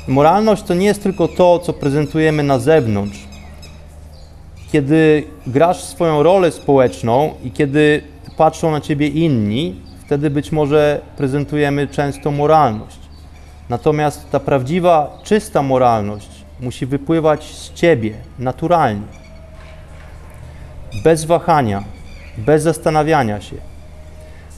Moralność 0.09 0.63
to 0.63 0.75
nie 0.75 0.87
jest 0.87 1.03
tylko 1.03 1.29
to, 1.29 1.59
co 1.59 1.73
prezentujemy 1.73 2.43
na 2.43 2.59
zewnątrz. 2.59 3.19
Kiedy 4.73 5.25
grasz 5.47 5.85
swoją 5.85 6.23
rolę 6.23 6.53
społeczną 6.53 7.35
i 7.45 7.51
kiedy 7.51 8.03
patrzą 8.37 8.71
na 8.71 8.81
ciebie 8.81 9.09
inni, 9.09 9.81
wtedy 10.07 10.31
być 10.31 10.53
może 10.53 11.01
prezentujemy 11.17 11.87
często 11.87 12.31
moralność. 12.31 12.99
Natomiast 13.69 14.31
ta 14.31 14.41
prawdziwa, 14.41 15.19
czysta 15.25 15.63
moralność 15.63 16.29
musi 16.61 16.87
wypływać 16.87 17.45
z 17.45 17.73
ciebie 17.73 18.15
naturalnie, 18.39 19.07
bez 21.05 21.25
wahania, 21.25 21.85
bez 22.39 22.63
zastanawiania 22.63 23.41
się. 23.41 23.76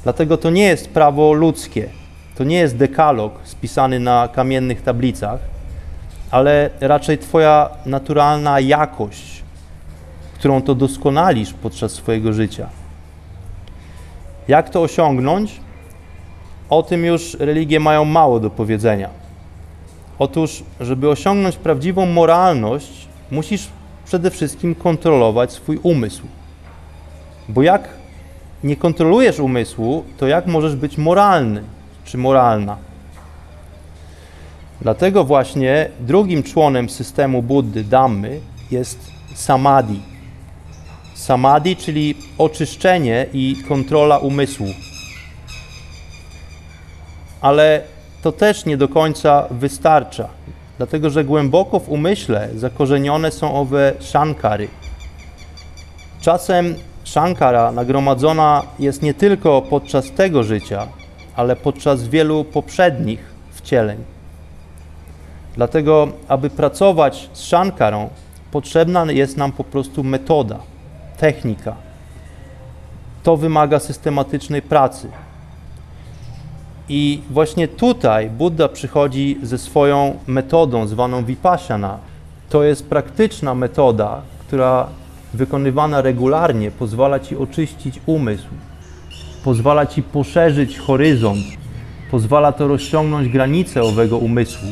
Dlatego 0.02 0.36
to 0.36 0.50
nie 0.50 0.64
jest 0.64 0.88
prawo 0.88 1.32
ludzkie, 1.32 1.88
to 2.36 2.44
nie 2.44 2.56
jest 2.56 2.76
dekalog 2.76 3.32
spisany 3.44 4.00
na 4.00 4.28
kamiennych 4.28 4.82
tablicach, 4.82 5.40
ale 6.30 6.70
raczej 6.80 7.18
Twoja 7.18 7.70
naturalna 7.86 8.60
jakość, 8.60 9.42
którą 10.34 10.62
to 10.62 10.74
doskonalisz 10.74 11.52
podczas 11.52 11.92
swojego 11.92 12.32
życia. 12.32 12.68
Jak 14.48 14.70
to 14.70 14.82
osiągnąć? 14.82 15.60
O 16.70 16.82
tym 16.82 17.04
już 17.04 17.34
religie 17.34 17.80
mają 17.80 18.04
mało 18.04 18.40
do 18.40 18.50
powiedzenia. 18.50 19.08
Otóż, 20.18 20.62
żeby 20.80 21.10
osiągnąć 21.10 21.56
prawdziwą 21.56 22.06
moralność, 22.06 23.08
musisz 23.30 23.68
przede 24.04 24.30
wszystkim 24.30 24.74
kontrolować 24.74 25.52
swój 25.52 25.78
umysł. 25.82 26.22
Bo 27.48 27.62
jak 27.62 27.97
nie 28.64 28.76
kontrolujesz 28.76 29.38
umysłu, 29.38 30.04
to 30.18 30.26
jak 30.26 30.46
możesz 30.46 30.76
być 30.76 30.98
moralny 30.98 31.62
czy 32.04 32.18
moralna? 32.18 32.76
Dlatego 34.80 35.24
właśnie 35.24 35.90
drugim 36.00 36.42
członem 36.42 36.88
systemu 36.88 37.42
Buddy, 37.42 37.84
Dhammy, 37.84 38.40
jest 38.70 38.98
samadhi. 39.34 40.00
Samadhi, 41.14 41.76
czyli 41.76 42.14
oczyszczenie 42.38 43.26
i 43.32 43.56
kontrola 43.68 44.18
umysłu. 44.18 44.66
Ale 47.40 47.82
to 48.22 48.32
też 48.32 48.64
nie 48.64 48.76
do 48.76 48.88
końca 48.88 49.46
wystarcza, 49.50 50.28
dlatego 50.76 51.10
że 51.10 51.24
głęboko 51.24 51.80
w 51.80 51.88
umyśle 51.88 52.48
zakorzenione 52.56 53.30
są 53.30 53.54
owe 53.54 53.92
shankary. 54.00 54.68
Czasem 56.20 56.74
Shankara 57.08 57.72
nagromadzona 57.72 58.62
jest 58.78 59.02
nie 59.02 59.14
tylko 59.14 59.62
podczas 59.62 60.10
tego 60.10 60.44
życia, 60.44 60.86
ale 61.36 61.56
podczas 61.56 62.08
wielu 62.08 62.44
poprzednich 62.44 63.20
wcieleń. 63.50 63.98
Dlatego, 65.56 66.08
aby 66.28 66.50
pracować 66.50 67.30
z 67.32 67.40
Shankarą, 67.40 68.10
potrzebna 68.50 69.12
jest 69.12 69.36
nam 69.36 69.52
po 69.52 69.64
prostu 69.64 70.04
metoda, 70.04 70.58
technika. 71.18 71.76
To 73.22 73.36
wymaga 73.36 73.78
systematycznej 73.78 74.62
pracy. 74.62 75.10
I 76.88 77.22
właśnie 77.30 77.68
tutaj 77.68 78.30
Buddha 78.30 78.68
przychodzi 78.68 79.38
ze 79.42 79.58
swoją 79.58 80.18
metodą 80.26 80.86
zwaną 80.86 81.24
vipassana. 81.24 81.98
To 82.48 82.62
jest 82.62 82.88
praktyczna 82.88 83.54
metoda, 83.54 84.22
która 84.46 84.88
wykonywana 85.34 86.02
regularnie 86.02 86.70
pozwala 86.70 87.20
ci 87.20 87.36
oczyścić 87.36 88.00
umysł, 88.06 88.48
pozwala 89.44 89.86
ci 89.86 90.02
poszerzyć 90.02 90.78
horyzont, 90.78 91.44
pozwala 92.10 92.52
to 92.52 92.68
rozciągnąć 92.68 93.28
granice 93.28 93.82
owego 93.82 94.18
umysłu. 94.18 94.68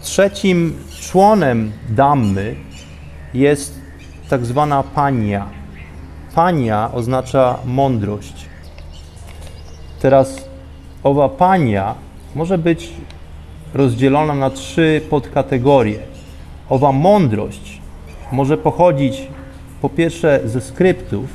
Trzecim 0.00 0.76
członem 1.00 1.72
Dammy 1.88 2.54
jest 3.34 3.80
tak 4.28 4.46
zwana 4.46 4.82
pania. 4.82 5.46
Pania 6.34 6.90
oznacza 6.92 7.58
mądrość. 7.64 8.46
Teraz 10.00 10.48
owa 11.02 11.28
pania 11.28 11.94
może 12.34 12.58
być 12.58 12.90
rozdzielona 13.74 14.34
na 14.34 14.50
trzy 14.50 15.00
podkategorie. 15.10 15.98
Owa 16.68 16.92
mądrość 16.92 17.73
może 18.34 18.58
pochodzić 18.58 19.28
po 19.82 19.88
pierwsze 19.88 20.40
ze 20.44 20.60
skryptów, 20.60 21.26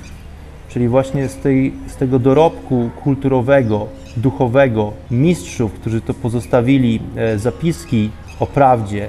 czyli 0.70 0.88
właśnie 0.88 1.28
z, 1.28 1.38
tej, 1.38 1.74
z 1.88 1.96
tego 1.96 2.20
dorobku 2.20 2.90
kulturowego, 3.04 3.88
duchowego, 4.18 4.94
mistrzów, 5.12 5.74
którzy 5.74 6.02
to 6.02 6.14
pozostawili 6.14 7.00
e, 7.16 7.40
zapiski 7.40 8.10
o 8.40 8.46
prawdzie. 8.46 9.08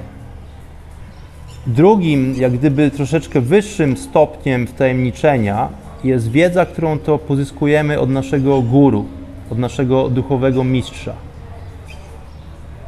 Drugim, 1.67 2.35
jak 2.35 2.53
gdyby 2.53 2.91
troszeczkę 2.91 3.41
wyższym 3.41 3.97
stopniem 3.97 4.67
wtajemniczenia 4.67 5.69
jest 6.05 6.31
wiedza, 6.31 6.67
którą 6.67 6.99
to 6.99 7.19
pozyskujemy 7.19 8.01
od 8.01 8.11
naszego 8.11 8.63
guru, 8.63 9.05
od 9.51 9.59
naszego 9.59 10.09
duchowego 10.09 10.65
mistrza. 10.65 11.15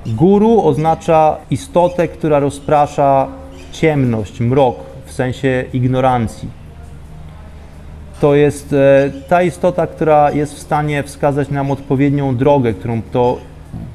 Guru 0.06 0.66
oznacza 0.66 1.36
istotę, 1.50 2.08
która 2.08 2.38
rozprasza 2.38 3.28
ciemność, 3.72 4.40
mrok 4.40 4.91
w 5.12 5.14
sensie 5.14 5.64
ignorancji. 5.72 6.48
To 8.20 8.34
jest 8.34 8.72
e, 8.72 9.10
ta 9.28 9.42
istota, 9.42 9.86
która 9.86 10.30
jest 10.30 10.54
w 10.54 10.58
stanie 10.58 11.02
wskazać 11.02 11.50
nam 11.50 11.70
odpowiednią 11.70 12.36
drogę, 12.36 12.74
którą 12.74 13.02
to 13.02 13.38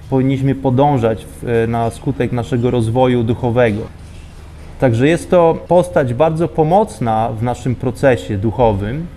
powinniśmy 0.09 0.55
podążać 0.55 1.25
e, 1.63 1.67
na 1.67 1.89
skutek 1.89 2.31
naszego 2.31 2.71
rozwoju 2.71 3.23
duchowego. 3.23 3.81
Także 4.79 5.07
jest 5.07 5.29
to 5.29 5.57
postać 5.67 6.13
bardzo 6.13 6.47
pomocna 6.47 7.29
w 7.39 7.43
naszym 7.43 7.75
procesie 7.75 8.37
duchowym, 8.37 9.07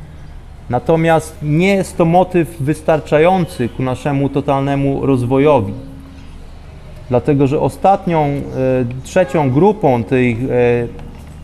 natomiast 0.71 1.37
nie 1.43 1.75
jest 1.75 1.97
to 1.97 2.05
motyw 2.05 2.57
wystarczający 2.61 3.69
ku 3.69 3.83
naszemu 3.83 4.29
totalnemu 4.29 5.07
rozwojowi. 5.07 5.73
Dlatego, 7.09 7.47
że 7.47 7.61
ostatnią, 7.61 8.25
e, 8.25 8.41
trzecią 9.03 9.51
grupą 9.51 9.97
e, 9.97 10.03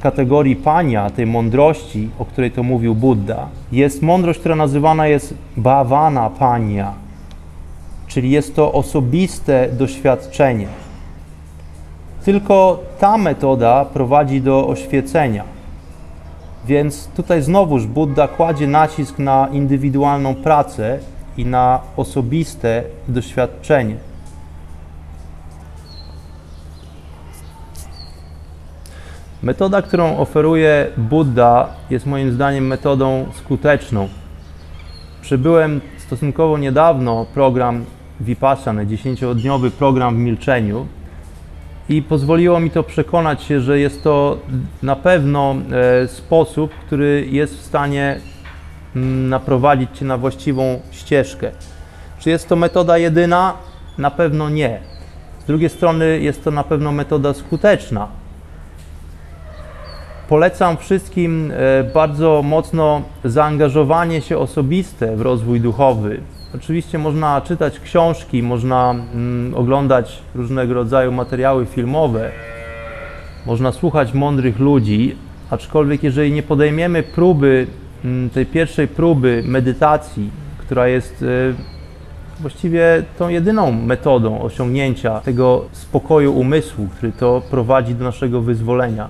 kategorii 0.00 0.56
pania, 0.56 1.10
tej 1.10 1.26
mądrości, 1.26 2.10
o 2.18 2.24
której 2.24 2.50
to 2.50 2.62
mówił 2.62 2.94
Buddha, 2.94 3.48
jest 3.72 4.02
mądrość, 4.02 4.40
która 4.40 4.56
nazywana 4.56 5.06
jest 5.06 5.34
bhavana 5.56 6.30
pania, 6.30 6.92
czyli 8.06 8.30
jest 8.30 8.56
to 8.56 8.72
osobiste 8.72 9.68
doświadczenie. 9.72 10.66
Tylko 12.24 12.80
ta 12.98 13.18
metoda 13.18 13.84
prowadzi 13.84 14.40
do 14.40 14.68
oświecenia. 14.68 15.44
Więc 16.66 17.08
tutaj 17.16 17.42
znowuż 17.42 17.86
Buddha 17.86 18.28
kładzie 18.28 18.66
nacisk 18.66 19.18
na 19.18 19.48
indywidualną 19.52 20.34
pracę 20.34 20.98
i 21.36 21.44
na 21.44 21.80
osobiste 21.96 22.82
doświadczenie. 23.08 23.96
Metoda, 29.46 29.82
którą 29.82 30.16
oferuje 30.16 30.86
Buddha, 30.96 31.68
jest 31.90 32.06
moim 32.06 32.32
zdaniem 32.32 32.66
metodą 32.66 33.26
skuteczną. 33.34 34.08
Przybyłem 35.22 35.80
stosunkowo 35.98 36.58
niedawno 36.58 37.26
program 37.34 37.84
Vipassana, 38.20 38.84
10-dniowy 38.84 39.70
program 39.70 40.16
w 40.16 40.18
milczeniu 40.18 40.86
i 41.88 42.02
pozwoliło 42.02 42.60
mi 42.60 42.70
to 42.70 42.82
przekonać 42.82 43.42
się, 43.42 43.60
że 43.60 43.78
jest 43.78 44.02
to 44.02 44.38
na 44.82 44.96
pewno 44.96 45.56
e, 46.02 46.08
sposób, 46.08 46.70
który 46.86 47.26
jest 47.30 47.58
w 47.58 47.62
stanie 47.62 48.20
mm, 48.96 49.28
naprowadzić 49.28 49.98
Cię 49.98 50.04
na 50.04 50.18
właściwą 50.18 50.80
ścieżkę. 50.90 51.50
Czy 52.18 52.30
jest 52.30 52.48
to 52.48 52.56
metoda 52.56 52.98
jedyna? 52.98 53.54
Na 53.98 54.10
pewno 54.10 54.50
nie. 54.50 54.80
Z 55.42 55.44
drugiej 55.44 55.70
strony 55.70 56.20
jest 56.20 56.44
to 56.44 56.50
na 56.50 56.64
pewno 56.64 56.92
metoda 56.92 57.34
skuteczna. 57.34 58.25
Polecam 60.28 60.76
wszystkim 60.76 61.52
e, 61.54 61.84
bardzo 61.84 62.42
mocno 62.44 63.02
zaangażowanie 63.24 64.20
się 64.20 64.38
osobiste 64.38 65.16
w 65.16 65.20
rozwój 65.20 65.60
duchowy. 65.60 66.20
Oczywiście 66.54 66.98
można 66.98 67.40
czytać 67.40 67.80
książki, 67.80 68.42
można 68.42 68.90
mm, 68.90 69.54
oglądać 69.54 70.22
różnego 70.34 70.74
rodzaju 70.74 71.12
materiały 71.12 71.66
filmowe, 71.66 72.30
można 73.46 73.72
słuchać 73.72 74.14
mądrych 74.14 74.58
ludzi, 74.58 75.16
aczkolwiek 75.50 76.02
jeżeli 76.02 76.32
nie 76.32 76.42
podejmiemy 76.42 77.02
próby, 77.02 77.66
mm, 78.04 78.30
tej 78.30 78.46
pierwszej 78.46 78.88
próby 78.88 79.42
medytacji, 79.46 80.30
która 80.58 80.88
jest 80.88 81.22
e, 81.22 81.26
właściwie 82.40 83.02
tą 83.18 83.28
jedyną 83.28 83.72
metodą 83.72 84.42
osiągnięcia 84.42 85.20
tego 85.20 85.64
spokoju 85.72 86.38
umysłu, 86.38 86.88
który 86.96 87.12
to 87.12 87.42
prowadzi 87.50 87.94
do 87.94 88.04
naszego 88.04 88.40
wyzwolenia, 88.40 89.08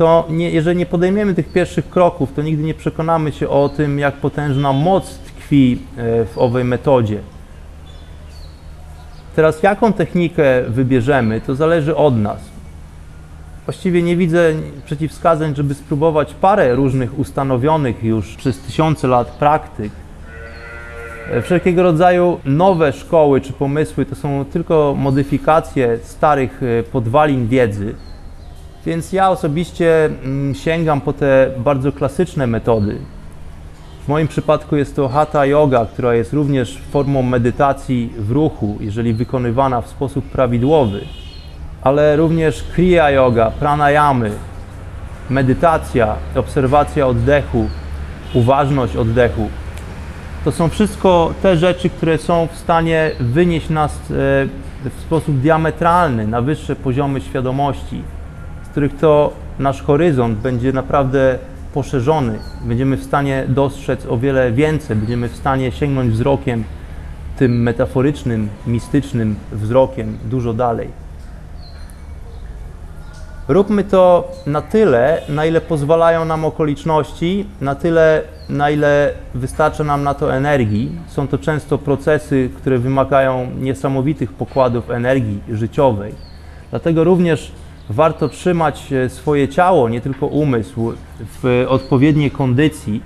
to 0.00 0.26
nie, 0.30 0.50
jeżeli 0.50 0.76
nie 0.76 0.86
podejmiemy 0.86 1.34
tych 1.34 1.52
pierwszych 1.52 1.90
kroków, 1.90 2.32
to 2.32 2.42
nigdy 2.42 2.62
nie 2.62 2.74
przekonamy 2.74 3.32
się 3.32 3.48
o 3.48 3.68
tym, 3.68 3.98
jak 3.98 4.14
potężna 4.14 4.72
moc 4.72 5.18
tkwi 5.18 5.78
e, 5.96 6.24
w 6.24 6.38
owej 6.38 6.64
metodzie. 6.64 7.18
Teraz 9.36 9.62
jaką 9.62 9.92
technikę 9.92 10.62
wybierzemy, 10.68 11.40
to 11.40 11.54
zależy 11.54 11.96
od 11.96 12.16
nas. 12.16 12.38
Właściwie 13.66 14.02
nie 14.02 14.16
widzę 14.16 14.52
przeciwwskazań, 14.84 15.56
żeby 15.56 15.74
spróbować 15.74 16.34
parę 16.34 16.74
różnych 16.74 17.18
ustanowionych 17.18 18.04
już 18.04 18.36
przez 18.36 18.58
tysiące 18.58 19.08
lat 19.08 19.30
praktyk. 19.30 19.92
E, 21.30 21.42
wszelkiego 21.42 21.82
rodzaju 21.82 22.40
nowe 22.44 22.92
szkoły 22.92 23.40
czy 23.40 23.52
pomysły 23.52 24.06
to 24.06 24.14
są 24.14 24.44
tylko 24.44 24.94
modyfikacje 24.98 25.98
starych 26.02 26.62
e, 26.62 26.82
podwalin 26.82 27.48
wiedzy. 27.48 27.94
Więc 28.86 29.12
ja 29.12 29.30
osobiście 29.30 30.04
mm, 30.04 30.54
sięgam 30.54 31.00
po 31.00 31.12
te 31.12 31.50
bardzo 31.58 31.92
klasyczne 31.92 32.46
metody. 32.46 32.98
W 34.04 34.08
moim 34.08 34.28
przypadku 34.28 34.76
jest 34.76 34.96
to 34.96 35.08
hatha 35.08 35.46
yoga, 35.46 35.86
która 35.86 36.14
jest 36.14 36.32
również 36.32 36.78
formą 36.90 37.22
medytacji 37.22 38.12
w 38.18 38.30
ruchu, 38.30 38.78
jeżeli 38.80 39.12
wykonywana 39.12 39.80
w 39.80 39.88
sposób 39.88 40.24
prawidłowy, 40.24 41.00
ale 41.82 42.16
również 42.16 42.62
kriya 42.62 43.10
yoga, 43.10 43.50
pranayamy, 43.50 44.30
medytacja, 45.30 46.14
obserwacja 46.36 47.06
oddechu, 47.06 47.68
uważność 48.34 48.96
oddechu. 48.96 49.48
To 50.44 50.52
są 50.52 50.68
wszystko 50.68 51.34
te 51.42 51.56
rzeczy, 51.56 51.90
które 51.90 52.18
są 52.18 52.48
w 52.52 52.56
stanie 52.56 53.10
wynieść 53.20 53.68
nas 53.68 53.92
e, 53.92 53.96
w 54.84 55.00
sposób 55.00 55.38
diametralny 55.38 56.26
na 56.26 56.42
wyższe 56.42 56.76
poziomy 56.76 57.20
świadomości 57.20 58.02
z 58.70 58.72
których 58.72 58.96
to 58.96 59.32
nasz 59.58 59.82
horyzont 59.82 60.38
będzie 60.38 60.72
naprawdę 60.72 61.38
poszerzony. 61.74 62.38
Będziemy 62.64 62.96
w 62.96 63.04
stanie 63.04 63.44
dostrzec 63.48 64.06
o 64.06 64.18
wiele 64.18 64.52
więcej, 64.52 64.96
będziemy 64.96 65.28
w 65.28 65.36
stanie 65.36 65.72
sięgnąć 65.72 66.12
wzrokiem, 66.12 66.64
tym 67.36 67.62
metaforycznym, 67.62 68.48
mistycznym 68.66 69.36
wzrokiem 69.52 70.18
dużo 70.24 70.54
dalej. 70.54 70.88
Róbmy 73.48 73.84
to 73.84 74.30
na 74.46 74.62
tyle, 74.62 75.22
na 75.28 75.46
ile 75.46 75.60
pozwalają 75.60 76.24
nam 76.24 76.44
okoliczności, 76.44 77.46
na 77.60 77.74
tyle, 77.74 78.22
na 78.48 78.70
ile 78.70 79.12
wystarcza 79.34 79.84
nam 79.84 80.02
na 80.02 80.14
to 80.14 80.34
energii. 80.34 80.92
Są 81.06 81.28
to 81.28 81.38
często 81.38 81.78
procesy, 81.78 82.50
które 82.56 82.78
wymagają 82.78 83.50
niesamowitych 83.60 84.32
pokładów 84.32 84.90
energii 84.90 85.40
życiowej. 85.48 86.14
Dlatego 86.70 87.04
również 87.04 87.52
warto 87.90 88.28
trzymać 88.28 88.92
e, 88.92 89.08
swoje 89.08 89.48
ciało, 89.48 89.88
nie 89.88 90.00
tylko 90.00 90.26
umysł, 90.26 90.92
w 91.42 91.64
odpowiedniej 91.68 92.30
kondycji. 92.30 93.02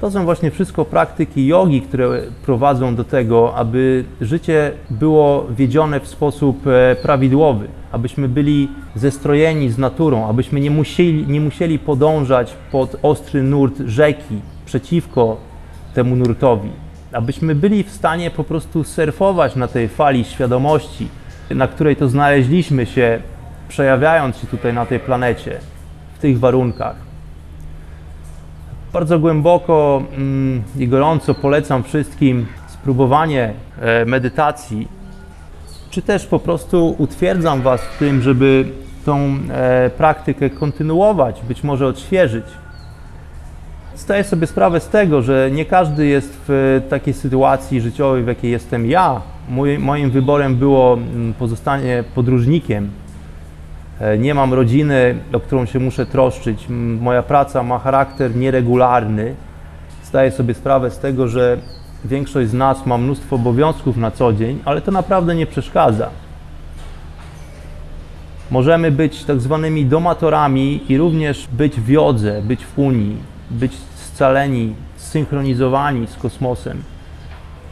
To 0.00 0.10
są 0.10 0.24
właśnie 0.24 0.50
wszystko 0.50 0.84
praktyki 0.84 1.46
jogi, 1.46 1.82
które 1.82 2.22
prowadzą 2.44 2.94
do 2.94 3.04
tego, 3.04 3.54
aby 3.54 4.04
życie 4.20 4.72
było 4.90 5.46
wiedzione 5.50 6.00
w 6.00 6.08
sposób 6.08 6.66
e, 6.66 6.96
prawidłowy, 7.02 7.68
abyśmy 7.92 8.28
byli 8.28 8.68
zestrojeni 8.94 9.70
z 9.70 9.78
naturą, 9.78 10.28
abyśmy 10.28 10.60
nie 10.60 10.70
musieli, 10.70 11.26
nie 11.26 11.40
musieli 11.40 11.78
podążać 11.78 12.56
pod 12.72 12.96
ostry 13.02 13.42
nurt 13.42 13.80
rzeki 13.86 14.40
przeciwko 14.66 15.36
temu 15.94 16.16
nurtowi, 16.16 16.70
abyśmy 17.12 17.54
byli 17.54 17.82
w 17.82 17.90
stanie 17.90 18.30
po 18.30 18.44
prostu 18.44 18.84
surfować 18.84 19.56
na 19.56 19.68
tej 19.68 19.88
fali 19.88 20.24
świadomości, 20.24 21.08
na 21.50 21.68
której 21.68 21.96
to 21.96 22.08
znaleźliśmy 22.08 22.86
się, 22.86 23.20
przejawiając 23.68 24.36
się 24.36 24.46
tutaj 24.46 24.74
na 24.74 24.86
tej 24.86 25.00
planecie, 25.00 25.60
w 26.14 26.18
tych 26.18 26.38
warunkach. 26.38 26.96
Bardzo 28.92 29.18
głęboko 29.18 30.02
mm, 30.16 30.62
i 30.78 30.88
gorąco 30.88 31.34
polecam 31.34 31.82
wszystkim 31.82 32.46
spróbowanie 32.68 33.52
e, 33.80 34.04
medytacji, 34.04 34.88
czy 35.90 36.02
też 36.02 36.26
po 36.26 36.38
prostu 36.38 36.94
utwierdzam 36.98 37.62
Was 37.62 37.80
w 37.80 37.98
tym, 37.98 38.22
żeby 38.22 38.64
tą 39.04 39.38
e, 39.50 39.90
praktykę 39.90 40.50
kontynuować, 40.50 41.42
być 41.48 41.64
może 41.64 41.86
odświeżyć. 41.86 42.44
Zdaję 43.96 44.24
sobie 44.24 44.46
sprawę 44.46 44.80
z 44.80 44.88
tego, 44.88 45.22
że 45.22 45.50
nie 45.52 45.64
każdy 45.64 46.06
jest 46.06 46.40
w 46.48 46.82
takiej 46.88 47.14
sytuacji 47.14 47.80
życiowej, 47.80 48.22
w 48.22 48.26
jakiej 48.26 48.50
jestem 48.50 48.86
ja. 48.86 49.20
Moim 49.78 50.10
wyborem 50.10 50.56
było 50.56 50.94
mm, 50.94 51.34
pozostanie 51.34 52.04
podróżnikiem. 52.14 52.90
E, 54.00 54.18
Nie 54.18 54.34
mam 54.34 54.54
rodziny, 54.54 55.18
o 55.32 55.40
którą 55.40 55.66
się 55.66 55.78
muszę 55.78 56.06
troszczyć. 56.06 56.66
Moja 57.00 57.22
praca 57.22 57.62
ma 57.62 57.78
charakter 57.78 58.36
nieregularny. 58.36 59.34
Zdaję 60.04 60.30
sobie 60.30 60.54
sprawę 60.54 60.90
z 60.90 60.98
tego, 60.98 61.28
że 61.28 61.58
większość 62.04 62.50
z 62.50 62.54
nas 62.54 62.86
ma 62.86 62.98
mnóstwo 62.98 63.36
obowiązków 63.36 63.96
na 63.96 64.10
co 64.10 64.32
dzień, 64.32 64.58
ale 64.64 64.80
to 64.80 64.92
naprawdę 64.92 65.34
nie 65.34 65.46
przeszkadza. 65.46 66.08
Możemy 68.50 68.90
być 68.90 69.24
tak 69.24 69.40
zwanymi 69.40 69.86
domatorami 69.86 70.80
i 70.88 70.98
również 70.98 71.48
być 71.52 71.80
w 71.80 71.88
jodze, 71.88 72.42
być 72.42 72.64
w 72.66 72.78
unii, 72.78 73.16
być 73.50 73.72
scaleni, 73.96 74.74
zsynchronizowani 74.96 76.06
z 76.06 76.16
kosmosem. 76.16 76.82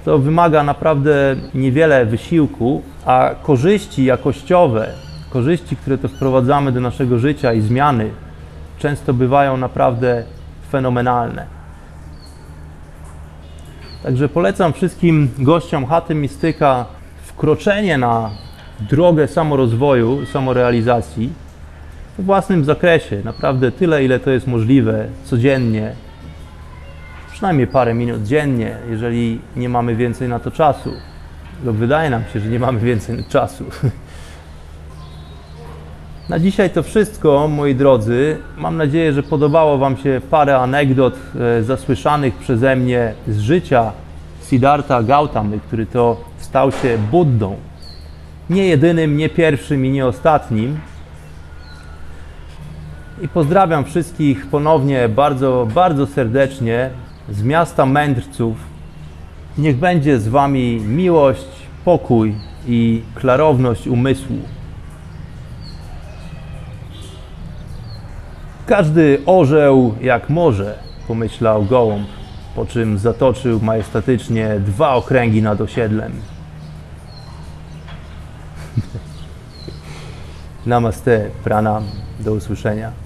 To 0.05 0.18
wymaga 0.18 0.62
naprawdę 0.62 1.37
niewiele 1.55 2.07
wysiłku, 2.07 2.83
a 3.07 3.31
korzyści 3.43 4.05
jakościowe, 4.05 4.89
korzyści, 5.33 5.76
które 5.76 5.99
to 5.99 6.09
wprowadzamy 6.09 6.72
do 6.72 6.80
naszego 6.80 7.18
życia 7.18 7.53
i 7.53 7.61
zmiany, 7.61 8.11
często 8.78 9.14
bywają 9.14 9.57
naprawdę 9.57 10.24
fenomenalne. 10.70 11.47
Także 14.03 14.28
polecam 14.28 14.72
wszystkim 14.72 15.30
gościom 15.39 15.87
chaty 15.87 16.14
Mistyka 16.14 16.87
wkroczenie 17.24 17.99
na 17.99 18.30
drogę 18.80 19.28
samorozwoju, 19.28 20.26
samorealizacji 20.26 21.33
w 22.18 22.24
własnym 22.24 22.64
zakresie. 22.64 23.22
Naprawdę 23.24 23.72
tyle, 23.72 24.05
ile 24.05 24.20
to 24.20 24.30
jest 24.30 24.47
możliwe 24.47 25.07
codziennie. 25.24 25.93
Przynajmniej 27.33 27.66
parę 27.66 27.95
minut 27.95 28.22
dziennie, 28.22 28.76
jeżeli 28.91 29.41
nie 29.57 29.68
mamy 29.68 29.97
więcej 29.97 30.28
na 30.28 30.39
to 30.39 30.51
czasu. 30.51 30.93
Lub 31.64 31.76
wydaje 31.76 32.11
nam 32.11 32.22
się, 32.33 32.41
że 32.41 32.49
nie 32.49 32.59
mamy 32.59 32.80
więcej 32.80 33.24
czasu. 33.28 33.64
Na 36.29 36.39
dzisiaj 36.39 36.70
to 36.70 36.83
wszystko, 36.83 37.49
moi 37.49 37.75
drodzy. 37.75 38.39
Mam 38.57 38.77
nadzieję, 38.77 39.12
że 39.12 39.23
podobało 39.23 39.79
Wam 39.79 39.97
się 39.97 40.20
parę 40.31 40.59
anegdot 40.59 41.14
e, 41.59 41.62
zasłyszanych 41.62 42.35
przeze 42.35 42.77
mnie 42.77 43.14
z 43.29 43.39
życia 43.39 43.93
Siddhartha 44.43 45.03
Gautamy, 45.03 45.61
który 45.61 45.87
to 45.87 46.25
stał 46.39 46.73
się 46.73 46.99
Buddą. 47.11 47.57
Nie 48.51 48.66
jedynym, 48.66 49.16
nie 49.16 49.29
pierwszym 49.29 49.87
i 49.87 49.91
nie 49.91 50.07
ostatnim. 50.07 50.81
I 53.23 53.29
pozdrawiam 53.29 53.85
wszystkich 53.85 54.47
ponownie 54.47 55.09
bardzo, 55.09 55.68
bardzo 55.75 56.07
serdecznie 56.07 56.91
z 57.31 57.43
miasta 57.43 57.87
mędrców. 57.87 58.57
Niech 59.59 59.77
będzie 59.77 60.20
z 60.20 60.29
Wami 60.29 60.81
miłość, 60.81 61.49
pokój 61.85 62.35
i 62.66 63.03
klarowność 63.14 63.87
umysłu. 63.87 64.37
Każdy 68.73 69.23
orzeł 69.27 69.95
jak 70.01 70.29
może, 70.31 70.79
pomyślał 71.09 71.64
gołąb, 71.64 72.09
po 72.57 72.66
czym 72.66 72.99
zatoczył 72.99 73.61
majestatycznie 73.61 74.61
dwa 74.61 74.95
okręgi 74.95 75.43
nad 75.43 75.61
osiedlem. 75.61 76.12
Namaste, 80.66 81.31
pranam, 81.45 81.85
do 82.20 82.33
usłyszenia. 82.33 83.02